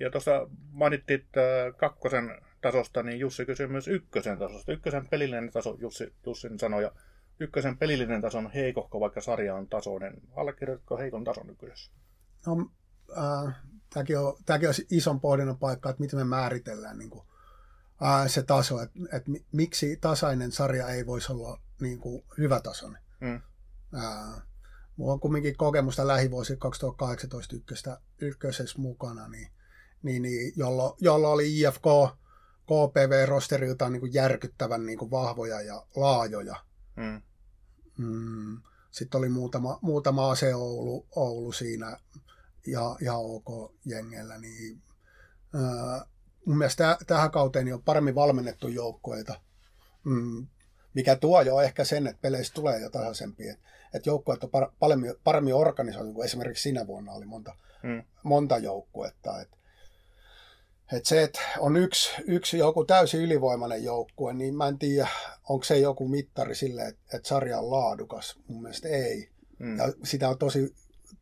Ja 0.00 0.10
tuossa 0.10 0.48
mainittiin 0.72 1.26
äh, 1.36 1.76
kakkosen 1.76 2.40
tasosta, 2.60 3.02
niin 3.02 3.20
Jussi 3.20 3.46
kysyi 3.46 3.66
myös 3.66 3.88
ykkösen 3.88 4.38
tasosta. 4.38 4.72
Ykkösen 4.72 5.08
pelillinen 5.08 5.50
taso, 5.50 5.76
Jussi, 5.78 6.14
Jussin 6.26 6.58
sanoi, 6.58 6.82
ja 6.82 6.92
ykkösen 7.40 7.78
pelillinen 7.78 8.20
taso 8.20 8.38
on 8.38 8.50
heikohko, 8.50 9.00
vaikka 9.00 9.20
sarja 9.20 9.54
on 9.54 9.68
tasoinen. 9.68 10.14
Allekirjoitatko 10.36 10.98
heikon 10.98 11.24
tason 11.24 11.46
nykyisessä? 11.46 11.92
No, 12.46 12.70
äh, 13.18 13.54
tämäkin 13.94 14.18
on, 14.18 14.36
tämäkin 14.46 14.68
on 14.68 14.74
ison 14.90 15.20
pohdinnan 15.20 15.58
paikka, 15.58 15.90
että 15.90 16.00
miten 16.00 16.18
me 16.18 16.24
määritellään 16.24 16.98
niin 16.98 17.10
kuin, 17.10 17.24
ää, 18.00 18.28
se 18.28 18.42
taso, 18.42 18.82
että, 18.82 18.98
että 19.12 19.30
miksi 19.52 19.96
tasainen 19.96 20.52
sarja 20.52 20.88
ei 20.88 21.06
voisi 21.06 21.32
olla 21.32 21.60
niin 21.80 21.98
kuin, 21.98 22.24
hyvä 22.38 22.60
tasoinen. 22.60 23.02
Mm. 23.20 23.40
Ää, 23.94 24.40
mulla 24.96 25.12
on 25.12 25.20
kumminkin 25.20 25.56
kokemusta 25.56 26.06
lähivuosi 26.06 26.56
2018 26.56 27.56
ykköstä, 27.56 28.00
ykkösessä 28.20 28.78
mukana, 28.78 29.28
niin, 29.28 29.48
niin, 30.02 30.22
niin 30.22 30.52
jollo, 30.56 30.96
jollo 31.00 31.32
oli 31.32 31.60
IFK 31.60 31.84
KPV-rosteriltaan 32.70 33.92
niin 33.92 34.00
kuin 34.00 34.14
järkyttävän 34.14 34.86
niin 34.86 34.98
kuin 34.98 35.10
vahvoja 35.10 35.60
ja 35.60 35.86
laajoja. 35.96 36.56
Mm. 36.96 37.22
Mm. 37.98 38.62
Sitten 38.90 39.18
oli 39.18 39.28
muutama, 39.28 39.78
muutama 39.82 40.30
ase 40.30 40.54
Oulu, 40.54 41.06
Oulu 41.16 41.52
siinä 41.52 41.96
ja, 42.66 42.96
ja 43.00 43.14
ok 43.14 43.74
jengellä, 43.84 44.38
niin 44.38 44.82
ää, 45.54 46.06
mun 46.46 46.58
mielestä 46.58 46.98
tähän 47.06 47.30
kauteen 47.30 47.74
on 47.74 47.82
paremmin 47.82 48.14
valmennettu 48.14 48.68
joukkoita, 48.68 49.40
mm, 50.04 50.46
mikä 50.94 51.16
tuo 51.16 51.42
jo 51.42 51.60
ehkä 51.60 51.84
sen, 51.84 52.06
että 52.06 52.22
peleissä 52.22 52.54
tulee 52.54 52.80
jo 52.80 52.90
tasaisempia. 52.90 53.52
Että 53.52 53.64
et 53.94 54.06
joukkueet 54.06 54.44
on 54.44 54.50
par, 54.50 54.70
paremmin, 54.78 55.14
paremmin 55.24 55.54
organisoitu 55.54 56.12
kuin 56.12 56.24
esimerkiksi 56.24 56.62
sinä 56.62 56.86
vuonna 56.86 57.12
oli 57.12 57.26
monta, 57.26 57.54
mm. 57.82 58.02
monta 58.22 58.58
joukkuetta. 58.58 59.40
Et, 59.40 59.48
et 60.92 61.06
se, 61.06 61.22
että 61.22 61.40
on 61.58 61.76
yksi, 61.76 62.10
yksi 62.26 62.58
joku 62.58 62.84
täysin 62.84 63.20
ylivoimainen 63.20 63.84
joukkue, 63.84 64.32
niin 64.32 64.54
mä 64.54 64.68
en 64.68 64.78
tiedä, 64.78 65.08
onko 65.48 65.64
se 65.64 65.78
joku 65.78 66.08
mittari 66.08 66.54
sille, 66.54 66.82
että, 66.82 67.16
että 67.16 67.28
sarja 67.28 67.58
on 67.58 67.70
laadukas. 67.70 68.38
Mun 68.48 68.62
mielestä 68.62 68.88
ei. 68.88 69.28
Mm. 69.58 69.78
Ja 69.78 69.92
sitä 70.04 70.28
on 70.28 70.38
tosi 70.38 70.74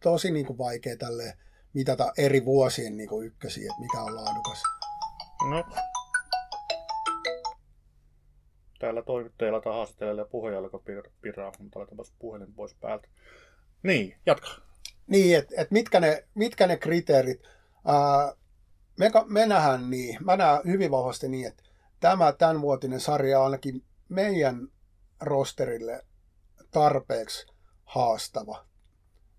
tosi 0.03 0.31
niin 0.31 0.47
kuin 0.47 0.59
vaikea 0.59 0.97
tälle 0.97 1.37
mitata 1.73 2.13
eri 2.19 2.45
vuosien 2.45 2.97
niin 2.97 3.09
kuin 3.09 3.27
ykkösiä, 3.27 3.71
että 3.71 3.81
mikä 3.81 4.03
on 4.03 4.17
laadukas. 4.17 4.63
No. 5.51 5.65
Täällä 8.79 9.03
toimittajalla 9.03 9.61
tai 9.61 9.73
haastattelijalla 9.73 10.23
ja 10.23 10.27
puheenjohtajalla, 10.27 11.05
kun 11.05 11.11
piraa, 11.21 11.53
mutta 11.59 11.79
puhelin 12.19 12.55
pois 12.55 12.75
päältä. 12.75 13.09
Niin, 13.83 14.17
jatka. 14.27 14.49
Niin, 15.07 15.39
että 15.39 15.55
et 15.59 15.71
mitkä, 15.71 16.01
ne, 16.01 16.25
mitkä 16.35 16.67
ne 16.67 16.77
kriteerit. 16.77 17.43
Ää, 17.85 18.35
me, 18.99 19.11
me 19.27 19.47
nähdään 19.47 19.91
niin, 19.91 20.19
mä 20.25 20.37
näen 20.37 20.61
hyvin 20.65 20.91
vahvasti 20.91 21.29
niin, 21.29 21.47
että 21.47 21.63
tämä 22.01 22.33
tämänvuotinen 22.33 23.01
sarja 23.01 23.39
on 23.39 23.45
ainakin 23.45 23.85
meidän 24.09 24.69
rosterille 25.21 26.03
tarpeeksi 26.71 27.47
haastava 27.85 28.67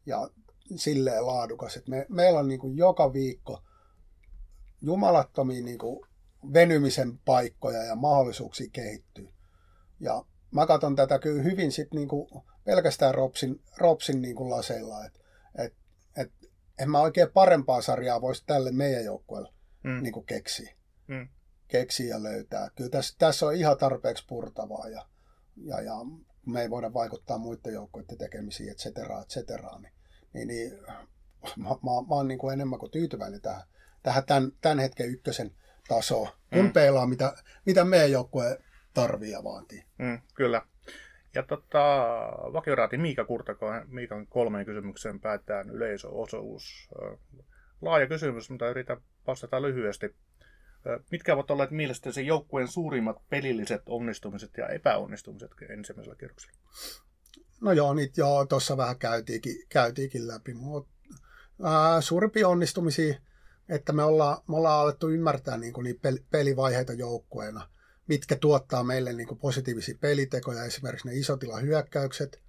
ja 0.05 0.29
silleen 0.75 1.27
laadukas, 1.27 1.77
että 1.77 1.89
me, 1.89 2.05
meillä 2.09 2.39
on 2.39 2.47
niin 2.47 2.59
kuin 2.59 2.77
joka 2.77 3.13
viikko 3.13 3.63
jumalattomia 4.81 5.63
niin 5.63 5.77
kuin 5.77 6.08
venymisen 6.53 7.19
paikkoja 7.25 7.83
ja 7.83 7.95
mahdollisuuksia 7.95 8.69
kehittyä. 8.73 9.31
Ja 9.99 10.25
mä 10.51 10.67
katson 10.67 10.95
tätä 10.95 11.19
kyllä 11.19 11.43
hyvin 11.43 11.71
sit 11.71 11.93
niin 11.93 12.07
kuin 12.07 12.29
pelkästään 12.63 13.15
Ropsin, 13.15 13.61
Ropsin 13.77 14.21
niin 14.21 14.35
kuin 14.35 14.49
laseilla, 14.49 15.05
että 15.05 15.19
et, 15.57 15.73
et, 16.17 16.31
en 16.79 16.89
mä 16.89 17.01
oikein 17.01 17.31
parempaa 17.33 17.81
sarjaa 17.81 18.21
voisi 18.21 18.43
tälle 18.45 18.71
meidän 18.71 19.05
joukkueelle 19.05 19.49
mm. 19.83 20.03
niin 20.03 20.13
kuin 20.13 20.25
keksiä. 20.25 20.73
Mm. 21.07 21.27
keksiä 21.67 22.07
ja 22.07 22.23
löytää. 22.23 22.69
Kyllä 22.75 22.89
tässä, 22.89 23.15
tässä 23.17 23.45
on 23.45 23.55
ihan 23.55 23.77
tarpeeksi 23.77 24.25
purtavaa 24.27 24.89
ja, 24.89 25.05
ja, 25.65 25.81
ja 25.81 25.93
me 26.45 26.61
ei 26.61 26.69
voida 26.69 26.93
vaikuttaa 26.93 27.37
muiden 27.37 27.73
joukkoiden 27.73 28.17
tekemisiin, 28.17 28.71
et 28.71 28.77
cetera, 28.77 29.21
et 29.21 29.27
cetera. 29.27 29.79
Niin, 29.79 29.93
niin, 30.33 30.47
niin 30.47 30.71
mä, 31.57 31.69
mä, 31.69 31.91
mä 32.09 32.15
oon 32.15 32.27
niin 32.27 32.39
kuin 32.39 32.53
enemmän 32.53 32.79
kuin 32.79 32.91
tyytyväinen 32.91 33.41
tähän, 33.41 33.63
tähän 34.03 34.25
tämän, 34.25 34.51
tämän 34.61 34.79
hetken 34.79 35.09
ykkösen 35.09 35.51
tasoon, 35.89 36.27
kun 36.53 36.65
mm. 36.65 36.73
peilaa, 36.73 37.07
mitä, 37.07 37.33
mitä 37.65 37.85
meidän 37.85 38.11
joukkue 38.11 38.59
tarvii 38.93 39.31
ja 39.31 39.43
vaatii. 39.43 39.83
Mm, 39.97 40.21
kyllä. 40.33 40.61
Ja 41.35 41.43
tota, 41.43 42.05
vakioraati 42.53 42.97
Miika 42.97 43.25
Kurtako, 43.25 43.65
Miikan 43.87 44.27
kolmeen 44.27 44.65
kysymykseen 44.65 45.19
päätään 45.19 45.69
yleisöosuus. 45.69 46.89
Laaja 47.81 48.07
kysymys, 48.07 48.49
mutta 48.49 48.69
yritän 48.69 49.01
vastata 49.27 49.61
lyhyesti. 49.61 50.15
Mitkä 51.11 51.33
ovat 51.33 51.51
olleet 51.51 51.71
mielestäsi 51.71 52.27
joukkueen 52.27 52.67
suurimmat 52.67 53.17
pelilliset 53.29 53.81
onnistumiset 53.85 54.51
ja 54.57 54.67
epäonnistumiset 54.67 55.51
ensimmäisellä 55.69 56.15
kierroksella? 56.15 56.59
No 57.61 57.71
joo, 57.71 57.93
niitä 57.93 58.21
joo, 58.21 58.45
tuossa 58.45 58.77
vähän 58.77 58.99
käytiinkin, 58.99 59.55
käytiinkin 59.69 60.27
läpi, 60.27 60.53
mutta 60.53 60.91
ää, 61.63 62.01
suurimpia 62.01 62.47
onnistumisia, 62.47 63.15
että 63.69 63.93
me 63.93 64.03
ollaan, 64.03 64.37
me 64.47 64.55
ollaan 64.55 64.81
alettu 64.81 65.09
ymmärtää 65.09 65.57
niin 65.57 65.73
kuin 65.73 65.83
niitä 65.83 66.09
pelivaiheita 66.31 66.93
joukkueena, 66.93 67.69
mitkä 68.07 68.35
tuottaa 68.35 68.83
meille 68.83 69.13
niin 69.13 69.27
kuin 69.27 69.39
positiivisia 69.39 69.97
pelitekoja, 70.01 70.63
esimerkiksi 70.63 71.07
ne 71.07 71.13
isotilahyökkäykset, 71.13 72.41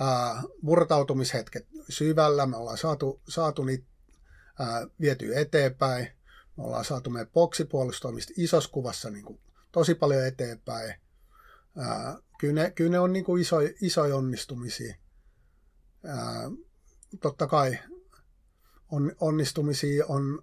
ää, 0.00 0.42
murtautumishetket 0.62 1.66
syvällä, 1.88 2.46
me 2.46 2.56
ollaan 2.56 2.78
saatu, 2.78 3.20
saatu 3.28 3.64
niitä 3.64 3.86
ää, 4.58 4.86
vietyä 5.00 5.40
eteenpäin, 5.40 6.08
me 6.56 6.64
ollaan 6.64 6.84
saatu 6.84 7.10
meidän 7.10 7.32
boksipuolustoimista 7.32 8.32
isossa 8.36 8.70
kuvassa 8.70 9.10
niin 9.10 9.24
kuin 9.24 9.40
tosi 9.72 9.94
paljon 9.94 10.26
eteenpäin. 10.26 10.94
Ää, 11.76 12.18
kyllä, 12.38 12.62
ne, 12.62 12.70
kyllä 12.70 12.90
ne 12.90 12.98
on 12.98 13.12
niin 13.12 13.24
kuin 13.24 13.42
iso, 13.42 13.56
isoja 13.80 14.16
onnistumisia. 14.16 14.94
Ää, 16.04 16.50
totta 17.20 17.46
kai 17.46 17.78
on, 18.90 19.12
onnistumisia 19.20 20.06
on 20.06 20.42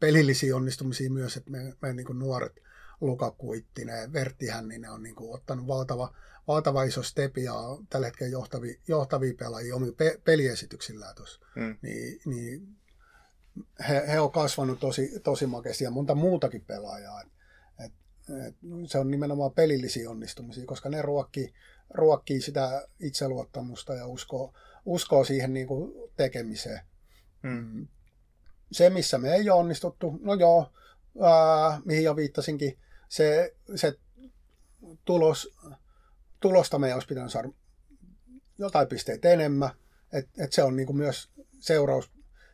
pelillisiä 0.00 0.56
onnistumisia 0.56 1.10
myös, 1.10 1.36
että 1.36 1.50
me, 1.50 1.74
me 1.82 1.92
niin 1.92 2.06
kuin 2.06 2.18
nuoret 2.18 2.62
Luka 3.00 3.30
Kuittinen, 3.30 4.12
Vertti 4.12 4.46
Hänninen 4.46 4.90
on 4.90 5.02
niin 5.02 5.14
kuin 5.14 5.34
ottanut 5.34 5.66
valtava, 5.66 6.14
valtava 6.48 6.82
iso 6.82 7.02
stepi 7.02 7.44
ja 7.44 7.54
tällä 7.90 8.06
hetkellä 8.06 8.32
johtavia, 8.32 8.74
johtavia 8.88 9.34
pelaajia 9.38 9.76
omilla 9.76 9.94
pe, 9.96 10.20
peliesityksillään 10.24 11.14
tuossa. 11.14 11.40
Mm. 11.56 11.76
Niin, 11.82 12.20
niin 12.24 12.76
he, 13.88 14.02
he 14.08 14.20
on 14.20 14.32
kasvanut 14.32 14.80
tosi, 14.80 15.20
tosi 15.24 15.46
makeasti 15.46 15.84
ja 15.84 15.90
monta 15.90 16.14
muutakin 16.14 16.64
pelaajaa. 16.64 17.22
Et, 17.22 17.28
et, 17.84 17.92
et, 18.48 18.54
se 18.86 18.98
on 18.98 19.10
nimenomaan 19.10 19.52
pelillisiä 19.52 20.10
onnistumisia, 20.10 20.66
koska 20.66 20.88
ne 20.88 21.02
ruokkii, 21.02 21.54
ruokkii 21.90 22.40
sitä 22.40 22.88
itseluottamusta 23.00 23.94
ja 23.94 24.06
uskoo, 24.06 24.54
uskoo 24.84 25.24
siihen 25.24 25.54
niin 25.54 25.66
kuin 25.66 25.92
tekemiseen. 26.16 26.80
Hmm. 27.42 27.88
Se, 28.72 28.90
missä 28.90 29.18
me 29.18 29.34
ei 29.34 29.50
ole 29.50 29.60
onnistuttu, 29.60 30.18
no 30.22 30.34
joo, 30.34 30.72
ää, 31.22 31.80
mihin 31.84 32.04
jo 32.04 32.16
viittasinkin, 32.16 32.78
se, 33.08 33.56
se 33.74 33.98
tulos, 35.04 35.56
tulosta 36.40 36.78
me 36.78 36.94
olisi 36.94 37.08
pitänyt 37.08 37.32
saada 37.32 37.48
jotain 38.58 38.88
pisteitä 38.88 39.28
enemmän, 39.28 39.70
että 40.12 40.44
et 40.44 40.52
se 40.52 40.62
on 40.62 40.76
niin 40.76 40.86
kuin 40.86 40.96
myös 40.96 41.30
seuraus 41.58 42.10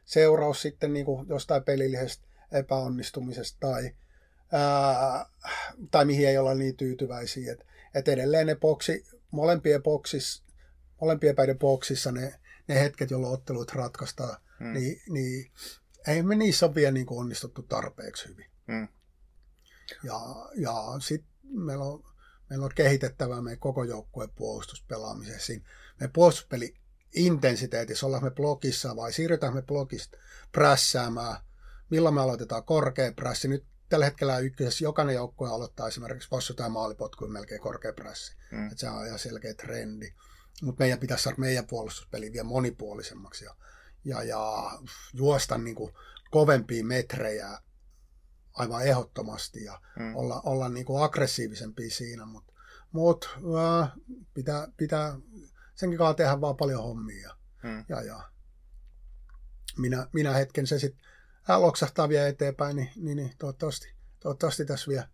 seuraus 0.06 0.62
sitten 0.62 0.92
niin 0.92 1.06
kuin 1.06 1.28
jostain 1.28 1.64
pelillisestä 1.64 2.26
epäonnistumisesta 2.52 3.58
tai, 3.60 3.90
ää, 4.52 5.26
tai 5.90 6.04
mihin 6.04 6.28
ei 6.28 6.38
olla 6.38 6.54
niin 6.54 6.76
tyytyväisiä. 6.76 7.52
Et, 7.52 7.66
et 7.94 8.08
edelleen 8.08 8.46
ne 8.46 8.54
boksi, 8.54 9.04
molempien, 9.30 9.82
boksis, 9.82 10.42
molempien 11.00 11.34
päiden 11.34 11.58
boksissa 11.58 12.12
ne, 12.12 12.34
ne 12.68 12.80
hetket, 12.80 13.10
jolloin 13.10 13.32
ottelut 13.32 13.72
ratkaistaan, 13.72 14.36
hmm. 14.58 14.72
niin, 14.72 15.02
niin 15.08 15.50
ei 16.06 16.22
me 16.22 16.34
niissä 16.34 16.66
ole 16.66 16.74
vielä 16.74 16.92
niin 16.92 17.06
kuin 17.06 17.20
onnistuttu 17.20 17.62
tarpeeksi 17.62 18.28
hyvin. 18.28 18.50
Hmm. 18.72 18.88
Ja, 20.02 20.20
ja 20.56 20.74
sitten 20.98 21.30
meillä 21.42 21.84
on, 21.84 22.04
meillä 22.50 22.64
on 22.64 22.72
kehitettävää 22.74 23.42
meidän 23.42 23.60
koko 23.60 23.84
joukkueen 23.84 24.30
puolustuspelaamisessa. 24.30 25.52
Meidän 26.00 26.12
puolustuspeli 26.12 26.74
intensiteetissä, 27.14 28.06
ollaan 28.06 28.24
me 28.24 28.30
blogissa 28.30 28.96
vai 28.96 29.12
siirrytään 29.12 29.54
me 29.54 29.62
blogista 29.62 30.18
prässäämään, 30.52 31.36
milloin 31.90 32.14
me 32.14 32.20
aloitetaan 32.20 32.64
korkea 32.64 33.12
prässi. 33.12 33.48
Nyt 33.48 33.64
tällä 33.88 34.04
hetkellä 34.04 34.38
ykkösessä 34.38 34.84
jokainen 34.84 35.14
joukkue 35.14 35.48
aloittaa 35.48 35.88
esimerkiksi 35.88 36.30
vassu 36.30 36.54
tai 36.54 36.68
maalipotkuin 36.68 37.32
melkein 37.32 37.60
korkea 37.60 37.92
prässi. 37.92 38.36
Mm. 38.50 38.66
Että 38.66 38.80
se 38.80 38.90
on 38.90 39.06
ihan 39.06 39.18
selkeä 39.18 39.54
trendi. 39.54 40.12
Mutta 40.62 40.82
meidän 40.82 40.98
pitäisi 40.98 41.24
saada 41.24 41.38
meidän 41.38 41.66
puolustuspeli 41.66 42.32
vielä 42.32 42.44
monipuolisemmaksi 42.44 43.44
ja, 43.44 43.54
ja, 44.06 44.22
ja 44.22 44.70
juosta 45.12 45.58
niin 45.58 45.76
kuin 45.76 45.92
kovempia 46.30 46.84
metrejä 46.84 47.58
aivan 48.54 48.86
ehdottomasti 48.86 49.64
ja 49.64 49.80
mm. 49.98 50.16
olla, 50.16 50.40
olla 50.44 50.68
niin 50.68 50.86
kuin 50.86 51.02
aggressiivisempia 51.02 51.90
siinä, 51.90 52.24
mutta 52.24 52.52
mut, 52.92 53.38
äh, 53.82 53.92
pitää, 54.34 54.68
pitää 54.76 55.16
senkin 55.74 55.98
kanssa 55.98 56.14
tehdään 56.14 56.40
vaan 56.40 56.56
paljon 56.56 56.82
hommia. 56.82 57.36
Hmm. 57.62 57.84
Ja, 57.88 58.02
ja 58.02 58.22
minä, 59.78 60.06
minä 60.12 60.32
hetken 60.32 60.66
se 60.66 60.78
sitten 60.78 61.06
loksahtaa 61.48 62.08
vielä 62.08 62.28
eteenpäin, 62.28 62.76
niin, 62.76 62.90
niin, 62.96 63.16
niin 63.16 63.32
toivottavasti, 63.38 63.94
toivottavasti 64.20 64.64
tässä 64.64 64.88
vielä 64.88 65.08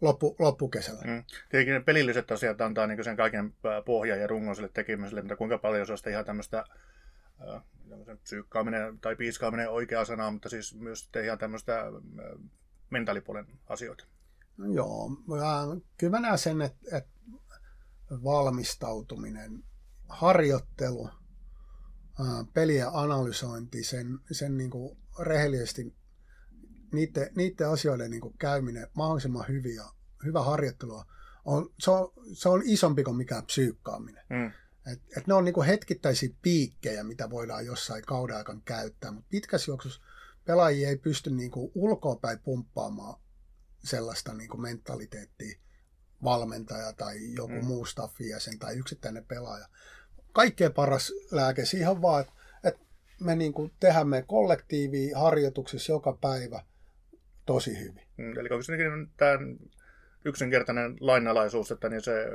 loppu, 0.00 0.36
loppukesällä. 0.38 1.02
Mm. 1.04 1.24
Tietenkin 1.48 1.74
ne 1.74 1.80
pelilliset 1.80 2.30
asiat 2.30 2.60
antaa 2.60 2.86
niin 2.86 3.04
sen 3.04 3.16
kaiken 3.16 3.54
pohjan 3.84 4.20
ja 4.20 4.26
rungon 4.26 4.56
sille 4.56 4.70
tekemiselle, 4.74 5.22
mutta 5.22 5.36
kuinka 5.36 5.58
paljon 5.58 5.86
se 5.86 5.92
on 5.92 5.98
ihan 6.10 6.24
tämmöistä 6.24 6.64
psyykkaaminen 8.22 9.00
tai 9.00 9.16
piiskaaminen 9.16 9.70
oikea 9.70 10.04
sana, 10.04 10.30
mutta 10.30 10.48
siis 10.48 10.74
myös 10.74 11.10
ihan 11.24 11.38
tämmöistä 11.38 11.80
äh, 11.80 11.90
mentaalipuolen 12.90 13.46
asioita. 13.66 14.04
No 14.56 14.66
joo, 14.72 15.10
kyllä 15.98 16.10
mä 16.10 16.20
näen 16.20 16.38
sen, 16.38 16.62
että, 16.62 16.96
että 16.96 17.10
valmistautuminen 18.10 19.64
harjoittelu, 20.08 21.10
pelien 22.54 22.88
analysointi, 22.92 23.84
sen, 23.84 24.18
sen 24.32 24.56
niin 24.56 24.70
kuin 24.70 24.98
rehellisesti 25.20 25.96
niiden, 26.92 27.30
niiden 27.36 27.68
asioiden 27.68 28.10
niin 28.10 28.20
kuin 28.20 28.38
käyminen 28.38 28.86
mahdollisimman 28.94 29.48
hyvin 29.48 29.74
ja 29.74 29.84
hyvä 30.24 30.42
harjoittelua, 30.42 31.04
on, 31.44 31.70
se, 31.78 31.90
on, 31.90 32.12
se 32.32 32.48
on 32.48 32.62
isompi 32.64 33.04
kuin 33.04 33.16
mikään 33.16 33.46
psyykkaaminen. 33.46 34.24
Mm. 34.30 34.52
Et, 34.92 35.00
et 35.16 35.26
ne 35.26 35.34
on 35.34 35.44
niin 35.44 35.54
kuin 35.54 35.66
hetkittäisiä 35.66 36.28
piikkejä, 36.42 37.04
mitä 37.04 37.30
voidaan 37.30 37.66
jossain 37.66 38.02
kauden 38.02 38.36
aikana 38.36 38.60
käyttää, 38.64 39.10
mutta 39.12 39.28
pitkässä 39.30 39.70
juoksussa 39.70 40.00
pelaajia 40.44 40.88
ei 40.88 40.96
pysty 40.96 41.30
niin 41.30 41.50
kuin 41.50 41.72
ulkoapäin 41.74 42.38
pumppaamaan 42.38 43.20
sellaista 43.84 44.34
niin 44.34 44.48
kuin 44.48 44.60
mentaliteettia, 44.60 45.58
valmentaja 46.24 46.92
tai 46.92 47.34
joku 47.34 47.54
mm. 47.54 47.64
muu 47.64 47.84
staffi 47.84 48.28
jäsen 48.28 48.58
tai 48.58 48.76
yksittäinen 48.76 49.24
pelaaja, 49.24 49.66
kaikkein 50.32 50.72
paras 50.72 51.12
lääke 51.30 51.64
siihen 51.64 52.02
vaan, 52.02 52.20
että, 52.20 52.32
että 52.64 52.80
me 53.20 53.36
niin 53.36 53.52
kuin 53.52 53.72
tehdään 53.80 54.08
me 54.08 54.22
kollektiivi 54.22 55.12
harjoituksissa 55.12 55.92
joka 55.92 56.18
päivä 56.20 56.64
tosi 57.46 57.78
hyvin. 57.78 58.06
Mm, 58.16 58.38
eli 58.38 58.48
onko 58.50 58.62
se 58.62 58.72
tämä 59.16 59.38
yksinkertainen 60.24 60.96
lainalaisuus, 61.00 61.70
että 61.70 61.88
niin 61.88 62.02
se 62.02 62.26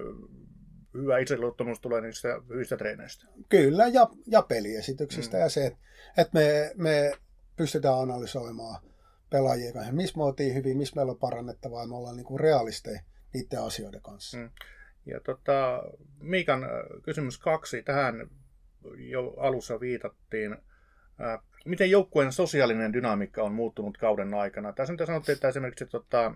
hyvä 1.01 1.17
itseluottamus 1.17 1.79
tulee 1.79 2.01
niistä 2.01 2.41
hyvistä 2.49 2.77
treeneistä? 2.77 3.25
Kyllä, 3.49 3.87
ja, 3.87 4.07
ja 4.27 4.41
peliesityksistä 4.41 5.37
mm. 5.37 5.43
ja 5.43 5.49
se, 5.49 5.65
että, 5.65 5.79
että 6.17 6.33
me, 6.33 6.71
me 6.75 7.11
pystytään 7.55 7.99
analysoimaan 7.99 8.81
pelaajien 9.29 9.73
kanssa, 9.73 9.93
missä 9.93 10.17
me 10.17 10.23
oltiin 10.23 10.55
hyvin, 10.55 10.77
missä 10.77 10.95
meillä 10.95 11.11
on 11.11 11.19
parannettavaa, 11.19 11.81
ja 11.81 11.87
me 11.87 11.95
ollaan 11.95 12.15
niin 12.15 12.25
kuin 12.25 12.39
realisteja 12.39 13.01
niiden 13.33 13.61
asioiden 13.61 14.01
kanssa. 14.01 14.37
Mm. 14.37 14.49
Ja 15.05 15.19
tota, 15.19 15.83
Miikan 16.19 16.63
äh, 16.63 16.69
kysymys 17.03 17.37
kaksi, 17.37 17.83
tähän 17.83 18.29
jo 18.97 19.33
alussa 19.37 19.79
viitattiin. 19.79 20.53
Äh, 20.53 21.39
miten 21.65 21.91
joukkueen 21.91 22.31
sosiaalinen 22.31 22.93
dynamiikka 22.93 23.43
on 23.43 23.53
muuttunut 23.53 23.97
kauden 23.97 24.33
aikana? 24.33 24.73
Tässä 24.73 24.93
nyt 24.93 25.01
sanottiin, 25.05 25.33
että 25.33 25.47
esimerkiksi 25.47 25.85
tota, 25.85 26.35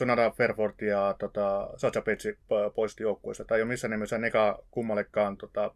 Jonathan 0.00 0.32
Fairford 0.32 0.74
ja 0.80 1.14
tota, 1.18 1.70
Sacha 1.76 2.02
Petsi 2.02 2.38
poisti 2.74 3.02
joukkueesta. 3.02 3.44
Tai 3.44 3.58
ei 3.58 3.62
ole 3.62 3.68
missään 3.68 3.90
nimessä 3.90 4.18
neka 4.18 4.62
kummallekaan 4.70 5.36
tota, 5.36 5.74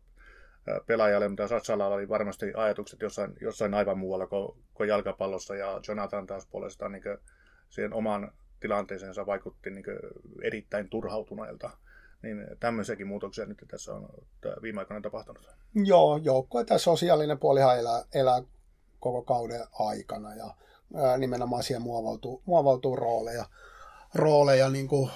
pelaajalle, 0.86 1.28
mutta 1.28 1.48
Sachalla 1.48 1.86
oli 1.86 2.08
varmasti 2.08 2.52
ajatukset 2.54 3.00
jossain, 3.02 3.32
jossain 3.40 3.74
aivan 3.74 3.98
muualla 3.98 4.26
kuin, 4.26 4.58
kuin 4.74 4.88
jalkapallossa. 4.88 5.56
Ja 5.56 5.80
Jonathan 5.88 6.26
taas 6.26 6.46
puolestaan 6.46 6.92
niin 6.92 7.02
siihen 7.68 7.94
oman 7.94 8.32
tilanteeseensa 8.60 9.26
vaikutti 9.26 9.70
niin 9.70 9.84
erittäin 10.42 10.88
turhautuneelta. 10.88 11.70
Niin 12.22 12.46
tämmöisiäkin 12.60 13.06
muutoksia 13.06 13.46
nyt 13.46 13.64
tässä 13.68 13.94
on 13.94 14.08
viime 14.62 14.80
aikoina 14.80 15.00
tapahtunut. 15.00 15.48
Joo, 15.74 16.16
joukkue 16.16 16.64
tämä 16.64 16.78
sosiaalinen 16.78 17.38
puolihan 17.38 17.78
elää, 17.78 18.04
elää 18.14 18.42
koko 19.00 19.22
kauden 19.22 19.60
aikana 19.72 20.34
ja 20.34 20.54
ää, 20.94 21.18
nimenomaan 21.18 21.62
siihen 21.62 21.82
muovautuu, 21.82 22.42
muovautuu 22.44 22.96
rooleja, 22.96 23.44
rooleja 24.14 24.70
niin 24.70 24.88
kuin 24.88 25.10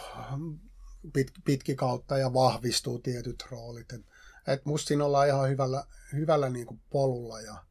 pit, 1.13 1.33
pitki 1.45 1.75
kautta 1.75 2.19
ja 2.19 2.33
vahvistuu 2.33 2.99
tietyt 2.99 3.45
roolit. 3.51 3.93
Et, 3.93 4.01
et 4.47 4.65
musta 4.65 4.89
siinä 4.89 5.05
ollaan 5.05 5.29
ihan 5.29 5.49
hyvällä, 5.49 5.85
hyvällä 6.13 6.49
niin 6.49 6.67
kuin 6.67 6.81
polulla 6.91 7.41
ja 7.41 7.65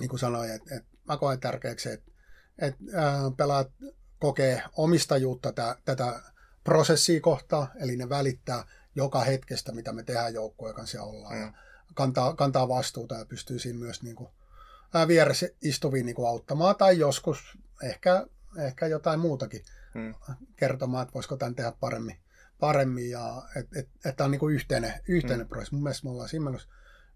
niin 0.00 0.08
kuin 0.08 0.20
sanoin, 0.20 0.50
että 0.50 0.76
et 0.76 0.84
mä 1.04 1.16
koen 1.16 1.40
tärkeäksi, 1.40 1.90
että 1.90 2.12
et, 2.58 2.74
pelaat 3.36 3.70
kokee 4.18 4.62
omistajuutta 4.76 5.52
tä, 5.52 5.76
tätä 5.84 6.22
prosessia 6.64 7.20
kohtaa, 7.20 7.70
eli 7.80 7.96
ne 7.96 8.08
välittää 8.08 8.64
joka 8.94 9.20
hetkestä, 9.20 9.72
mitä 9.72 9.92
me 9.92 10.02
tehdään 10.02 10.34
joukkueen 10.34 10.74
kanssa 10.74 10.96
ja 10.96 11.02
ollaan. 11.02 11.34
Mm. 11.34 11.40
Ja 11.40 11.52
kantaa, 11.94 12.36
kantaa 12.36 12.68
vastuuta 12.68 13.14
ja 13.14 13.26
pystyy 13.26 13.58
siinä 13.58 13.78
myös 13.78 14.02
niin 14.02 14.16
kuin, 14.16 14.30
vieressä 15.08 15.48
istuviin 15.62 16.06
niin 16.06 16.16
kuin 16.16 16.28
auttamaan 16.28 16.76
tai 16.76 16.98
joskus 16.98 17.58
ehkä, 17.82 18.26
ehkä 18.58 18.86
jotain 18.86 19.20
muutakin 19.20 19.64
mm. 19.94 20.14
kertomaan, 20.56 21.02
että 21.02 21.14
voisiko 21.14 21.36
tämän 21.36 21.54
tehdä 21.54 21.72
paremmin. 21.80 22.16
paremmin 22.60 23.10
ja 23.10 23.42
että 23.56 23.80
et, 23.80 23.88
et 24.04 24.16
tämä 24.16 24.24
on 24.24 24.30
niin 24.30 24.50
yhteinen, 24.50 24.92
yhteinen 25.08 25.46
mm. 25.46 25.48
prosessi. 25.48 25.74
Mun 25.74 25.82
mielestä 25.82 26.06
me 26.06 26.10
ollaan 26.10 26.28
siinä 26.28 26.44
menossa, 26.44 26.68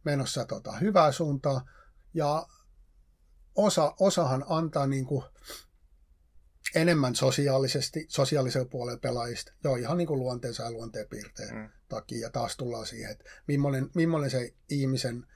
menossa 0.04 0.44
tota, 0.44 0.72
hyvää 0.72 1.12
suuntaa 1.12 1.68
ja 2.14 2.46
osa, 3.54 3.94
osahan 4.00 4.44
antaa 4.48 4.86
niin 4.86 5.06
kuin, 5.06 5.24
enemmän 6.74 7.14
sosiaalisesti, 7.14 8.06
sosiaalisella 8.08 8.68
puolella 8.68 8.98
pelaajista. 8.98 9.52
Joo, 9.64 9.76
ihan 9.76 9.96
niin 9.96 10.08
kuin 10.08 10.20
luonteensa 10.20 10.62
ja 10.62 10.70
luonteenpiirteen 10.70 11.54
mm. 11.54 11.68
takia. 11.88 12.18
Ja 12.18 12.30
taas 12.30 12.56
tullaan 12.56 12.86
siihen, 12.86 13.10
että 13.10 13.24
millainen, 13.46 13.90
millainen 13.94 14.30
se 14.30 14.54
ihmisen 14.68 15.26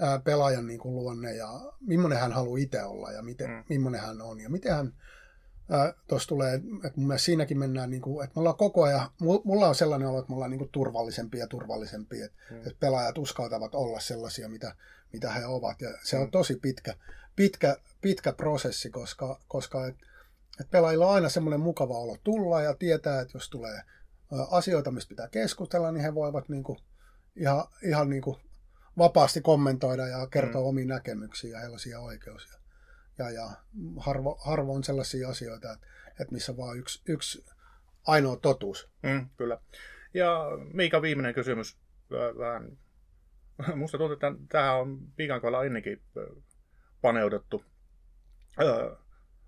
ää, 0.00 0.18
pelaajan 0.18 0.66
niin 0.66 0.80
kuin 0.80 0.94
luonne 0.94 1.34
ja 1.34 1.48
millainen 1.80 2.18
hän 2.18 2.32
haluaa 2.32 2.58
itse 2.58 2.82
olla 2.82 3.12
ja 3.12 3.22
miten, 3.22 3.50
mm. 3.50 3.64
millainen 3.68 4.00
hän 4.00 4.22
on. 4.22 4.40
Ja 4.40 4.50
miten 4.50 4.74
hän, 4.74 4.92
tuossa 6.08 6.28
tulee, 6.28 6.54
että 6.54 6.92
mun 6.96 7.06
mielestä 7.06 7.24
siinäkin 7.24 7.58
mennään, 7.58 7.90
niin 7.90 8.02
kuin, 8.02 8.24
että 8.24 8.36
me 8.36 8.40
ollaan 8.40 8.56
koko 8.56 8.82
ajan, 8.82 9.10
mulla 9.44 9.68
on 9.68 9.74
sellainen 9.74 10.08
olo, 10.08 10.18
että 10.18 10.30
me 10.30 10.34
ollaan 10.34 10.50
niin 10.50 10.58
kuin 10.58 10.70
turvallisempia 10.72 11.40
ja 11.40 11.46
turvallisempia, 11.46 12.24
että, 12.24 12.36
mm. 12.50 12.56
että 12.56 12.76
pelaajat 12.80 13.18
uskaltavat 13.18 13.74
olla 13.74 14.00
sellaisia, 14.00 14.48
mitä, 14.48 14.74
mitä 15.12 15.32
he 15.32 15.46
ovat. 15.46 15.80
Ja 15.80 15.88
se 16.02 16.16
on 16.18 16.24
mm. 16.24 16.30
tosi 16.30 16.56
pitkä, 16.56 16.94
pitkä, 17.36 17.76
pitkä 18.00 18.32
prosessi, 18.32 18.90
koska, 18.90 19.40
koska 19.48 19.86
et, 19.86 19.94
että 20.60 20.70
pelaajilla 20.70 21.06
on 21.06 21.14
aina 21.14 21.28
semmoinen 21.28 21.60
mukava 21.60 21.98
olo 21.98 22.16
tulla 22.24 22.62
ja 22.62 22.74
tietää, 22.74 23.20
että 23.20 23.36
jos 23.36 23.50
tulee 23.50 23.80
asioita, 24.50 24.90
mistä 24.90 25.08
pitää 25.08 25.28
keskustella, 25.28 25.92
niin 25.92 26.02
he 26.02 26.14
voivat 26.14 26.48
niin 26.48 26.62
kuin 26.64 26.78
ihan, 27.36 27.64
ihan 27.82 28.10
niin 28.10 28.22
kuin 28.22 28.36
vapaasti 28.98 29.40
kommentoida 29.40 30.06
ja 30.06 30.26
kertoa 30.26 30.60
mm. 30.60 30.66
omiin 30.66 30.88
näkemyksiä 30.88 31.50
ja 31.50 31.60
hellaisia 31.60 32.00
oikeuksia. 32.00 32.52
Ja, 32.52 32.59
ja 33.22 33.50
harvo, 33.96 34.38
harvo 34.44 34.74
on 34.74 34.84
sellaisia 34.84 35.28
asioita, 35.28 35.72
että, 35.72 35.86
että 36.08 36.32
missä 36.32 36.56
vaan 36.56 36.78
yksi, 36.78 37.02
yksi 37.08 37.44
ainoa 38.06 38.36
totuus. 38.36 38.88
Mm, 39.02 39.28
kyllä. 39.36 39.58
Ja 40.14 40.44
Miika, 40.72 41.02
viimeinen 41.02 41.34
kysymys. 41.34 41.76
Vähän, 42.38 42.78
musta 43.74 43.98
tuntuu, 43.98 44.12
että 44.12 44.32
tähän 44.48 44.76
on 44.76 44.98
Miikan 45.18 45.40
kohdalla 45.40 45.64
ennenkin 45.64 46.00
paneuduttu. 47.02 47.64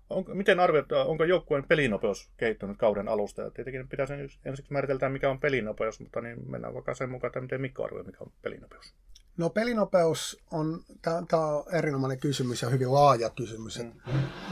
Onko, 0.09 0.35
miten 0.35 0.59
arvioit, 0.59 0.91
onko 0.91 1.23
joukkueen 1.23 1.67
pelinopeus 1.67 2.31
kehittynyt 2.37 2.77
kauden 2.77 3.07
alusta? 3.07 3.41
Ja 3.41 3.51
tietenkin 3.51 3.87
pitäisi 3.87 4.13
ensiksi 4.45 4.73
määritellä, 4.73 5.09
mikä 5.09 5.29
on 5.29 5.39
pelinopeus, 5.39 5.99
mutta 5.99 6.21
niin 6.21 6.51
mennään 6.51 6.73
vaikka 6.73 6.93
sen 6.93 7.09
mukaan, 7.09 7.29
että 7.29 7.41
miten 7.41 7.61
Mikko 7.61 7.83
arvioi, 7.83 8.03
mikä 8.03 8.17
on 8.21 8.31
pelinopeus. 8.41 8.95
No 9.37 9.49
pelinopeus 9.49 10.43
on, 10.51 10.83
tämä 11.01 11.45
on 11.47 11.63
erinomainen 11.73 12.19
kysymys 12.19 12.61
ja 12.61 12.69
hyvin 12.69 12.93
laaja 12.93 13.29
kysymys. 13.29 13.79
Mm. 13.79 13.91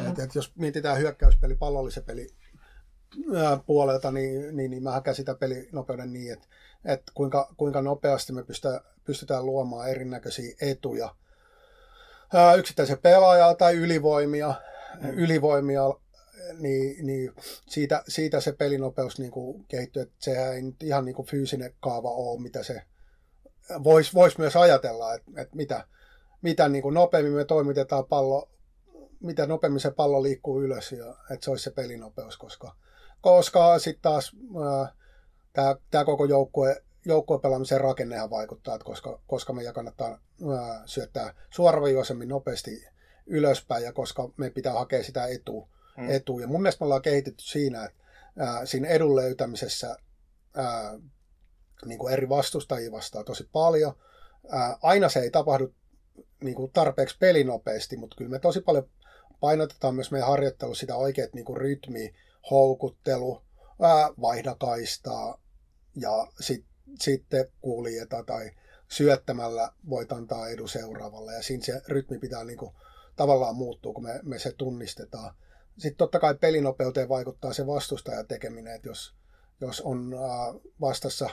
Et, 0.08 0.20
et 0.20 0.36
jos 0.36 0.52
mietitään 0.56 0.98
hyökkäyspeli, 0.98 1.56
pallollisen 1.56 2.04
peli 2.04 2.28
puolelta, 3.66 4.12
niin, 4.12 4.58
niin, 4.58 4.72
niin 4.72 4.84
mä 4.84 5.02
käsitän 5.02 5.38
pelinopeuden 5.38 6.14
niin, 6.14 6.34
että, 6.34 6.48
että 6.86 7.12
kuinka, 7.16 7.54
kuinka 7.58 7.82
nopeasti 7.82 8.34
me 8.34 8.44
pystytään, 8.44 8.80
pystytään 9.06 9.46
luomaan 9.46 9.90
erinäköisiä 9.90 10.56
etuja 10.62 11.16
yksittäisen 12.58 12.98
pelaajalta 12.98 13.58
tai 13.58 13.76
ylivoimia 13.76 14.54
ylivoimia, 15.14 15.84
niin, 16.60 17.06
niin 17.06 17.32
siitä, 17.70 18.04
siitä 18.08 18.40
se 18.40 18.52
pelinopeus 18.52 19.20
niin 19.20 19.32
kuin 19.32 19.66
kehittyy, 19.68 20.02
että 20.02 20.16
sehän 20.20 20.54
ei 20.54 20.62
nyt 20.62 20.84
ihan 20.84 21.06
niin 21.06 21.16
kuin 21.16 21.28
fyysinen 21.28 21.74
kaava 21.80 22.10
ole, 22.12 22.42
mitä 22.42 22.64
se 22.64 22.82
voisi 23.84 24.14
vois 24.14 24.38
myös 24.38 24.56
ajatella, 24.56 25.14
että, 25.14 25.32
että 25.38 25.56
mitä, 25.56 25.88
mitä 26.42 26.70
niin 26.70 26.82
kuin 26.82 26.94
nopeammin 26.94 27.34
me 27.34 27.46
toimitetaan 27.46 28.06
pallo, 28.06 28.50
mitä 29.20 29.48
nopeammin 29.48 29.80
se 29.80 29.92
pallo 29.92 30.24
liikkuu 30.24 30.62
ylös, 30.62 30.92
ja 30.92 31.16
että 31.32 31.46
se 31.46 31.52
olisi 31.52 31.64
se 31.64 31.72
pelinopeus, 31.72 32.38
koska, 32.38 32.76
koska 33.22 33.80
sitten 33.80 34.02
taas 34.02 34.36
tämä, 35.54 35.76
tämä 35.92 36.06
koko 36.06 36.26
joukkue, 36.26 36.84
joukkuepelaamisen 37.06 37.82
rakennehan 37.82 38.30
vaikuttaa, 38.30 38.76
että 38.76 38.86
koska, 38.86 39.20
koska 39.28 39.54
meidän 39.54 39.74
kannattaa 39.74 40.10
ää, 40.10 40.82
syöttää 40.86 41.34
suoraviivaisemmin 41.50 42.30
nopeasti 42.30 42.88
ylöspäin, 43.26 43.84
ja 43.84 43.94
koska 43.94 44.30
me 44.38 44.50
pitää 44.50 44.74
hakea 44.74 45.04
sitä 45.04 45.26
etua. 45.26 45.68
Mm. 45.98 46.10
etua. 46.10 46.42
Ja 46.42 46.48
mun 46.48 46.62
mielestä 46.62 46.84
me 46.84 46.86
ollaan 46.86 47.02
kehitetty 47.02 47.44
siinä, 47.44 47.86
että 47.86 48.04
ää, 48.40 48.66
siinä 48.66 48.88
edun 48.88 49.16
löytämisessä 49.16 49.98
ää, 50.56 51.00
niin 51.86 52.00
kuin 52.00 52.14
eri 52.14 52.30
vastustajia 52.30 52.92
vastaa 52.92 53.24
tosi 53.24 53.50
paljon. 53.52 53.94
Ää, 54.50 54.78
aina 54.82 55.10
se 55.10 55.20
ei 55.20 55.32
tapahdu 55.32 55.74
niin 56.44 56.56
kuin 56.56 56.72
tarpeeksi 56.72 57.18
pelinopeasti, 57.20 57.98
mutta 57.98 58.16
kyllä 58.18 58.32
me 58.32 58.40
tosi 58.40 58.62
paljon 58.62 58.90
painotetaan 59.40 59.96
myös 59.96 60.12
meidän 60.12 60.30
harjoittelu 60.30 60.76
sitä 60.76 60.96
oikeat 60.96 61.34
niin 61.34 61.46
kuin 61.46 61.58
rytmiä, 61.58 62.14
houkuttelu, 62.52 63.42
ää, 63.82 64.10
vaihdakaistaa 64.22 65.42
ja 65.96 66.28
sit, 66.40 66.66
sitten 67.00 67.46
kuulijeta 67.62 68.24
tai 68.24 68.52
syöttämällä 68.88 69.72
voit 69.90 70.12
antaa 70.12 70.50
edu 70.50 70.68
seuraavalle. 70.68 71.34
Ja 71.34 71.44
siinä 71.44 71.64
se 71.64 71.82
rytmi 71.88 72.20
pitää 72.20 72.44
niin 72.44 72.58
kuin 72.58 72.76
tavallaan 73.16 73.56
muuttuu, 73.56 73.94
kun 73.94 74.04
me, 74.04 74.20
me 74.24 74.40
se 74.40 74.52
tunnistetaan. 74.52 75.36
Sitten 75.78 75.98
totta 75.98 76.20
kai 76.20 76.36
pelinopeuteen 76.36 77.10
vaikuttaa 77.10 77.54
se 77.54 77.68
vastustajan 77.68 78.28
tekeminen, 78.28 78.76
että 78.76 78.88
jos, 78.88 79.16
jos 79.62 79.82
on 79.82 80.16
vastassa, 80.82 81.30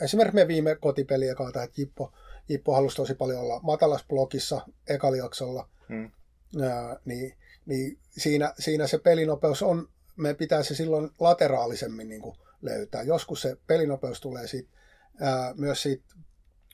esimerkiksi 0.00 0.34
me 0.34 0.48
viime 0.48 0.76
kotipeliä 0.76 1.34
kautta, 1.34 1.62
että 1.62 1.80
Jippo, 1.80 2.12
Jippo 2.48 2.74
halusi 2.74 2.96
tosi 2.96 3.14
paljon 3.14 3.40
olla 3.40 3.60
matalas 3.62 4.04
blokissa 4.08 4.60
ekaliaksolla, 4.88 5.68
hmm. 5.88 6.10
niin, 7.04 7.34
niin 7.66 7.98
siinä, 8.10 8.54
siinä 8.58 8.86
se 8.86 8.98
pelinopeus 8.98 9.62
on, 9.62 9.88
me 10.16 10.34
pitää 10.34 10.62
se 10.62 10.74
silloin 10.74 11.10
lateraalisemmin 11.20 12.08
niin 12.08 12.22
kuin 12.22 12.36
löytää. 12.62 13.02
Joskus 13.02 13.42
se 13.42 13.56
pelinopeus 13.66 14.20
tulee 14.20 14.46
sit, 14.46 14.68
ää, 15.20 15.54
myös 15.56 15.82
siitä 15.82 16.04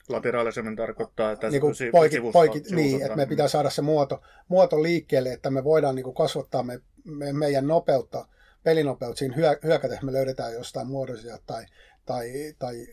Lateraalisemmin 0.09 0.75
tarkoittaa, 0.75 1.31
että 1.31 1.49
niin 1.49 1.61
kuin 1.61 1.75
poikit, 1.91 2.19
poikit, 2.33 2.71
niin, 2.71 3.01
että 3.01 3.15
me 3.15 3.25
pitää 3.25 3.47
saada 3.47 3.69
se 3.69 3.81
muoto, 3.81 4.21
muoto 4.47 4.83
liikkeelle, 4.83 5.33
että 5.33 5.49
me 5.49 5.63
voidaan 5.63 5.95
niin 5.95 6.03
kuin 6.03 6.15
kasvattaa 6.15 6.63
me, 6.63 6.79
me, 7.05 7.33
meidän 7.33 7.67
nopeutta, 7.67 8.27
pelinopeutta 8.63 9.19
siinä 9.19 9.35
hyö, 9.35 9.59
hyökätä, 9.63 9.99
me 10.01 10.13
löydetään 10.13 10.53
jostain 10.53 10.87
muodollisia 10.87 11.39
tai, 11.45 11.65
tai, 12.07 12.55
tai 12.59 12.87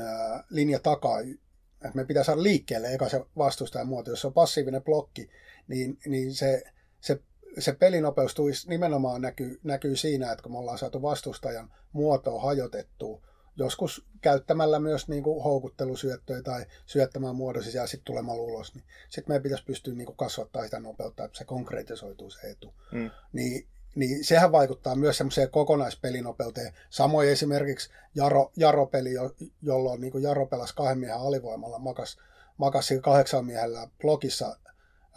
ää, 0.00 0.44
linja 0.50 0.78
takaa, 0.78 1.20
että 1.20 1.94
me 1.94 2.04
pitää 2.04 2.24
saada 2.24 2.42
liikkeelle 2.42 2.94
eka 2.94 3.08
se 3.08 3.24
vastustajan 3.36 3.88
muoto. 3.88 4.10
Jos 4.10 4.20
se 4.20 4.26
on 4.26 4.32
passiivinen 4.32 4.84
blokki, 4.84 5.30
niin, 5.68 5.98
niin 6.06 6.34
se, 6.34 6.62
se, 7.00 7.20
se 7.58 7.72
pelinopeus 7.72 8.34
nimenomaan 8.66 9.20
näkyy, 9.20 9.60
näkyy 9.62 9.96
siinä, 9.96 10.32
että 10.32 10.42
kun 10.42 10.52
me 10.52 10.58
ollaan 10.58 10.78
saatu 10.78 11.02
vastustajan 11.02 11.72
muotoa 11.92 12.42
hajotettua, 12.42 13.22
joskus 13.56 14.06
käyttämällä 14.20 14.78
myös 14.78 15.08
niin 15.08 15.22
kuin 15.22 15.42
houkuttelusyöttöjä 15.42 16.42
tai 16.42 16.66
syöttämään 16.86 17.36
muodossa 17.36 17.78
ja 17.78 17.86
sitten 17.86 18.04
tulemalla 18.04 18.42
ulos, 18.42 18.74
niin 18.74 18.84
sitten 19.08 19.30
meidän 19.30 19.42
pitäisi 19.42 19.64
pystyä 19.64 19.94
niin 19.94 20.06
kuin 20.06 20.16
kasvattaa 20.16 20.64
sitä 20.64 20.80
nopeutta, 20.80 21.24
että 21.24 21.38
se 21.38 21.44
konkretisoituu 21.44 22.30
se 22.30 22.50
etu. 22.50 22.74
Mm. 22.92 23.10
Niin 23.32 23.66
niin 24.00 24.24
sehän 24.24 24.52
vaikuttaa 24.52 24.94
myös 24.94 25.16
semmoiseen 25.18 25.50
kokonaispelinopeuteen. 25.50 26.72
Samoin 26.90 27.28
esimerkiksi 27.28 27.90
Jaro, 28.14 28.52
Jaro-peli, 28.56 29.12
jo, 29.12 29.34
jolloin 29.62 30.00
niin 30.00 30.22
Jaro 30.22 30.46
pelasi 30.46 30.74
kahden 30.74 30.98
miehen 30.98 31.16
alivoimalla, 31.16 31.78
makas, 31.78 32.18
makas 32.56 32.88
kahdeksan 33.02 33.44
miehellä 33.44 33.88
blogissa, 34.00 34.56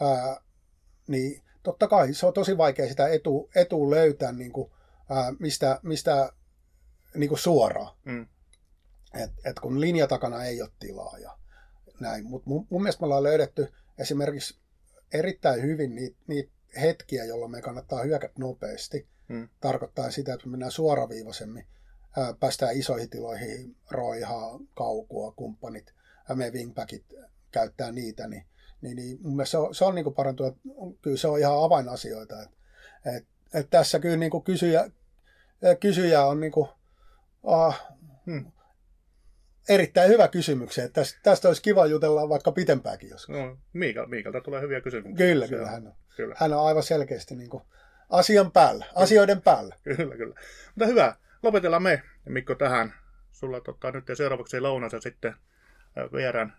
ää, 0.02 0.42
niin 1.08 1.44
totta 1.64 1.88
kai 1.88 2.14
se 2.14 2.26
on 2.26 2.34
tosi 2.34 2.58
vaikea 2.58 2.90
sitä 2.90 3.08
etu, 3.08 3.50
etu 3.56 3.92
löytää 3.92 4.32
niin 4.32 4.52
kuin, 4.52 4.72
ää, 5.10 5.34
mistä, 5.40 5.80
mistä 5.84 6.32
niin 7.16 7.30
kuin 7.30 7.40
suoraan. 7.40 7.96
Mm. 8.06 8.28
Et, 9.14 9.32
et 9.46 9.60
kun 9.60 9.82
linja 9.82 10.08
takana 10.08 10.44
ei 10.44 10.62
ole 10.62 10.70
tilaa 10.80 11.18
ja 11.18 11.38
näin. 12.00 12.26
Mutta 12.26 12.50
mun, 12.50 12.68
mun 12.70 12.82
mielestä 12.82 13.02
me 13.02 13.06
ollaan 13.06 13.24
löydetty 13.24 13.74
esimerkiksi 13.98 14.58
erittäin 15.14 15.62
hyvin 15.62 15.96
niitä 15.96 16.18
niit 16.28 16.50
hetkiä, 16.82 17.24
jolloin 17.24 17.52
me 17.52 17.62
kannattaa 17.62 18.04
hyökätä 18.04 18.34
nopeasti. 18.40 19.08
Mm. 19.28 19.50
Tarkoittaa 19.62 20.12
sitä, 20.12 20.34
että 20.34 20.48
me 20.48 20.52
mennään 20.52 20.72
suoraviivaisemmin, 20.72 21.66
ää, 22.18 22.34
päästään 22.40 22.78
isoihin 22.78 23.10
tiloihin, 23.10 23.76
roihaa, 23.92 24.60
kaukua, 24.74 25.32
kumppanit, 25.32 25.94
ää, 26.30 26.36
me 26.36 26.52
wingbackit 26.52 27.06
käyttää 27.52 27.92
niitä, 27.92 28.28
niin, 28.28 28.46
niin, 28.82 28.96
niin 28.96 29.20
mun 29.22 29.36
mielestä 29.36 29.52
se 29.52 29.58
on, 29.58 29.76
se 29.76 29.86
on 29.86 29.96
niin 29.96 30.14
parantua, 30.14 30.56
kyllä 31.02 31.18
se 31.18 31.28
on 31.28 31.40
ihan 31.40 31.64
avainasioita. 31.64 32.42
Et, 32.44 32.50
et, 33.16 33.28
et 33.54 33.70
tässä 33.70 34.00
kyllä 34.00 34.18
niin 34.18 34.32
kuin 34.32 34.44
kysyjä, 34.44 34.92
kysyjä 35.80 36.26
on 36.26 36.40
niin 36.40 36.52
kuin, 36.52 36.68
ah, 37.44 37.88
hmm, 38.26 38.46
erittäin 39.70 40.10
hyvä 40.10 40.28
kysymyksiä. 40.28 40.90
Tästä, 40.90 41.20
tästä 41.24 41.48
olisi 41.48 41.62
kiva 41.62 41.86
jutella 41.86 42.30
vaikka 42.30 42.52
pitempääkin 42.52 43.10
joskus. 43.10 43.36
No, 43.36 43.58
Miika, 43.74 44.08
Miikalta 44.08 44.42
tulee 44.42 44.62
hyviä 44.62 44.82
kysymyksiä. 44.82 45.28
Kyllä, 45.28 45.48
kyllä. 45.48 45.70
Hän 45.70 45.88
on, 45.88 45.94
kyllä. 46.16 46.36
hän 46.38 46.54
on 46.54 46.68
aivan 46.68 46.84
selkeästi 46.84 47.36
niin 47.36 47.50
kuin 47.50 47.64
asian 48.10 48.52
päällä, 48.52 48.86
kyllä. 48.86 49.04
asioiden 49.04 49.42
päällä. 49.42 49.76
Kyllä, 49.84 50.16
kyllä. 50.16 50.36
Mutta 50.76 50.86
hyvä. 50.86 51.16
Lopetellaan 51.44 51.84
me, 51.84 52.04
Mikko, 52.30 52.56
tähän. 52.56 52.94
Sulla 53.32 53.62
tota, 53.62 53.92
nyt 53.92 54.10
ja 54.10 54.16
seuraavaksi 54.16 54.60
lounas 54.60 54.94
ja 54.94 55.02
sitten 55.02 55.36
vierään 56.14 56.54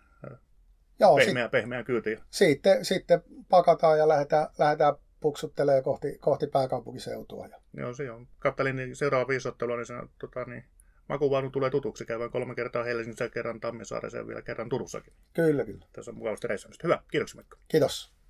Joo, 0.99 1.15
pehmeä, 1.15 1.45
sit, 1.45 1.51
pehmeä 1.51 1.83
kyytiin. 1.83 2.19
Sitten, 2.29 2.85
sitten 2.85 3.23
pakataan 3.49 3.97
ja 3.97 4.07
lähdetään, 4.07 4.47
lähdetään 4.57 4.95
puksuttelemaan 5.19 5.83
kohti, 5.83 6.17
kohti 6.17 6.47
pääkaupunkiseutua. 6.47 7.49
Joo, 7.73 7.93
se 7.93 8.11
on. 8.11 8.27
Kattelin 8.39 8.75
niin 8.75 8.95
seuraava 8.95 9.27
viisottelua, 9.27 9.75
niin, 9.75 9.85
se, 9.85 9.93
tota, 10.19 10.45
niin 10.45 10.63
makuvaunu 11.09 11.49
tulee 11.49 11.69
tutuksi. 11.69 12.05
Käydään 12.05 12.31
kolme 12.31 12.55
kertaa 12.55 12.83
Helsingissä, 12.83 13.29
kerran 13.29 13.59
Tammisaaressa 13.59 14.17
ja 14.17 14.27
vielä 14.27 14.41
kerran 14.41 14.69
Turussakin. 14.69 15.13
Kyllä, 15.33 15.65
kyllä. 15.65 15.85
Tässä 15.93 16.11
on 16.11 16.17
mukavasti 16.17 16.47
reissaamista. 16.47 16.87
Hyvä, 16.87 16.99
kiitoksia 17.11 17.41
Mikko. 17.41 17.57
Kiitos. 17.67 18.14